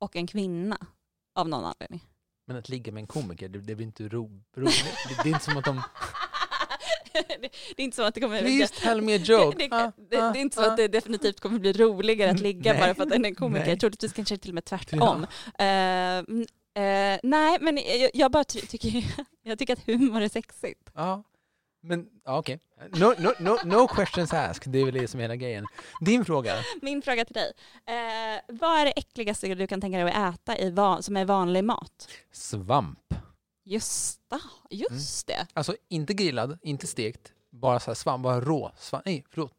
Och 0.00 0.16
en 0.16 0.26
kvinna. 0.26 0.78
Av 1.34 1.48
någon 1.48 1.64
anledning. 1.64 2.00
Men 2.46 2.56
att 2.56 2.68
ligga 2.68 2.92
med 2.92 3.00
en 3.00 3.06
komiker, 3.06 3.48
det, 3.48 3.58
det 3.58 3.74
blir 3.74 3.86
inte 3.86 4.08
ro, 4.08 4.42
roligt. 4.56 4.84
Det, 5.08 5.22
det 5.22 5.28
är 5.28 5.32
inte 5.32 5.44
som 5.44 5.56
att 5.56 5.64
de... 5.64 5.76
det, 7.12 7.38
det 7.76 7.82
är 7.82 7.84
inte 7.84 7.96
så 7.96 8.02
att 8.02 8.14
det 8.14 8.20
kommer... 8.20 8.40
Please 8.40 8.74
tell 8.74 9.02
me 9.02 9.14
a 9.14 9.18
joke. 9.18 9.56
Det, 9.58 9.76
Ah, 9.76 9.92
ah, 10.12 10.34
är 10.34 10.36
inte 10.36 10.56
så 10.56 10.62
ah. 10.62 10.70
att 10.70 10.76
det 10.76 10.88
definitivt 10.88 11.40
kommer 11.40 11.58
bli 11.58 11.72
roligare 11.72 12.30
att 12.30 12.40
ligga 12.40 12.72
Nej. 12.72 12.80
bara 12.80 12.94
för 12.94 13.02
att 13.02 13.10
den 13.10 13.24
är 13.24 13.34
komiker. 13.34 13.66
Nej. 13.66 13.78
Troligtvis 13.78 14.12
kanske 14.12 14.36
till 14.36 14.50
och 14.50 14.54
med 14.54 14.64
tvärtom. 14.64 15.26
Ja. 15.58 15.64
Mm, 16.28 16.40
eh, 16.74 17.20
nej, 17.22 17.58
men 17.60 17.76
jag, 17.76 18.10
jag 18.14 18.30
bara 18.30 18.44
ty 18.44 18.60
tycker, 18.60 19.04
jag 19.42 19.58
tycker 19.58 19.72
att 19.72 19.86
humor 19.86 20.20
är 20.20 20.28
sexigt. 20.28 20.90
Ja, 20.94 21.22
men 21.80 22.08
ja, 22.24 22.38
okej. 22.38 22.60
No, 22.90 23.14
no, 23.18 23.32
no, 23.38 23.58
no 23.64 23.86
questions 23.86 24.32
asked, 24.32 24.72
det 24.72 24.80
är 24.80 24.84
väl 24.84 24.94
det 24.94 25.08
som 25.08 25.20
är 25.20 25.24
hela 25.24 25.36
grejen. 25.36 25.66
Din 26.00 26.24
fråga? 26.24 26.54
Min 26.82 27.02
fråga 27.02 27.24
till 27.24 27.34
dig. 27.34 27.52
Eh, 27.86 28.40
vad 28.48 28.80
är 28.80 28.84
det 28.84 28.90
äckligaste 28.90 29.54
du 29.54 29.66
kan 29.66 29.80
tänka 29.80 29.98
dig 29.98 30.12
att 30.12 30.34
äta 30.34 30.58
i 30.58 30.74
som 31.02 31.16
är 31.16 31.24
vanlig 31.24 31.64
mat? 31.64 32.08
Svamp. 32.32 33.14
Just, 33.64 34.20
ah, 34.28 34.38
just 34.70 35.26
det. 35.26 35.46
Alltså 35.52 35.76
inte 35.88 36.14
grillad, 36.14 36.58
inte 36.62 36.86
stekt, 36.86 37.32
bara 37.50 37.80
så 37.80 37.90
här 37.90 37.94
svamp, 37.94 38.22
bara 38.22 38.40
rå 38.40 38.72
svamp. 38.76 39.04
Nej, 39.04 39.24
förlåt. 39.30 39.52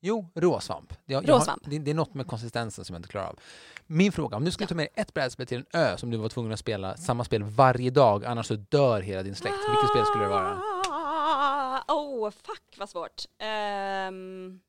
Jo, 0.00 0.30
råsvamp. 0.34 0.92
Jag, 1.04 1.22
jag 1.24 1.28
Råsvamp. 1.30 1.64
Har, 1.64 1.70
det, 1.70 1.78
det 1.78 1.90
är 1.90 1.94
något 1.94 2.14
med 2.14 2.26
konsistensen 2.26 2.84
som 2.84 2.94
jag 2.94 2.98
inte 2.98 3.08
klarar 3.08 3.26
av. 3.26 3.38
Min 3.86 4.12
fråga, 4.12 4.36
om 4.36 4.44
du 4.44 4.50
skulle 4.50 4.64
Ja. 4.64 4.68
ta 4.68 4.74
med 4.74 4.84
dig 4.84 5.02
ett 5.02 5.14
brädspel 5.14 5.46
till 5.46 5.58
en 5.58 5.66
ö 5.80 5.96
som 5.96 6.10
du 6.10 6.16
var 6.16 6.28
tvungen 6.28 6.52
att 6.52 6.58
spela 6.60 6.96
samma 6.96 7.24
spel 7.24 7.42
varje 7.42 7.90
dag, 7.90 8.24
annars 8.24 8.46
så 8.46 8.54
dör 8.54 9.00
hela 9.00 9.22
din 9.22 9.34
släkt. 9.34 9.56
Vilket 9.70 9.90
spel 9.90 10.04
skulle 10.06 10.24
det 10.24 10.30
vara? 10.30 10.62
Åh, 11.88 12.26
oh, 12.26 12.30
fuck 12.30 12.76
vad 12.78 12.88
svårt. 12.90 13.24
Um, 14.08 14.60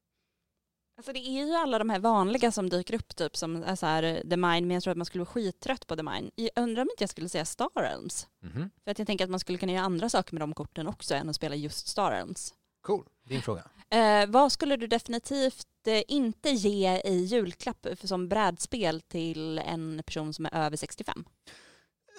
alltså 0.97 1.13
det 1.13 1.19
är 1.19 1.45
ju 1.45 1.53
alla 1.55 1.77
de 1.79 1.89
här 1.89 1.99
vanliga 1.99 2.51
som 2.51 2.69
dyker 2.69 2.93
upp, 2.93 3.15
typ 3.15 3.37
som 3.37 3.63
är 3.63 3.75
så 3.75 3.85
här, 3.85 4.23
The 4.29 4.37
Mind, 4.37 4.67
men 4.67 4.71
jag 4.71 4.83
tror 4.83 4.91
att 4.91 4.97
man 4.97 5.05
skulle 5.05 5.23
vara 5.23 5.31
skittrött 5.33 5.87
på 5.87 5.95
The 5.95 6.03
Mind. 6.03 6.31
Jag 6.35 6.49
undrar 6.55 6.81
om 6.81 6.87
inte 6.91 7.03
jag 7.03 7.09
skulle 7.09 7.29
säga 7.29 7.45
Star 7.45 7.69
Realms. 7.81 8.27
Mhm. 8.43 8.69
För 8.83 8.91
att 8.91 8.99
jag 8.99 9.07
tänker 9.07 9.23
att 9.25 9.31
man 9.31 9.39
skulle 9.39 9.57
kunna 9.57 9.71
göra 9.71 9.85
andra 9.85 10.09
saker 10.09 10.33
med 10.33 10.41
de 10.41 10.53
korten 10.53 10.87
också 10.87 11.15
än 11.15 11.29
att 11.29 11.35
spela 11.35 11.55
just 11.55 11.87
Star 11.87 12.11
Realms. 12.11 12.53
Cool. 12.81 13.05
Din 13.27 13.41
fråga. 13.41 13.63
Eh, 13.91 14.25
vad 14.28 14.52
skulle 14.52 14.75
du 14.78 14.88
definitivt 14.88 15.67
eh, 15.88 16.02
inte 16.08 16.49
ge 16.49 17.02
i 17.06 17.23
julklapp 17.25 17.88
för, 17.95 18.08
som 18.08 18.30
brädspel 18.30 19.02
till 19.02 19.60
en 19.60 20.04
person 20.06 20.34
som 20.34 20.45
är 20.45 20.56
över 20.56 20.78
65? 20.78 21.23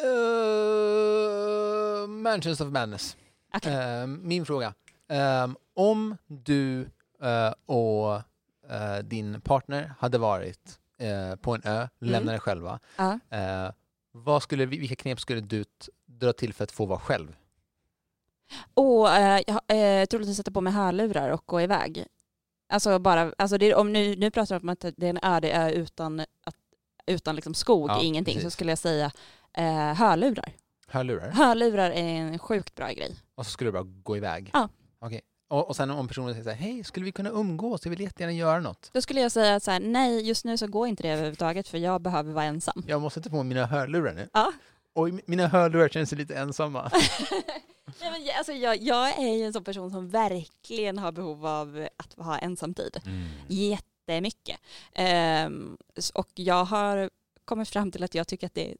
Uh, 0.03 2.09
Mansions 2.09 2.61
of 2.61 2.69
Madness. 2.69 3.17
Okej. 3.55 3.75
Eh, 3.75 4.07
min 4.07 4.47
fråga. 4.47 4.75
Ehm, 5.09 5.57
om 5.75 6.17
du 6.27 6.81
eh, 7.23 7.53
och 7.67 8.15
eh, 8.71 8.99
din 9.05 9.41
partner 9.41 9.95
hade 9.99 10.19
varit 10.19 10.79
eh, 10.99 11.37
på 11.37 11.55
en 11.55 11.63
ö, 11.65 11.89
lämnade 11.99 12.37
er 12.37 12.41
själva, 12.41 12.81
eh, 13.31 13.71
vad 14.13 14.43
skulle, 14.43 14.67
vilka 14.67 14.97
knep 14.97 15.21
skulle 15.21 15.41
du 15.41 15.65
dra 16.07 16.33
till 16.33 16.55
för 16.55 16.65
att 16.65 16.73
få 16.73 16.87
vara 16.87 17.01
själv? 17.01 17.37
Och 18.75 19.11
eh, 19.11 19.43
jag 19.47 20.01
eh, 20.01 20.07
troligtvis 20.07 20.37
sätta 20.37 20.51
på 20.51 20.61
mig 20.61 20.73
hörlurar 20.73 21.31
och 21.31 21.43
gå 21.47 21.61
iväg. 21.61 22.05
Alltså 22.73 22.99
bara, 22.99 23.33
alltså 23.39 23.59
det, 23.59 23.75
om 23.75 23.93
nu, 23.93 24.17
nu 24.17 24.31
pratar 24.31 24.55
vi 24.59 24.63
om 24.63 24.69
att 24.69 24.81
det 24.97 25.07
är 25.07 25.11
en 25.11 25.19
öde 25.23 25.53
ö 25.53 25.71
utan, 25.71 26.21
att, 26.21 26.55
utan 27.07 27.37
liksom 27.37 27.55
skog, 27.55 27.91
Ja, 27.91 28.01
ingenting, 28.03 28.35
så 28.35 28.39
precis. 28.41 28.53
skulle 28.55 28.71
jag 28.71 28.79
säga 28.79 29.11
eh, 29.57 29.95
hörlurar. 29.95 30.53
Hörlurar? 30.87 31.31
Hörlurar 31.31 31.91
är 31.91 32.03
en 32.03 32.39
sjukt 32.39 32.75
bra 32.75 32.89
grej. 32.93 33.17
Och 33.35 33.47
så 33.47 33.53
skulle 33.53 33.69
du 33.69 33.73
bara 33.73 33.83
gå 34.03 34.17
iväg? 34.17 34.51
Ja. 34.53 34.69
Okej. 34.99 35.21
Och, 35.49 35.69
och 35.69 35.77
sen 35.77 35.91
om 35.91 36.09
personen 36.09 36.35
säger 36.35 36.45
så 36.45 36.51
här, 36.51 36.57
hej, 36.57 36.85
skulle 36.85 37.05
vi 37.05 37.13
kunna 37.13 37.31
umgås? 37.31 37.85
Jag 37.85 37.91
vill 37.91 38.01
jättegärna 38.01 38.33
göra 38.33 38.61
något. 38.61 38.91
Då 38.93 39.01
skulle 39.03 39.21
jag 39.21 39.33
säga 39.33 39.61
så 39.61 39.71
här, 39.71 39.81
nej 39.81 40.29
just 40.29 40.45
nu 40.45 40.57
så 40.59 40.67
går 40.67 40.89
inte 40.89 41.03
det 41.03 41.09
överhuvudtaget 41.09 41.69
för 41.69 41.79
jag 41.79 42.01
behöver 42.01 42.33
vara 42.33 42.45
ensam. 42.45 42.83
Jag 42.87 43.01
måste 43.01 43.21
ta 43.21 43.31
på 43.31 43.43
mina 43.43 43.67
hörlurar 43.67 44.13
nu. 44.15 44.29
Ja. 44.33 44.53
Och 45.01 45.11
mina 45.27 45.47
hörlurar 45.49 45.89
känns 45.89 46.13
lite 46.13 46.35
ensamma. 46.35 46.91
Nej, 48.01 48.11
men, 48.11 48.25
jag- 48.25 48.37
alltså, 48.37 48.53
jag, 48.53 48.77
jag 48.83 49.19
är 49.19 49.37
ju 49.37 49.45
en 49.45 49.53
sån 49.53 49.65
person 49.65 49.91
som 49.91 50.09
verkligen 50.11 50.99
har 50.99 51.13
behov 51.13 51.47
av 51.47 51.89
att 51.97 52.15
ha 52.27 52.39
ensamtid. 52.39 53.01
Jättemycket. 53.49 54.61
Ehm, 54.95 55.77
s- 55.97 56.11
och 56.11 56.29
jag 56.35 56.65
har 56.65 57.11
kommit 57.45 57.69
fram 57.69 57.91
till 57.91 58.05
att 58.05 58.15
jag 58.15 58.29
tycker 58.29 58.47
att 58.47 58.55
det, 58.55 58.77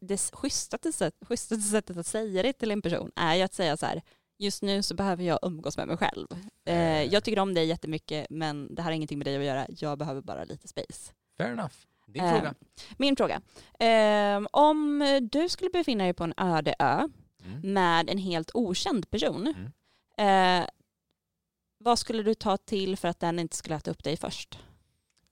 det 0.00 0.30
schysstaste, 0.32 0.92
sätt, 0.92 1.14
schysstaste 1.28 1.62
sättet 1.68 1.96
att 1.96 2.06
säga 2.06 2.42
det 2.42 2.52
till 2.52 2.70
en 2.70 2.82
person 2.82 3.10
är 3.16 3.34
ju 3.34 3.42
att 3.42 3.54
säga 3.54 3.76
så 3.76 3.86
här, 3.86 4.02
just 4.38 4.62
nu 4.62 4.82
så 4.82 4.94
behöver 4.94 5.24
jag 5.24 5.38
umgås 5.42 5.76
med 5.76 5.86
mig 5.88 5.96
själv. 5.96 6.26
Eh, 6.64 7.02
jag 7.02 7.24
tycker 7.24 7.40
om 7.40 7.54
dig 7.54 7.66
jättemycket 7.66 8.26
men 8.30 8.74
det 8.74 8.82
här 8.82 8.90
har 8.90 8.94
ingenting 8.96 9.18
med 9.18 9.26
dig 9.26 9.36
att 9.36 9.44
göra, 9.44 9.66
jag 9.78 9.98
behöver 9.98 10.20
bara 10.20 10.44
lite 10.44 10.68
space. 10.68 11.12
Fair 11.38 11.52
enough. 11.52 11.74
Din 12.12 12.24
Eh, 12.24 12.30
fråga. 12.30 12.54
Min 12.96 13.16
fråga. 13.16 13.40
Ehm, 13.78 14.48
om 14.52 14.98
du 15.32 15.48
skulle 15.48 15.70
befinna 15.70 16.04
dig 16.04 16.12
på 16.14 16.24
en 16.24 16.34
öde 16.36 16.74
ö 16.78 17.08
Mm. 17.44 17.72
med 17.74 18.10
en 18.10 18.18
helt 18.18 18.50
okänd 18.54 19.10
person, 19.10 19.54
Mm. 20.16 20.62
eh, 20.62 20.68
vad 21.78 21.98
skulle 21.98 22.22
du 22.22 22.34
ta 22.34 22.56
till 22.56 22.96
för 22.96 23.08
att 23.08 23.20
den 23.20 23.38
inte 23.38 23.56
skulle 23.56 23.76
äta 23.76 23.90
upp 23.90 24.04
dig 24.04 24.16
först? 24.16 24.58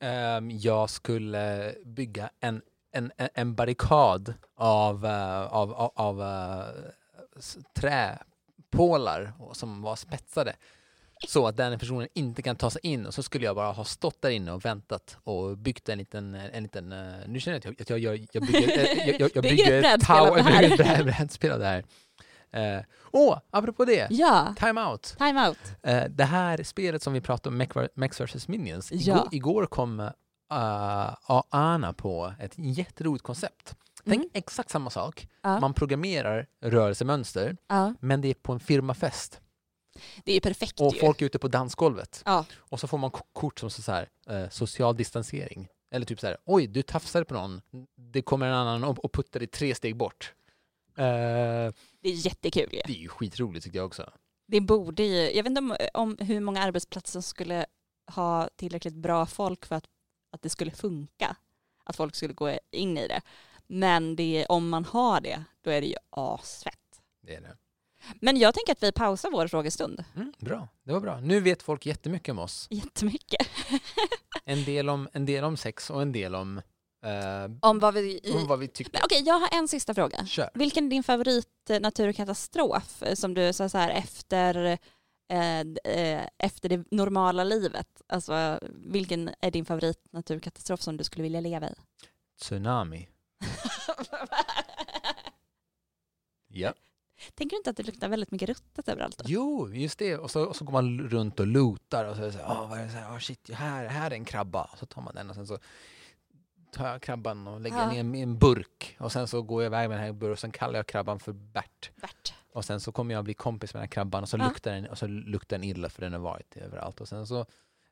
Ehm, 0.01 0.51
jag 0.51 0.91
skulle 0.91 1.75
bygga 1.85 2.31
en, 2.41 2.63
en, 2.93 3.13
en- 3.35 3.55
barrikad 3.55 4.35
av, 4.57 5.07
eh, 5.07 5.43
av, 5.43 5.73
av, 5.73 5.93
av 5.97 6.23
eh, 6.23 6.65
träpålar 7.75 9.33
som 9.53 9.83
var 9.83 9.97
spetsade. 9.97 10.57
Så 11.29 11.47
att 11.47 11.57
den 11.57 11.79
personen 11.79 12.09
inte 12.15 12.43
kan 12.43 12.57
ta 12.57 12.71
sig 12.71 12.81
in 12.85 13.07
och 13.07 13.15
så 13.15 13.23
skulle 13.23 13.45
jag 13.45 13.57
bara 13.57 13.73
ha 13.73 13.85
stått 13.85 14.23
där 14.23 14.31
inne 14.31 14.53
och 14.53 14.65
väntat 14.65 15.17
och 15.25 15.59
byggt 15.59 15.89
en 15.89 15.99
liten, 15.99 16.35
en 16.35 16.63
liten 16.63 16.93
eh, 16.93 17.13
nu 17.27 17.41
känner 17.41 17.61
jag 17.65 17.81
att 17.81 17.91
jag, 17.91 17.99
jag, 17.99 18.27
jag 18.33 18.47
bygger, 18.47 18.79
eh, 18.79 19.09
jag, 19.09 19.21
jag, 19.21 19.31
jag 19.35 19.43
Bygger 19.43 19.83
ett 19.83 21.05
brädspel 21.05 21.53
av 21.53 21.59
det 21.59 21.67
här. 21.67 21.85
här. 22.53 22.77
Eh, 22.79 22.85
Åh, 23.13 23.39
apropå 23.51 23.85
det, 23.85 24.07
Ja, 24.11 24.55
time 24.59 24.81
out. 24.87 25.15
time 25.19 25.49
out. 25.49 25.59
Eh, 25.83 26.03
det 26.11 26.25
här 26.25 26.63
spelet 26.63 27.03
som 27.03 27.13
vi 27.13 27.21
pratade 27.21 27.49
om, 27.79 27.89
Mechs 27.95 28.21
vs 28.21 28.49
Minions, 28.49 28.93
Ja. 28.93 28.99
igår, 29.17 29.29
igår 29.33 29.67
kom 29.67 30.01
uh, 30.01 30.11
Ana 31.51 31.93
på 31.93 32.33
ett 32.41 32.53
jätteroligt 32.57 33.25
koncept. 33.25 33.75
Tänk 34.05 34.17
Mm. 34.17 34.31
exakt 34.35 34.71
samma 34.71 34.91
sak. 34.91 35.29
Ja. 35.43 35.61
Man 35.61 35.75
programmerar 35.75 36.47
rörelsemönster, 36.63 37.57
Ja, 37.69 37.95
men 38.01 38.21
det 38.21 38.29
är 38.29 38.35
på 38.35 38.53
en 38.53 38.61
firmafest. 38.61 39.41
Det 40.25 40.33
är 40.33 40.35
ju 40.35 40.41
perfekt 40.41 40.81
Och 40.81 40.95
ju. 40.95 41.01
folk 41.01 41.23
är 41.23 41.27
ute 41.27 41.39
på 41.39 41.49
dansgolvet. 41.49 42.23
Ja. 42.27 42.45
Och 42.59 42.81
så 42.81 42.87
får 42.89 42.99
man 42.99 43.11
kort 43.33 43.59
som 43.61 43.71
så 43.71 43.93
här, 43.93 44.09
eh, 44.29 44.49
social 44.49 44.97
distansering. 44.97 45.69
Eller 45.91 46.07
typ 46.07 46.21
så 46.21 46.27
här, 46.27 46.37
oj, 46.45 46.67
du 46.67 46.83
tafsade 46.83 47.25
på 47.25 47.35
någon. 47.35 47.61
Det 47.97 48.23
kommer 48.23 48.47
en 48.47 48.55
annan 48.55 48.85
och, 48.85 49.05
och 49.05 49.13
puttar 49.13 49.41
dig 49.41 49.49
tre 49.49 49.75
steg 49.75 49.97
bort. 49.97 50.35
Eh, 50.97 51.05
Det 52.03 52.09
är 52.09 52.27
jättekul 52.27 52.69
ju. 52.73 52.81
det 52.87 52.93
är 52.93 53.01
ju 53.03 53.09
skitroligt 53.09 53.65
tycker 53.65 53.79
jag 53.79 53.87
också. 53.87 54.11
Det 54.47 54.61
borde 54.61 55.03
ju, 55.03 55.17
jag 55.37 55.43
vet 55.43 55.47
inte 55.51 55.61
om, 55.61 55.77
om 55.95 56.17
hur 56.21 56.41
många 56.41 56.63
arbetsplatser 56.63 57.13
som 57.13 57.23
skulle 57.23 57.67
ha 58.07 58.49
tillräckligt 58.57 58.95
bra 58.95 59.27
folk 59.27 59.67
för 59.67 59.77
att, 59.77 59.85
att 60.33 60.43
det 60.43 60.49
skulle 60.51 60.71
funka. 60.71 61.37
Att 61.85 61.97
folk 61.97 62.15
skulle 62.15 62.35
gå 62.35 62.59
in 62.71 62.99
i 62.99 63.09
det. 63.09 63.21
Men 63.67 64.17
det, 64.17 64.47
om 64.49 64.69
man 64.69 64.85
har 64.85 65.21
det, 65.21 65.45
då 65.61 65.71
är 65.71 65.81
det 65.81 65.87
ju 65.87 65.95
asfett. 66.11 66.75
Det 67.23 67.35
är 67.35 67.41
det. 67.41 67.57
Men 68.21 68.37
jag 68.37 68.55
tänker 68.55 68.73
att 68.73 68.83
vi 68.83 68.93
pausar 68.93 69.31
vår 69.31 69.49
frågestund 69.49 70.05
Mm, 70.17 70.33
bra, 70.39 70.69
det 70.83 70.93
var 70.93 71.01
bra. 71.01 71.21
Nu 71.21 71.41
vet 71.41 71.63
folk 71.63 71.87
jättemycket 71.87 72.33
om 72.33 72.39
oss. 72.39 72.67
jättemycket. 72.71 73.47
En 74.45 74.65
del 74.65 74.89
om, 74.89 75.09
en 75.13 75.27
del 75.27 75.45
om 75.45 75.57
sex 75.57 75.91
och 75.91 76.03
en 76.03 76.13
del 76.13 76.35
om, 76.35 76.59
eh, 77.05 77.69
Om 77.69 77.79
vad 77.79 77.95
vi... 77.95 78.21
om 78.35 78.47
vad 78.47 78.59
vi 78.59 78.69
tycker. 78.69 79.01
Okej, 79.05 79.23
jag 79.27 79.35
har 79.35 79.59
en 79.59 79.69
sista 79.69 79.95
fråga. 79.95 80.27
Kör. 80.27 80.51
Vilken 80.55 80.87
är 80.87 80.91
din 80.91 81.03
favorit 81.03 81.71
naturkatastrof 81.81 83.03
som 83.15 83.35
du 83.35 83.53
så 83.53 83.69
här 83.79 83.91
efter, 83.91 84.79
eh, 85.29 85.61
eh, 85.85 86.27
efter 86.39 86.69
det 86.69 86.85
normala 86.91 87.45
livet? 87.45 88.03
Alltså 88.09 88.59
vilken 88.73 89.31
är 89.41 89.51
din 89.51 89.65
favorit 89.65 90.05
naturkatastrof 90.13 90.81
som 90.83 90.97
du 90.97 91.05
skulle 91.05 91.23
vilja 91.23 91.41
leva 91.41 91.69
i? 91.71 91.75
Tsunami. 92.41 93.09
Ja. 96.53 96.73
Tänker 97.35 97.55
du 97.55 97.59
inte 97.59 97.71
att 97.71 97.77
det 97.77 97.83
luktar 97.83 98.09
väldigt 98.09 98.31
mycket 98.31 98.49
ruttet 98.49 98.89
överallt 98.89 99.19
då? 99.19 99.25
Jo, 99.29 99.69
just 99.73 99.99
det. 99.99 100.17
Och 100.19 100.31
så, 100.31 100.45
och 100.45 100.57
så 100.57 100.65
går 100.65 100.73
man 100.73 101.01
runt 101.01 101.41
och 101.41 101.47
lootar 101.47 102.05
och 102.05 102.17
så 102.17 102.23
är 102.23 102.27
det 102.27 102.33
så 102.33 102.39
här, 102.39 102.47
"Åh, 102.51 102.69
vad 102.71 102.79
är 102.79 102.83
det 102.85 102.91
så 102.91 102.97
här, 102.99 103.11
oh, 103.15 103.19
shit, 103.19 103.51
här, 103.53 103.87
här 103.87 104.11
är 104.11 104.15
en 104.15 104.25
krabba. 104.25 104.63
Och 104.73 104.79
så 104.79 104.87
tar 104.87 105.03
man 105.03 105.15
den 105.15 105.29
och 105.31 105.35
sen 105.37 105.47
så 105.47 105.59
tar 106.73 106.89
jag 106.89 107.03
krabban 107.03 107.47
och 107.47 107.61
lägger 107.61 107.77
Ja. 107.77 107.85
den 107.85 107.93
i 107.95 107.99
en, 107.99 108.15
i 108.15 108.21
en 108.21 108.39
burk. 108.39 108.97
Och 109.01 109.13
sen 109.13 109.29
så 109.29 109.43
går 109.43 109.63
jag 109.63 109.69
iväg 109.69 109.89
med 109.89 109.99
den 109.99 110.05
här 110.07 110.13
burken 110.13 110.33
och 110.33 110.39
sen 110.39 110.51
kallar 110.53 110.75
jag 110.79 110.87
krabban 110.87 111.21
för 111.21 111.33
Bert. 111.33 111.91
Bert. 112.01 112.35
Och 112.53 112.65
sen 112.65 112.81
så 112.81 112.93
kommer 112.93 113.15
jag 113.15 113.25
bli 113.25 113.35
kompis 113.35 113.75
med 113.75 113.79
den 113.81 113.83
här 113.87 113.91
krabban 113.91 114.23
och 114.23 114.29
så, 114.29 114.37
Ja. 114.39 114.45
luktar, 114.49 114.73
den, 114.73 114.87
och 114.87 114.99
så 114.99 115.07
luktar 115.07 115.59
den 115.59 115.65
illa 115.65 115.89
för 115.89 116.01
den 116.03 116.13
har 116.13 116.21
varit 116.21 116.57
överallt. 116.57 117.01
Och 117.01 117.09
sen 117.09 117.27
så... 117.27 117.47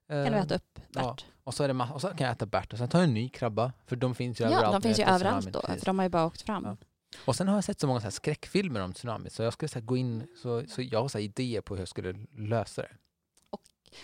Kan 0.08 0.16
du 0.24 0.28
eh, 0.28 0.42
äta 0.42 0.54
upp 0.54 0.78
ja. 0.92 1.02
Bert? 1.10 1.26
Och 1.44 1.54
så, 1.54 1.64
är 1.64 1.68
det 1.68 1.88
och 1.94 2.00
så 2.00 2.08
kan 2.08 2.26
jag 2.26 2.30
äta 2.32 2.46
Bert 2.46 2.72
och 2.72 2.78
sen 2.78 2.88
tar 2.88 2.98
jag 2.98 3.08
en 3.08 3.14
ny 3.14 3.28
krabba. 3.28 3.72
För 3.86 3.96
de 3.96 4.14
finns 4.14 4.40
ju 4.40 4.44
Ja, 4.44 4.50
överallt. 4.50 4.72
de 4.72 4.82
finns 4.88 4.98
ju 4.98 5.04
överallt 5.04 5.52
då, 5.52 5.60
för 5.60 5.84
de 5.86 5.98
har 5.98 6.04
ju 6.04 6.08
bara 6.08 6.26
åkt 6.26 6.42
fram. 6.42 6.64
Ja. 6.64 6.76
Och 7.24 7.36
sen 7.36 7.48
har 7.48 7.54
jag 7.54 7.64
sett 7.64 7.80
så 7.80 7.86
många 7.86 8.00
så 8.00 8.10
skräckfilmer 8.10 8.80
om 8.80 8.92
tsunami 8.92 9.30
så 9.30 9.42
jag 9.42 9.52
skulle 9.52 9.68
så 9.68 9.80
gå 9.80 9.96
in, 9.96 10.26
så, 10.42 10.64
så 10.68 10.82
jag 10.82 11.00
har 11.02 11.08
så 11.08 11.18
idéer 11.18 11.60
på 11.60 11.74
hur 11.74 11.80
jag 11.82 11.88
skulle 11.88 12.12
lösa 12.36 12.82
det. 12.82 12.90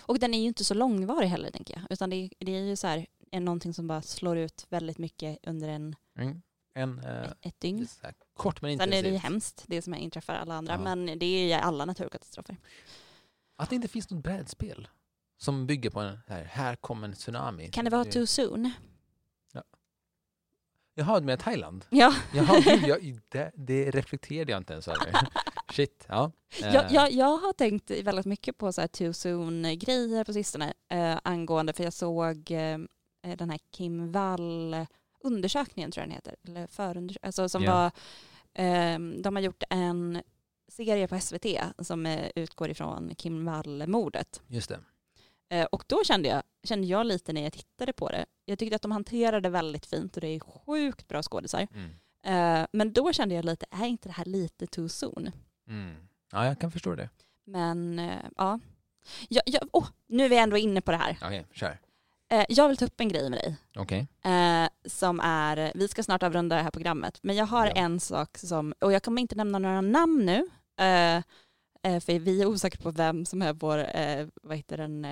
Och 0.00 0.18
den 0.18 0.34
är 0.34 0.38
ju 0.38 0.46
inte 0.46 0.64
så 0.64 0.74
långvarig 0.74 1.28
heller 1.28 1.50
tänker 1.50 1.74
jag, 1.74 1.82
utan 1.92 2.10
det 2.10 2.16
är, 2.16 2.30
det 2.38 2.52
är 2.56 2.60
ju 2.62 2.76
så 2.76 2.86
här 2.86 3.06
en, 3.30 3.44
någonting 3.44 3.74
som 3.74 3.86
bara 3.86 4.02
slår 4.02 4.36
ut 4.38 4.66
väldigt 4.68 4.98
mycket 4.98 5.38
under 5.46 5.68
en, 5.68 5.96
Mm. 6.18 6.42
En 6.74 6.98
eh, 6.98 7.30
ett 7.40 7.60
dygn. 7.60 7.86
så 7.86 8.06
här, 8.06 8.14
kort 8.34 8.62
men 8.62 8.78
Sen 8.78 8.88
är 8.88 8.90
det 8.90 8.96
ju 8.96 9.14
intensivt. 9.14 9.22
hemskt, 9.22 9.64
det 9.66 9.82
som 9.82 9.94
inträffar 9.94 10.34
alla 10.34 10.54
andra, 10.54 10.72
Ja. 10.74 10.78
men 10.94 11.18
det 11.18 11.26
är 11.26 11.46
ju 11.46 11.52
alla 11.52 11.84
naturkatastrofer. 11.84 12.56
Att 13.56 13.70
det 13.70 13.76
inte 13.76 13.88
finns 13.88 14.10
något 14.10 14.22
brädspel 14.22 14.88
som 15.38 15.66
bygger 15.66 15.90
på 15.90 16.00
en 16.00 16.18
här, 16.26 16.44
här 16.44 16.76
kommer 16.76 17.08
en 17.08 17.14
tsunami. 17.14 17.68
Kan 17.70 17.84
det 17.84 17.90
vara 17.90 18.04
too 18.04 18.26
soon? 18.26 18.70
Jaha, 20.94 21.20
du 21.20 21.26
menar 21.26 21.36
Thailand? 21.36 21.84
Ja, 21.90 22.14
Jaha, 22.34 22.60
gud, 22.60 22.82
jag, 22.88 23.20
det, 23.28 23.50
det 23.54 23.90
reflekterade 23.90 24.52
jag 24.52 24.60
inte 24.60 24.72
ens 24.72 24.88
över. 24.88 25.28
Shit, 25.72 26.04
ja. 26.08 26.32
Eh, 26.62 26.74
jag, 26.74 26.92
jag, 26.92 27.12
jag 27.12 27.36
har 27.38 27.52
tänkt 27.52 27.90
väldigt 27.90 28.26
mycket 28.26 28.58
på 28.58 28.72
så 28.72 28.80
här 28.80 28.88
too 28.88 29.12
soon-grejer 29.12 30.24
på 30.24 30.32
sistone 30.32 30.72
eh, 30.88 31.18
angående, 31.24 31.72
för 31.72 31.84
jag 31.84 31.92
såg 31.92 32.50
eh, 32.50 32.78
den 33.36 33.50
här 33.50 33.58
Kim 33.70 34.12
Wall 34.12 34.76
undersökningen 35.20 35.90
tror 35.90 36.02
jag 36.02 36.08
den 36.08 36.14
heter, 36.14 36.36
eller 36.46 36.66
förundersökningen, 36.66 37.26
alltså 37.28 37.48
som 37.48 37.62
Ja. 37.62 37.72
var, 37.74 37.86
eh, 38.64 38.98
de 39.22 39.36
har 39.36 39.40
gjort 39.42 39.62
en 39.70 40.22
serie 40.68 41.08
på 41.08 41.20
SVT 41.20 41.46
som 41.78 42.06
eh, 42.06 42.28
utgår 42.34 42.70
ifrån 42.70 43.14
Kim 43.14 43.44
Wall-mordet. 43.44 44.42
Just 44.48 44.68
det. 44.68 44.80
Eh, 45.54 45.64
och 45.64 45.84
då 45.86 46.04
kände 46.04 46.28
jag, 46.28 46.42
kände 46.64 46.86
jag 46.86 47.06
lite 47.06 47.32
när 47.32 47.42
jag 47.42 47.52
tittade 47.52 47.92
på 47.92 48.08
det, 48.08 48.26
jag 48.44 48.58
tyckte 48.58 48.76
att 48.76 48.82
de 48.82 48.90
hanterade 48.92 49.48
väldigt 49.48 49.86
fint 49.86 50.14
och 50.16 50.20
det 50.20 50.28
är 50.28 50.40
sjukt 50.40 51.08
bra 51.08 51.22
skådisar. 51.22 51.66
Mm. 51.74 51.90
Eh, 52.62 52.66
men 52.72 52.92
då 52.92 53.12
kände 53.12 53.34
jag 53.34 53.44
lite, 53.44 53.66
är 53.70 53.86
inte 53.86 54.08
det 54.08 54.12
här 54.12 54.24
lite 54.24 54.66
too 54.66 54.88
soon? 54.88 55.30
Mm. 55.68 55.94
Ja, 56.32 56.46
jag 56.46 56.60
kan 56.60 56.70
förstå 56.70 56.94
det. 56.94 57.08
Men 57.44 57.98
eh, 57.98 58.18
ja. 58.36 58.60
Jag, 59.28 59.42
jag, 59.46 59.62
oh, 59.72 59.86
nu 60.06 60.24
är 60.24 60.28
vi 60.28 60.38
ändå 60.38 60.56
inne 60.56 60.80
på 60.80 60.90
det 60.90 60.96
här. 60.96 61.18
Okej, 61.22 61.46
kör. 61.52 61.78
Eh, 62.28 62.44
jag 62.48 62.68
vill 62.68 62.76
ta 62.76 62.84
upp 62.84 63.00
en 63.00 63.08
grej 63.08 63.30
med 63.30 63.38
dig. 63.38 63.56
Okej. 63.76 64.06
Eh, 64.24 64.68
som 64.84 65.20
är, 65.20 65.72
vi 65.74 65.88
ska 65.88 66.02
snart 66.02 66.22
avrunda 66.22 66.56
det 66.56 66.62
här 66.62 66.70
programmet, 66.70 67.18
men 67.22 67.36
jag 67.36 67.46
har 67.46 67.66
Ja. 67.66 67.72
en 67.72 68.00
sak 68.00 68.38
som, 68.38 68.74
och 68.80 68.92
jag 68.92 69.02
kommer 69.02 69.22
inte 69.22 69.34
nämna 69.34 69.58
några 69.58 69.80
namn 69.80 70.26
nu, 70.26 70.48
för 72.00 72.18
vi 72.18 72.42
är 72.42 72.46
osäkra 72.46 72.82
på 72.82 72.90
vem 72.90 73.26
som 73.26 73.42
är 73.42 73.52
vår, 73.52 73.86
vad 74.48 74.56
heter 74.56 74.76
den, 74.76 75.06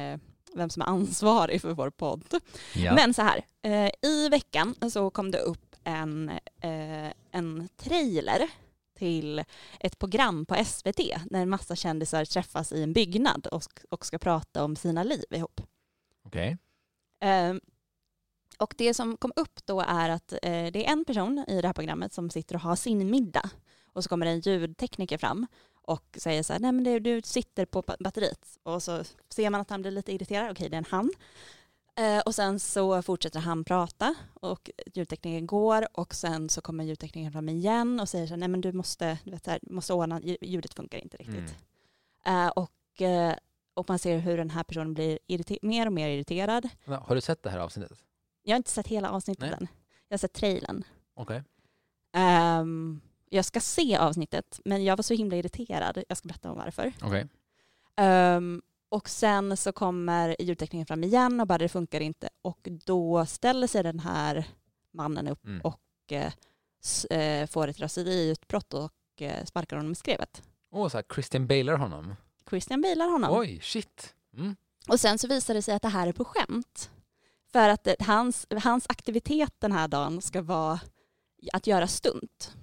vem 0.54 0.70
som 0.70 0.82
är 0.82 0.86
ansvarig 0.86 1.60
för 1.60 1.74
vår 1.74 1.90
podd. 1.90 2.34
Ja. 2.74 2.94
Men 2.94 3.14
så 3.14 3.22
här, 3.22 3.44
eh, 3.62 3.90
i 4.10 4.28
veckan 4.28 4.74
så 4.90 5.10
kom 5.10 5.30
det 5.30 5.38
upp 5.38 5.76
en, 5.84 6.28
eh, 6.60 7.12
en 7.30 7.68
trailer 7.76 8.50
till 8.98 9.44
ett 9.80 9.98
program 9.98 10.46
på 10.46 10.54
SVT 10.54 11.00
när 11.30 11.42
en 11.42 11.48
massa 11.48 11.76
kändisar 11.76 12.24
träffas 12.24 12.72
i 12.72 12.82
en 12.82 12.92
byggnad 12.92 13.46
och, 13.46 13.62
och 13.90 14.06
ska 14.06 14.18
prata 14.18 14.64
om 14.64 14.76
sina 14.76 15.02
liv 15.02 15.24
ihop. 15.30 15.60
Okej. 16.26 16.58
Eh, 17.20 17.54
och 18.58 18.74
det 18.78 18.94
som 18.94 19.16
kom 19.16 19.32
upp 19.36 19.66
då 19.66 19.80
är 19.80 20.08
att 20.08 20.32
eh, 20.32 20.38
det 20.42 20.86
är 20.86 20.92
en 20.92 21.04
person 21.04 21.44
i 21.48 21.60
det 21.60 21.68
här 21.68 21.74
programmet 21.74 22.12
som 22.12 22.30
sitter 22.30 22.54
och 22.54 22.60
har 22.60 22.76
sin 22.76 23.10
middag 23.10 23.50
och 23.92 24.04
så 24.04 24.08
kommer 24.08 24.26
en 24.26 24.40
ljudtekniker 24.40 25.18
fram 25.18 25.46
och 25.82 26.16
säger 26.18 26.42
så 26.42 26.52
här, 26.52 26.60
nej 26.60 26.72
men 26.72 26.84
det, 26.84 26.98
du 26.98 27.22
sitter 27.24 27.64
på 27.66 27.82
ba- 27.82 27.96
batteriet 28.00 28.58
och 28.62 28.82
så 28.82 29.04
ser 29.30 29.50
man 29.50 29.60
att 29.60 29.70
han 29.70 29.82
blir 29.82 29.90
lite 29.90 30.12
irriterad, 30.12 30.50
okej 30.50 30.68
det 30.68 30.76
är 30.76 30.78
en 30.78 30.84
han. 30.90 31.10
Eh, 31.96 32.18
och 32.20 32.34
sen 32.34 32.60
så 32.60 33.02
fortsätter 33.02 33.40
han 33.40 33.64
prata 33.64 34.14
och 34.34 34.70
ljudteknikern 34.94 35.46
går 35.46 35.86
och 35.92 36.14
sen 36.14 36.48
så 36.48 36.60
kommer 36.60 36.84
ljudteknikern 36.84 37.32
fram 37.32 37.48
igen 37.48 38.00
och 38.00 38.08
säger 38.08 38.26
så 38.26 38.32
här, 38.32 38.38
nej 38.38 38.48
men 38.48 38.60
du 38.60 38.72
måste, 38.72 39.18
du 39.24 39.30
vet, 39.30 39.44
så 39.44 39.50
här, 39.50 39.60
måste 39.62 39.92
ordna, 39.94 40.20
ljudet 40.40 40.74
funkar 40.74 40.98
inte 40.98 41.16
riktigt. 41.16 41.54
Mm. 42.24 42.46
Eh, 42.46 42.48
och, 42.48 43.02
eh, 43.02 43.34
och 43.74 43.88
man 43.88 43.98
ser 43.98 44.18
hur 44.18 44.36
den 44.36 44.50
här 44.50 44.64
personen 44.64 44.94
blir 44.94 45.18
mer 45.66 45.86
och 45.86 45.92
mer 45.92 46.08
irriterad. 46.08 46.68
Har 46.86 47.14
du 47.14 47.20
sett 47.20 47.42
det 47.42 47.50
här 47.50 47.58
avsnittet? 47.58 47.98
Jag 48.42 48.52
har 48.52 48.56
inte 48.56 48.70
sett 48.70 48.86
hela 48.86 49.10
avsnittet 49.10 49.44
Nej. 49.50 49.56
än. 49.60 49.68
Jag 50.08 50.14
har 50.14 50.18
sett 50.18 50.32
trailern. 50.32 50.84
Okej. 51.14 51.42
Ehm, 52.12 53.00
jag 53.32 53.44
ska 53.44 53.60
se 53.60 53.96
avsnittet, 53.96 54.60
men 54.64 54.84
jag 54.84 54.96
var 54.96 55.02
så 55.02 55.14
himla 55.14 55.36
irriterad. 55.36 56.02
Jag 56.08 56.18
ska 56.18 56.28
berätta 56.28 56.50
om 56.50 56.56
varför. 56.56 56.92
Okej. 57.02 57.28
Ehm, 57.96 58.62
och 58.88 59.08
sen 59.08 59.56
så 59.56 59.72
kommer 59.72 60.36
ljudteknikern 60.42 60.86
fram 60.86 61.04
igen 61.04 61.40
och 61.40 61.46
bara 61.46 61.58
det 61.58 61.68
funkar 61.68 62.00
inte. 62.00 62.28
Och 62.42 62.68
då 62.84 63.26
ställer 63.26 63.66
sig 63.66 63.82
den 63.82 63.98
här 64.00 64.44
mannen 64.92 65.28
upp 65.28 65.44
Mm. 65.46 65.60
och 65.60 65.80
eh, 66.10 66.32
eh, 67.18 67.46
får 67.46 67.68
ett 67.68 67.80
raseriutbrott 67.80 68.74
och 68.74 68.92
eh, 69.22 69.44
sparkar 69.44 69.76
honom 69.76 69.92
i 69.92 69.94
skrevet. 69.94 70.42
Åh, 70.70 70.88
så 70.88 70.96
här, 70.96 71.04
Christian 71.14 71.46
Bailar 71.46 71.76
honom. 71.76 72.14
Christian 72.50 72.80
bailar 72.82 73.08
honom. 73.08 73.36
Oj, 73.38 73.60
shit. 73.62 74.14
Mm. 74.36 74.56
Och 74.88 75.00
sen 75.00 75.18
så 75.18 75.28
visar 75.28 75.54
det 75.54 75.62
sig 75.62 75.74
att 75.74 75.82
det 75.82 75.88
här 75.88 76.06
är 76.06 76.12
på 76.12 76.24
skämt. 76.24 76.90
För 77.52 77.68
att 77.68 77.84
det, 77.84 77.96
hans, 78.00 78.46
hans 78.62 78.86
aktivitet 78.88 79.54
den 79.58 79.72
här 79.72 79.88
dagen 79.88 80.22
ska 80.22 80.42
vara 80.42 80.80
att 81.52 81.66
göra 81.66 81.86
stunt. 81.86 82.56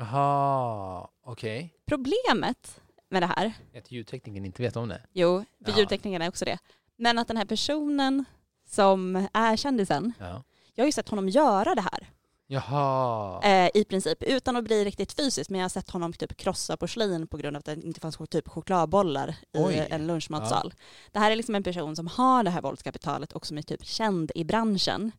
Jaha, 0.00 1.08
okej. 1.24 1.74
Problemet 1.86 2.80
med 3.08 3.22
det 3.22 3.26
här, 3.26 3.52
Att 3.78 3.90
ljudteknikern 3.92 4.44
inte 4.44 4.62
vet 4.62 4.76
om 4.76 4.88
det. 4.88 5.00
jo, 5.12 5.44
för 5.64 5.72
Ja. 5.72 5.78
ljudteknikerna 5.78 6.24
är 6.24 6.28
också 6.28 6.44
det, 6.44 6.58
men 6.96 7.18
att 7.18 7.28
den 7.28 7.36
här 7.36 7.44
personen 7.44 8.24
som 8.68 9.28
är 9.32 9.56
kändisen, 9.56 10.12
Ja. 10.18 10.42
jag 10.74 10.82
har 10.82 10.86
ju 10.86 10.92
sett 10.92 11.08
honom 11.08 11.28
göra 11.28 11.74
det 11.74 11.80
här 11.80 12.10
Jaha. 12.46 13.40
eh, 13.42 13.70
i 13.74 13.84
princip, 13.84 14.22
utan 14.22 14.56
att 14.56 14.64
bli 14.64 14.84
riktigt 14.84 15.12
fysiskt, 15.12 15.50
men 15.50 15.60
jag 15.60 15.64
har 15.64 15.68
sett 15.68 15.90
honom 15.90 16.12
typ 16.12 16.36
krossa 16.36 16.76
porslin 16.76 17.26
på 17.26 17.36
grund 17.36 17.56
av 17.56 17.58
att 17.58 17.64
det 17.64 17.72
inte 17.86 18.00
fanns 18.00 18.18
typ 18.30 18.48
chokladbollar 18.48 19.28
i 19.52 19.58
Oj. 19.58 19.86
en 19.90 20.06
lunchmatsal. 20.06 20.74
Det 21.12 21.18
här 21.18 21.30
är 21.30 21.36
liksom 21.36 21.54
en 21.54 21.62
person 21.62 21.96
som 21.96 22.06
har 22.06 22.42
det 22.42 22.50
här 22.50 22.62
våldskapitalet 22.62 23.32
och 23.32 23.46
som 23.46 23.58
är 23.58 23.62
typ 23.62 23.84
känd 23.84 24.32
i 24.34 24.44
branschen 24.44 25.12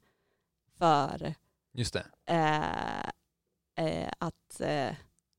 för 0.77 1.34
Just 1.73 1.93
det. 1.93 2.05
eh, 2.25 3.11
eh, 3.78 4.11
att 4.17 4.59
eh, 4.61 4.89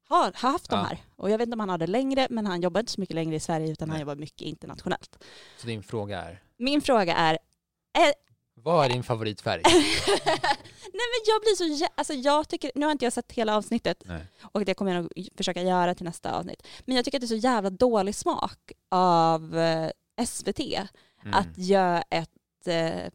ha, 0.08 0.24
ha 0.34 0.48
haft 0.50 0.70
de 0.70 0.76
Ja. 0.78 0.82
här. 0.84 0.98
Och 1.16 1.30
jag 1.30 1.38
vet 1.38 1.46
inte 1.46 1.54
om 1.54 1.60
han 1.60 1.68
har 1.68 1.78
det 1.78 1.86
längre, 1.86 2.26
men 2.30 2.46
han 2.46 2.60
jobbar 2.62 2.80
inte 2.80 2.92
så 2.92 3.00
mycket 3.00 3.14
längre 3.14 3.36
i 3.36 3.40
Sverige 3.40 3.72
utan 3.72 3.88
han 3.88 3.94
Nej. 3.96 4.00
jobbar 4.00 4.16
mycket 4.16 4.42
internationellt. 4.48 5.24
Så 5.58 5.66
din 5.66 5.82
fråga 5.82 6.20
är, 6.22 6.42
Min 6.56 6.80
fråga 6.82 7.14
är, 7.16 7.38
vad 8.54 8.84
är 8.84 8.88
din 8.88 9.02
favoritfärg? 9.02 9.62
nej 9.66 11.06
men 11.12 11.22
jag 11.26 11.40
blir 11.40 11.76
så, 11.78 11.86
alltså 11.94 12.14
jag 12.14 12.48
tycker, 12.48 12.72
nu 12.74 12.86
har 12.86 12.92
inte 12.92 13.04
jag 13.04 13.12
sett 13.12 13.32
hela 13.32 13.56
avsnittet 13.56 14.02
Nej. 14.06 14.24
och 14.52 14.64
det 14.64 14.74
kommer 14.74 14.94
jag 14.94 15.02
nog 15.02 15.28
försöka 15.36 15.62
göra 15.62 15.94
till 15.94 16.04
nästa 16.04 16.32
avsnitt. 16.38 16.66
Men 16.84 16.96
jag 16.96 17.04
tycker 17.04 17.18
att 17.18 17.20
det 17.20 17.26
är 17.26 17.40
så 17.40 17.46
jävla 17.46 17.70
dålig 17.70 18.14
smak 18.14 18.72
av 18.88 19.58
eh, 19.58 19.90
SVT 20.26 20.60
Mm. 21.24 21.34
att 21.34 21.58
göra 21.58 22.02
ett 22.10 22.66
eh, 22.66 23.10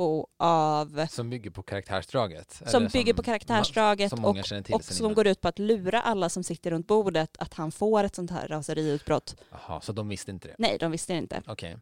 PR-jippo 0.00 0.26
av 0.38 1.06
Som 1.06 1.30
bygger 1.30 1.50
på 1.50 1.62
karaktärsdraget? 1.62 2.62
som 2.66 2.86
bygger 2.88 3.14
på 3.14 3.22
karaktärsdraget 3.22 4.10
som 4.10 4.24
och, 4.24 4.36
och 4.72 4.84
som 4.84 5.04
innan. 5.06 5.14
går 5.14 5.26
ut 5.26 5.40
på 5.40 5.48
att 5.48 5.58
lura 5.58 6.00
alla 6.02 6.28
som 6.28 6.42
sitter 6.44 6.70
runt 6.70 6.86
bordet 6.86 7.36
att 7.38 7.54
han 7.54 7.72
får 7.72 8.04
ett 8.04 8.14
sånt 8.14 8.30
här 8.30 8.48
raseriutbrott. 8.48 9.36
Jaha, 9.50 9.80
så 9.80 9.92
de 9.92 10.08
visste 10.08 10.30
inte 10.30 10.48
det? 10.48 10.54
Nej, 10.58 10.76
de 10.80 10.90
visste 10.90 11.12
inte. 11.14 11.42
Okej. 11.46 11.76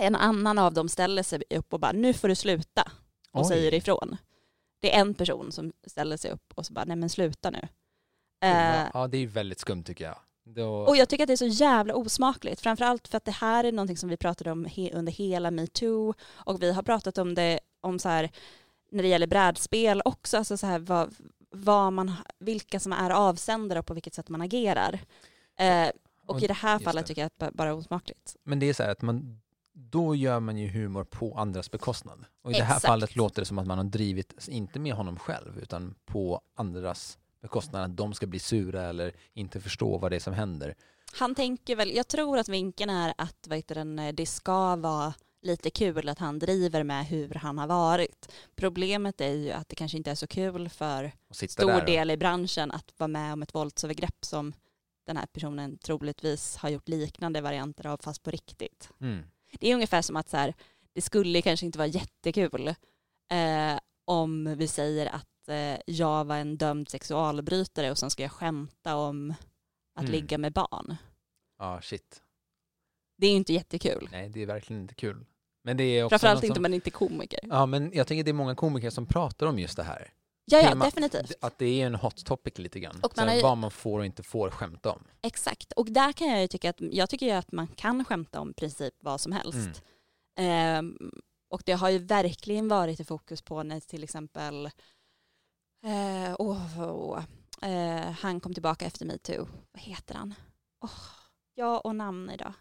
En 0.00 0.16
annan 0.16 0.58
av 0.58 0.74
dem 0.74 0.88
ställer 0.88 1.22
sig 1.22 1.42
upp 1.50 1.72
och 1.72 1.80
bara 1.80 1.92
nu 1.92 2.12
får 2.14 2.28
du 2.28 2.34
sluta 2.34 2.92
och 3.32 3.40
Oj. 3.40 3.48
säger 3.48 3.74
ifrån. 3.74 4.16
Det 4.80 4.94
är 4.94 5.00
en 5.00 5.14
person 5.14 5.52
som 5.52 5.72
ställer 5.86 6.16
sig 6.16 6.30
upp 6.30 6.52
och 6.54 6.66
så 6.66 6.72
bara 6.72 6.84
nej 6.84 6.96
men 6.96 7.08
sluta 7.10 7.50
nu. 7.50 7.68
Eh, 8.44 8.86
Ja, 8.94 9.06
det 9.08 9.16
är 9.16 9.20
ju 9.20 9.26
väldigt 9.26 9.58
skumt 9.60 9.84
tycker 9.84 10.04
jag. 10.04 10.16
Då... 10.54 10.68
och 10.74 10.96
jag 10.96 11.08
tycker 11.08 11.24
att 11.24 11.28
det 11.28 11.34
är 11.34 11.36
så 11.36 11.46
jävla 11.64 11.94
osmakligt. 11.94 12.60
Framförallt 12.60 13.08
för 13.08 13.16
att 13.16 13.24
det 13.24 13.30
här 13.30 13.64
är 13.64 13.72
någonting 13.72 13.96
som 13.96 14.08
vi 14.08 14.16
pratade 14.16 14.50
om 14.50 14.66
he- 14.66 14.94
under 14.94 15.12
hela 15.12 15.50
metoo 15.50 16.14
och 16.30 16.62
vi 16.62 16.72
har 16.72 16.82
pratat 16.82 17.18
om 17.18 17.34
det 17.34 17.60
om 17.80 17.98
så 17.98 18.08
här 18.08 18.30
när 18.90 19.02
det 19.02 19.08
gäller 19.08 19.26
brädspel 19.26 20.02
också, 20.04 20.36
alltså 20.36 20.56
så 20.56 20.66
här 20.66 20.78
vad, 20.78 21.14
vad 21.50 21.92
man, 21.92 22.12
vilka 22.38 22.80
som 22.80 22.92
är 22.92 23.10
avsändare 23.10 23.78
och 23.78 23.86
på 23.86 23.94
vilket 23.94 24.14
sätt 24.14 24.28
man 24.28 24.40
agerar. 24.42 25.00
Eh, 25.58 25.88
och, 26.26 26.34
Och 26.34 26.42
i 26.42 26.46
det 26.46 26.54
här 26.54 26.78
fallet 26.78 27.04
det. 27.04 27.08
tycker 27.08 27.22
jag 27.22 27.26
att 27.26 27.38
det 27.38 27.50
bara 27.56 27.68
är 27.68 27.74
osmakligt. 27.74 28.36
Men 28.44 28.58
det 28.58 28.68
är 28.68 28.72
så 28.74 28.82
här 28.82 28.90
att 28.90 29.02
man, 29.02 29.40
då 29.72 30.14
gör 30.14 30.40
man 30.40 30.56
ju 30.58 30.68
humor 30.68 31.04
på 31.04 31.34
andras 31.38 31.70
bekostnad. 31.70 32.24
Och 32.42 32.50
i 32.50 32.54
det 32.54 32.62
här 32.62 32.76
Exakt. 32.76 32.86
fallet 32.86 33.16
låter 33.16 33.42
det 33.42 33.46
som 33.46 33.58
att 33.58 33.66
man 33.66 33.78
har 33.78 33.84
drivit, 33.84 34.48
inte 34.48 34.78
med 34.78 34.94
honom 34.94 35.18
själv, 35.18 35.58
utan 35.58 35.94
på 36.06 36.40
andras 36.56 37.18
bekostnad. 37.40 37.82
Att 37.82 37.96
de 37.96 38.14
ska 38.14 38.26
bli 38.26 38.38
sura 38.38 38.82
eller 38.82 39.12
inte 39.34 39.60
förstå 39.60 39.98
vad 39.98 40.12
det 40.12 40.16
är 40.16 40.20
som 40.20 40.34
händer. 40.34 40.74
Han 41.12 41.34
tänker 41.34 41.76
väl, 41.76 41.96
jag 41.96 42.08
tror 42.08 42.38
att 42.38 42.48
vinkeln 42.48 42.90
är 42.90 43.14
att 43.18 43.46
vad 43.48 43.58
heter 43.58 43.74
den, 43.74 43.98
eh, 43.98 44.14
det 44.14 44.26
ska 44.26 44.76
vara 44.76 45.14
lite 45.42 45.70
kul 45.70 46.08
att 46.08 46.18
han 46.18 46.38
driver 46.38 46.82
med 46.82 47.06
hur 47.06 47.34
han 47.34 47.58
har 47.58 47.66
varit. 47.66 48.32
Problemet 48.56 49.20
är 49.20 49.32
ju 49.32 49.50
att 49.50 49.68
det 49.68 49.76
kanske 49.76 49.98
inte 49.98 50.10
är 50.10 50.14
så 50.14 50.26
kul 50.26 50.68
för 50.68 51.12
stor 51.48 51.86
del 51.86 52.10
i 52.10 52.16
branschen 52.16 52.70
att 52.70 52.94
vara 52.96 53.08
med 53.08 53.32
om 53.32 53.42
ett 53.42 53.54
våldsövergrepp 53.54 54.24
som 54.24 54.52
den 55.06 55.16
här 55.16 55.26
personen 55.26 55.78
troligtvis 55.78 56.56
har 56.56 56.68
gjort 56.68 56.88
liknande 56.88 57.40
varianter 57.40 57.86
av 57.86 57.98
fast 58.02 58.22
på 58.22 58.30
riktigt. 58.30 58.90
Mm. 59.00 59.24
Det 59.60 59.70
är 59.70 59.74
ungefär 59.74 60.02
som 60.02 60.16
att 60.16 60.28
så 60.28 60.36
här, 60.36 60.54
det 60.92 61.00
skulle 61.00 61.42
kanske 61.42 61.66
inte 61.66 61.78
vara 61.78 61.88
jättekul 61.88 62.68
eh, 63.30 63.78
om 64.04 64.54
vi 64.56 64.68
säger 64.68 65.06
att 65.06 65.37
eh, 65.50 65.76
jag 65.86 66.24
var 66.24 66.36
en 66.36 66.56
dömd 66.56 66.88
sexualbrytare 66.88 67.90
och 67.90 67.98
sen 67.98 68.10
ska 68.10 68.22
jag 68.22 68.32
skämta 68.32 68.96
om 68.96 69.34
att 69.94 70.02
Mm. 70.02 70.12
ligga 70.12 70.38
med 70.38 70.52
barn. 70.52 70.96
Ja, 71.58 71.80
shit. 71.82 72.22
Det 73.18 73.26
är 73.26 73.30
ju 73.30 73.36
inte 73.36 73.52
jättekul. 73.52 74.08
Nej, 74.12 74.28
det 74.28 74.42
är 74.42 74.46
verkligen 74.46 74.82
inte 74.82 74.94
kul. 74.94 75.26
Men 75.64 75.76
det 75.76 75.84
är 75.84 76.04
också 76.04 76.12
Framförallt 76.12 76.44
inte 76.44 76.54
som... 76.54 76.58
om 76.60 76.62
man 76.62 76.74
inte 76.74 76.88
är 76.88 76.92
komiker. 76.92 77.40
Ja, 77.42 77.66
men 77.66 77.90
jag 77.94 78.06
tänker 78.06 78.24
det 78.24 78.30
är 78.30 78.32
många 78.32 78.54
komiker 78.54 78.90
som 78.90 79.06
pratar 79.06 79.46
om 79.46 79.58
just 79.58 79.76
det 79.76 79.82
här. 79.82 80.12
Ja, 80.44 80.58
ja 80.60 80.74
definitivt. 80.74 81.32
Att 81.40 81.58
det 81.58 81.82
är 81.82 81.86
en 81.86 81.94
hot 81.94 82.24
topic 82.24 82.58
lite 82.58 82.80
grann. 82.80 83.00
Och 83.02 83.12
man 83.16 83.36
ju- 83.36 83.42
Vad 83.42 83.58
man 83.58 83.70
får 83.70 83.98
och 83.98 84.06
inte 84.06 84.22
får 84.22 84.50
skämta 84.50 84.92
om. 84.92 85.04
Exakt. 85.22 85.72
Och 85.72 85.86
där 85.86 86.12
kan 86.12 86.28
jag 86.28 86.40
ju 86.40 86.46
tycka 86.48 86.70
att, 86.70 86.76
jag 86.80 87.10
tycker 87.10 87.26
ju 87.26 87.32
att 87.32 87.52
man 87.52 87.66
kan 87.66 88.04
skämta 88.04 88.40
om 88.40 88.54
princip 88.54 88.94
vad 89.00 89.20
som 89.20 89.32
helst. 89.32 89.82
Ehm, 90.36 90.96
och 91.50 91.62
det 91.66 91.72
har 91.72 91.88
ju 91.90 91.98
verkligen 91.98 92.68
varit 92.68 93.00
i 93.00 93.04
fokus 93.04 93.42
på 93.42 93.62
när 93.62 93.80
till 93.80 94.04
exempel 94.04 94.70
eh, 95.84 96.36
åh, 96.38 96.80
åh, 96.80 97.24
eh, 97.62 98.10
han 98.10 98.40
kom 98.40 98.54
tillbaka 98.54 98.86
efter 98.86 99.06
metoo. 99.06 99.48
Vad 99.72 99.82
heter 99.82 100.14
han? 100.14 100.34
Åh, 100.84 100.90
ja 101.54 101.78
och 101.78 101.96
namn 101.96 102.30
idag. 102.30 102.52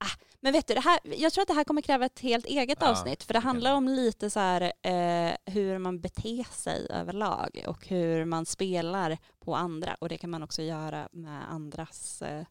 Ah, 0.00 0.24
men 0.40 0.52
vet 0.52 0.66
du, 0.66 0.74
det 0.74 0.80
här, 0.80 1.00
jag 1.04 1.32
tror 1.32 1.42
att 1.42 1.48
det 1.48 1.54
här 1.54 1.64
kommer 1.64 1.82
kräva 1.82 2.06
ett 2.06 2.20
helt 2.20 2.46
eget 2.46 2.78
Ja, 2.80 2.90
avsnitt. 2.90 3.22
För 3.22 3.34
det 3.34 3.40
handlar 3.40 3.74
om 3.74 3.88
lite 3.88 4.30
så 4.30 4.40
här 4.40 4.72
eh, 4.82 5.34
hur 5.44 5.78
man 5.78 6.00
beter 6.00 6.52
sig 6.52 6.86
överlag 6.90 7.64
och 7.66 7.86
hur 7.86 8.24
man 8.24 8.46
spelar 8.46 9.18
på 9.38 9.54
andra. 9.56 9.94
Och 9.94 10.08
det 10.08 10.18
kan 10.18 10.30
man 10.30 10.42
också 10.42 10.62
göra 10.62 11.08
med 11.12 11.52
andras... 11.52 12.22
Eh, 12.22 12.44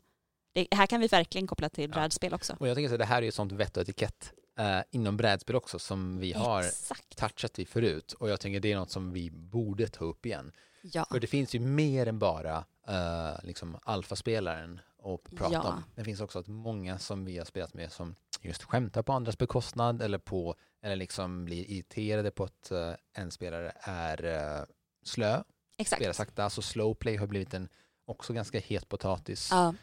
det 0.53 0.67
här 0.71 0.87
kan 0.87 1.01
vi 1.01 1.07
verkligen 1.07 1.47
koppla 1.47 1.69
till 1.69 1.89
brädspel 1.89 2.33
också. 2.33 2.55
Och 2.59 2.67
jag 2.67 2.75
tänker 2.75 2.89
så 2.89 2.97
det 2.97 3.05
här 3.05 3.21
är 3.21 3.25
ju 3.25 3.31
sånt 3.31 3.51
vett 3.51 3.77
och 3.77 3.83
etikett 3.83 4.33
eh, 4.57 4.79
inom 4.91 5.17
brädspel 5.17 5.55
också 5.55 5.79
som 5.79 6.17
vi 6.17 6.33
har 6.33 6.63
Exakt. 6.63 7.15
touchat 7.17 7.59
vid 7.59 7.67
förut 7.67 8.13
och 8.13 8.29
jag 8.29 8.39
tänker 8.39 8.59
det 8.59 8.71
är 8.71 8.77
något 8.77 8.91
som 8.91 9.11
vi 9.13 9.29
borde 9.31 9.87
ta 9.87 10.05
upp 10.05 10.25
igen. 10.25 10.51
Ja. 10.81 11.05
För 11.11 11.19
det 11.19 11.27
finns 11.27 11.55
ju 11.55 11.59
mer 11.59 12.07
än 12.07 12.19
bara 12.19 12.65
eh, 12.87 13.43
liksom 13.43 13.77
alfaspelaren 13.83 14.79
att 15.03 15.35
prata 15.35 15.53
Ja. 15.53 15.61
om. 15.73 15.83
Det 15.95 16.03
finns 16.03 16.21
också 16.21 16.39
att 16.39 16.47
många 16.47 16.97
som 16.99 17.25
vi 17.25 17.37
har 17.37 17.45
spelat 17.45 17.73
med 17.73 17.91
som 17.91 18.15
just 18.41 18.63
skämtar 18.63 19.03
på 19.03 19.13
andras 19.13 19.37
bekostnad 19.37 20.01
eller 20.01 20.17
på 20.17 20.55
eller 20.81 20.95
liksom 20.95 21.45
blir 21.45 21.71
irriterade 21.71 22.31
på 22.31 22.43
att 22.43 22.71
eh, 22.71 22.93
en 23.13 23.31
spelare 23.31 23.71
är 23.81 24.25
eh, 24.59 24.63
slö, 25.03 25.43
Exakt. 25.77 25.99
spelar 25.99 26.13
sakta. 26.13 26.49
Så 26.49 26.61
slow 26.61 26.93
play 26.93 27.17
har 27.17 27.27
blivit 27.27 27.53
en 27.53 27.69
också 28.05 28.33
ganska 28.33 28.59
het 28.59 28.89
potatis. 28.89 29.49
Ja. 29.51 29.73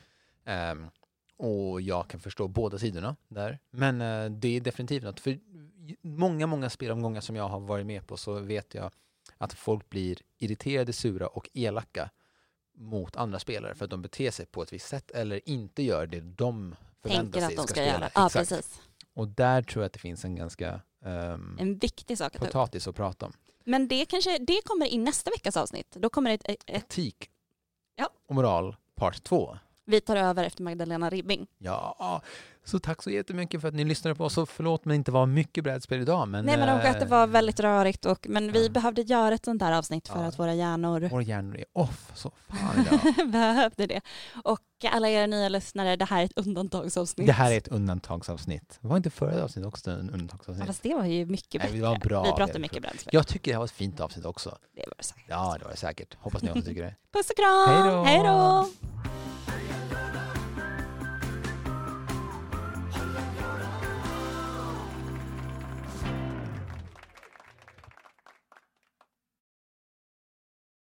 Ehm, 0.44 0.86
och 1.36 1.80
jag 1.80 2.08
kan 2.08 2.20
förstå 2.20 2.48
båda 2.48 2.78
sidorna 2.78 3.16
där. 3.28 3.58
Men 3.70 4.00
eh, 4.00 4.30
det 4.30 4.56
är 4.56 4.60
definitivt 4.60 5.02
något. 5.04 5.20
För 5.20 5.38
många, 6.02 6.46
många 6.46 6.70
spelomgångar 6.70 7.20
som 7.20 7.36
jag 7.36 7.48
har 7.48 7.60
varit 7.60 7.86
med 7.86 8.06
på 8.06 8.16
så 8.16 8.34
vet 8.38 8.74
jag 8.74 8.90
att 9.38 9.52
folk 9.52 9.90
blir 9.90 10.18
irriterade, 10.38 10.92
sura 10.92 11.26
och 11.26 11.48
elaka 11.54 12.10
mot 12.76 13.16
andra 13.16 13.38
spelare 13.38 13.74
för 13.74 13.84
att 13.84 13.90
de 13.90 14.02
beter 14.02 14.30
sig 14.30 14.46
på 14.46 14.62
ett 14.62 14.72
visst 14.72 14.88
sätt 14.88 15.10
eller 15.10 15.48
inte 15.48 15.82
gör 15.82 16.06
det 16.06 16.20
de 16.20 16.74
förväntar 17.02 17.40
sig 17.40 17.46
att 17.46 17.56
de 17.56 17.62
ska 17.66 17.74
spela. 17.74 17.92
göra. 17.92 18.10
Ja, 18.14 18.28
precis. 18.32 18.80
Och 19.14 19.28
där 19.28 19.62
tror 19.62 19.82
jag 19.82 19.86
att 19.86 19.92
det 19.92 19.98
finns 19.98 20.24
en 20.24 20.36
ganska 20.36 20.80
ehm, 21.04 21.56
En 21.60 21.78
viktig 21.78 22.18
sak 22.18 22.38
potatis 22.38 22.88
att 22.88 22.96
prata 22.96 23.26
om. 23.26 23.32
Men 23.64 23.88
det 23.88 24.06
kanske, 24.06 24.38
det 24.38 24.60
kommer 24.64 24.86
i 24.86 24.98
nästa 24.98 25.30
veckas 25.30 25.56
avsnitt. 25.56 25.90
Då 25.90 26.08
kommer 26.10 26.30
det 26.30 26.34
ett, 26.34 26.62
ett, 26.66 26.82
Etik 26.84 27.30
Ja. 27.96 28.08
och 28.28 28.34
moral 28.34 28.76
part 28.94 29.22
två. 29.22 29.58
Vi 29.86 30.00
tar 30.00 30.16
över 30.16 30.44
efter 30.44 30.62
Magdalena 30.62 31.10
Ribbing. 31.10 31.46
Ja, 31.58 32.22
så 32.66 32.78
tack 32.78 33.02
så 33.02 33.10
jättemycket 33.10 33.60
för 33.60 33.68
att 33.68 33.74
ni 33.74 33.84
lyssnade 33.84 34.14
på 34.14 34.24
oss. 34.24 34.38
Och 34.38 34.48
förlåt 34.48 34.84
mig 34.84 34.96
inte 34.96 35.10
var 35.12 35.26
mycket 35.26 35.64
brädspel 35.64 36.00
idag. 36.00 36.28
Men, 36.28 36.44
Nej 36.44 36.56
men 36.58 36.68
och 36.68 36.84
att 36.84 36.98
det 36.98 37.04
eh, 37.04 37.08
var 37.10 37.26
väldigt 37.26 37.60
rörigt 37.60 38.04
och, 38.04 38.26
men 38.28 38.52
vi 38.52 38.64
Ja. 38.66 38.70
behövde 38.72 39.02
göra 39.02 39.34
ett 39.34 39.44
sånt 39.44 39.60
där 39.60 39.72
avsnitt 39.72 40.08
för 40.08 40.20
Ja. 40.20 40.26
att 40.26 40.38
våra 40.38 40.54
hjärnor 40.54 41.00
Våra 41.08 41.22
hjärnor 41.22 41.56
är 41.56 41.64
off 41.72 42.10
så 42.14 42.30
fan 42.48 42.86
idag. 43.16 43.28
behövde 43.30 43.86
det. 43.86 44.00
Och 44.44 44.60
alla 44.90 45.08
er 45.08 45.26
nya 45.26 45.48
lyssnare, 45.48 45.96
det 45.96 46.04
här 46.04 46.20
är 46.20 46.24
ett 46.24 46.38
undantagsavsnitt. 46.38 47.26
Det 47.26 47.32
här 47.32 47.52
är 47.52 47.58
ett 47.58 47.68
undantagsavsnitt. 47.68 48.78
Var 48.80 48.96
inte 48.96 49.10
förra 49.10 49.44
avsnittet 49.44 49.68
också 49.68 49.90
ett 49.90 49.96
Ja, 49.96 50.12
undantagsavsnitt? 50.12 50.66
fast 50.66 50.82
det 50.82 50.94
var 50.94 51.04
ju 51.04 51.26
mycket 51.26 51.54
Nej, 51.54 51.58
bättre. 51.62 51.76
det 51.76 51.82
var 51.88 51.96
bra, 51.98 52.22
vi 52.46 52.52
var 52.52 52.58
mycket 52.58 52.82
brädspel. 52.82 53.10
Jag 53.14 53.26
tycker 53.26 53.50
det 53.50 53.54
här 53.54 53.58
var 53.58 53.64
ett 53.64 53.70
fint 53.70 54.00
avsnitt 54.00 54.24
också. 54.24 54.58
Det 54.76 54.80
var 54.86 54.94
det 54.98 55.04
säkert. 55.04 55.24
Ja, 55.28 55.56
det 55.58 55.64
var 55.64 55.70
det 55.70 55.76
säkert. 55.76 56.16
Hoppas 56.20 56.42
ni 56.42 56.50
också 56.50 56.62
tycker 56.62 56.82
det. 56.82 56.94
Puss 57.12 57.30
och 57.30 57.36
kram! 57.36 58.04
Hej 58.04 58.18
då! 58.24 58.66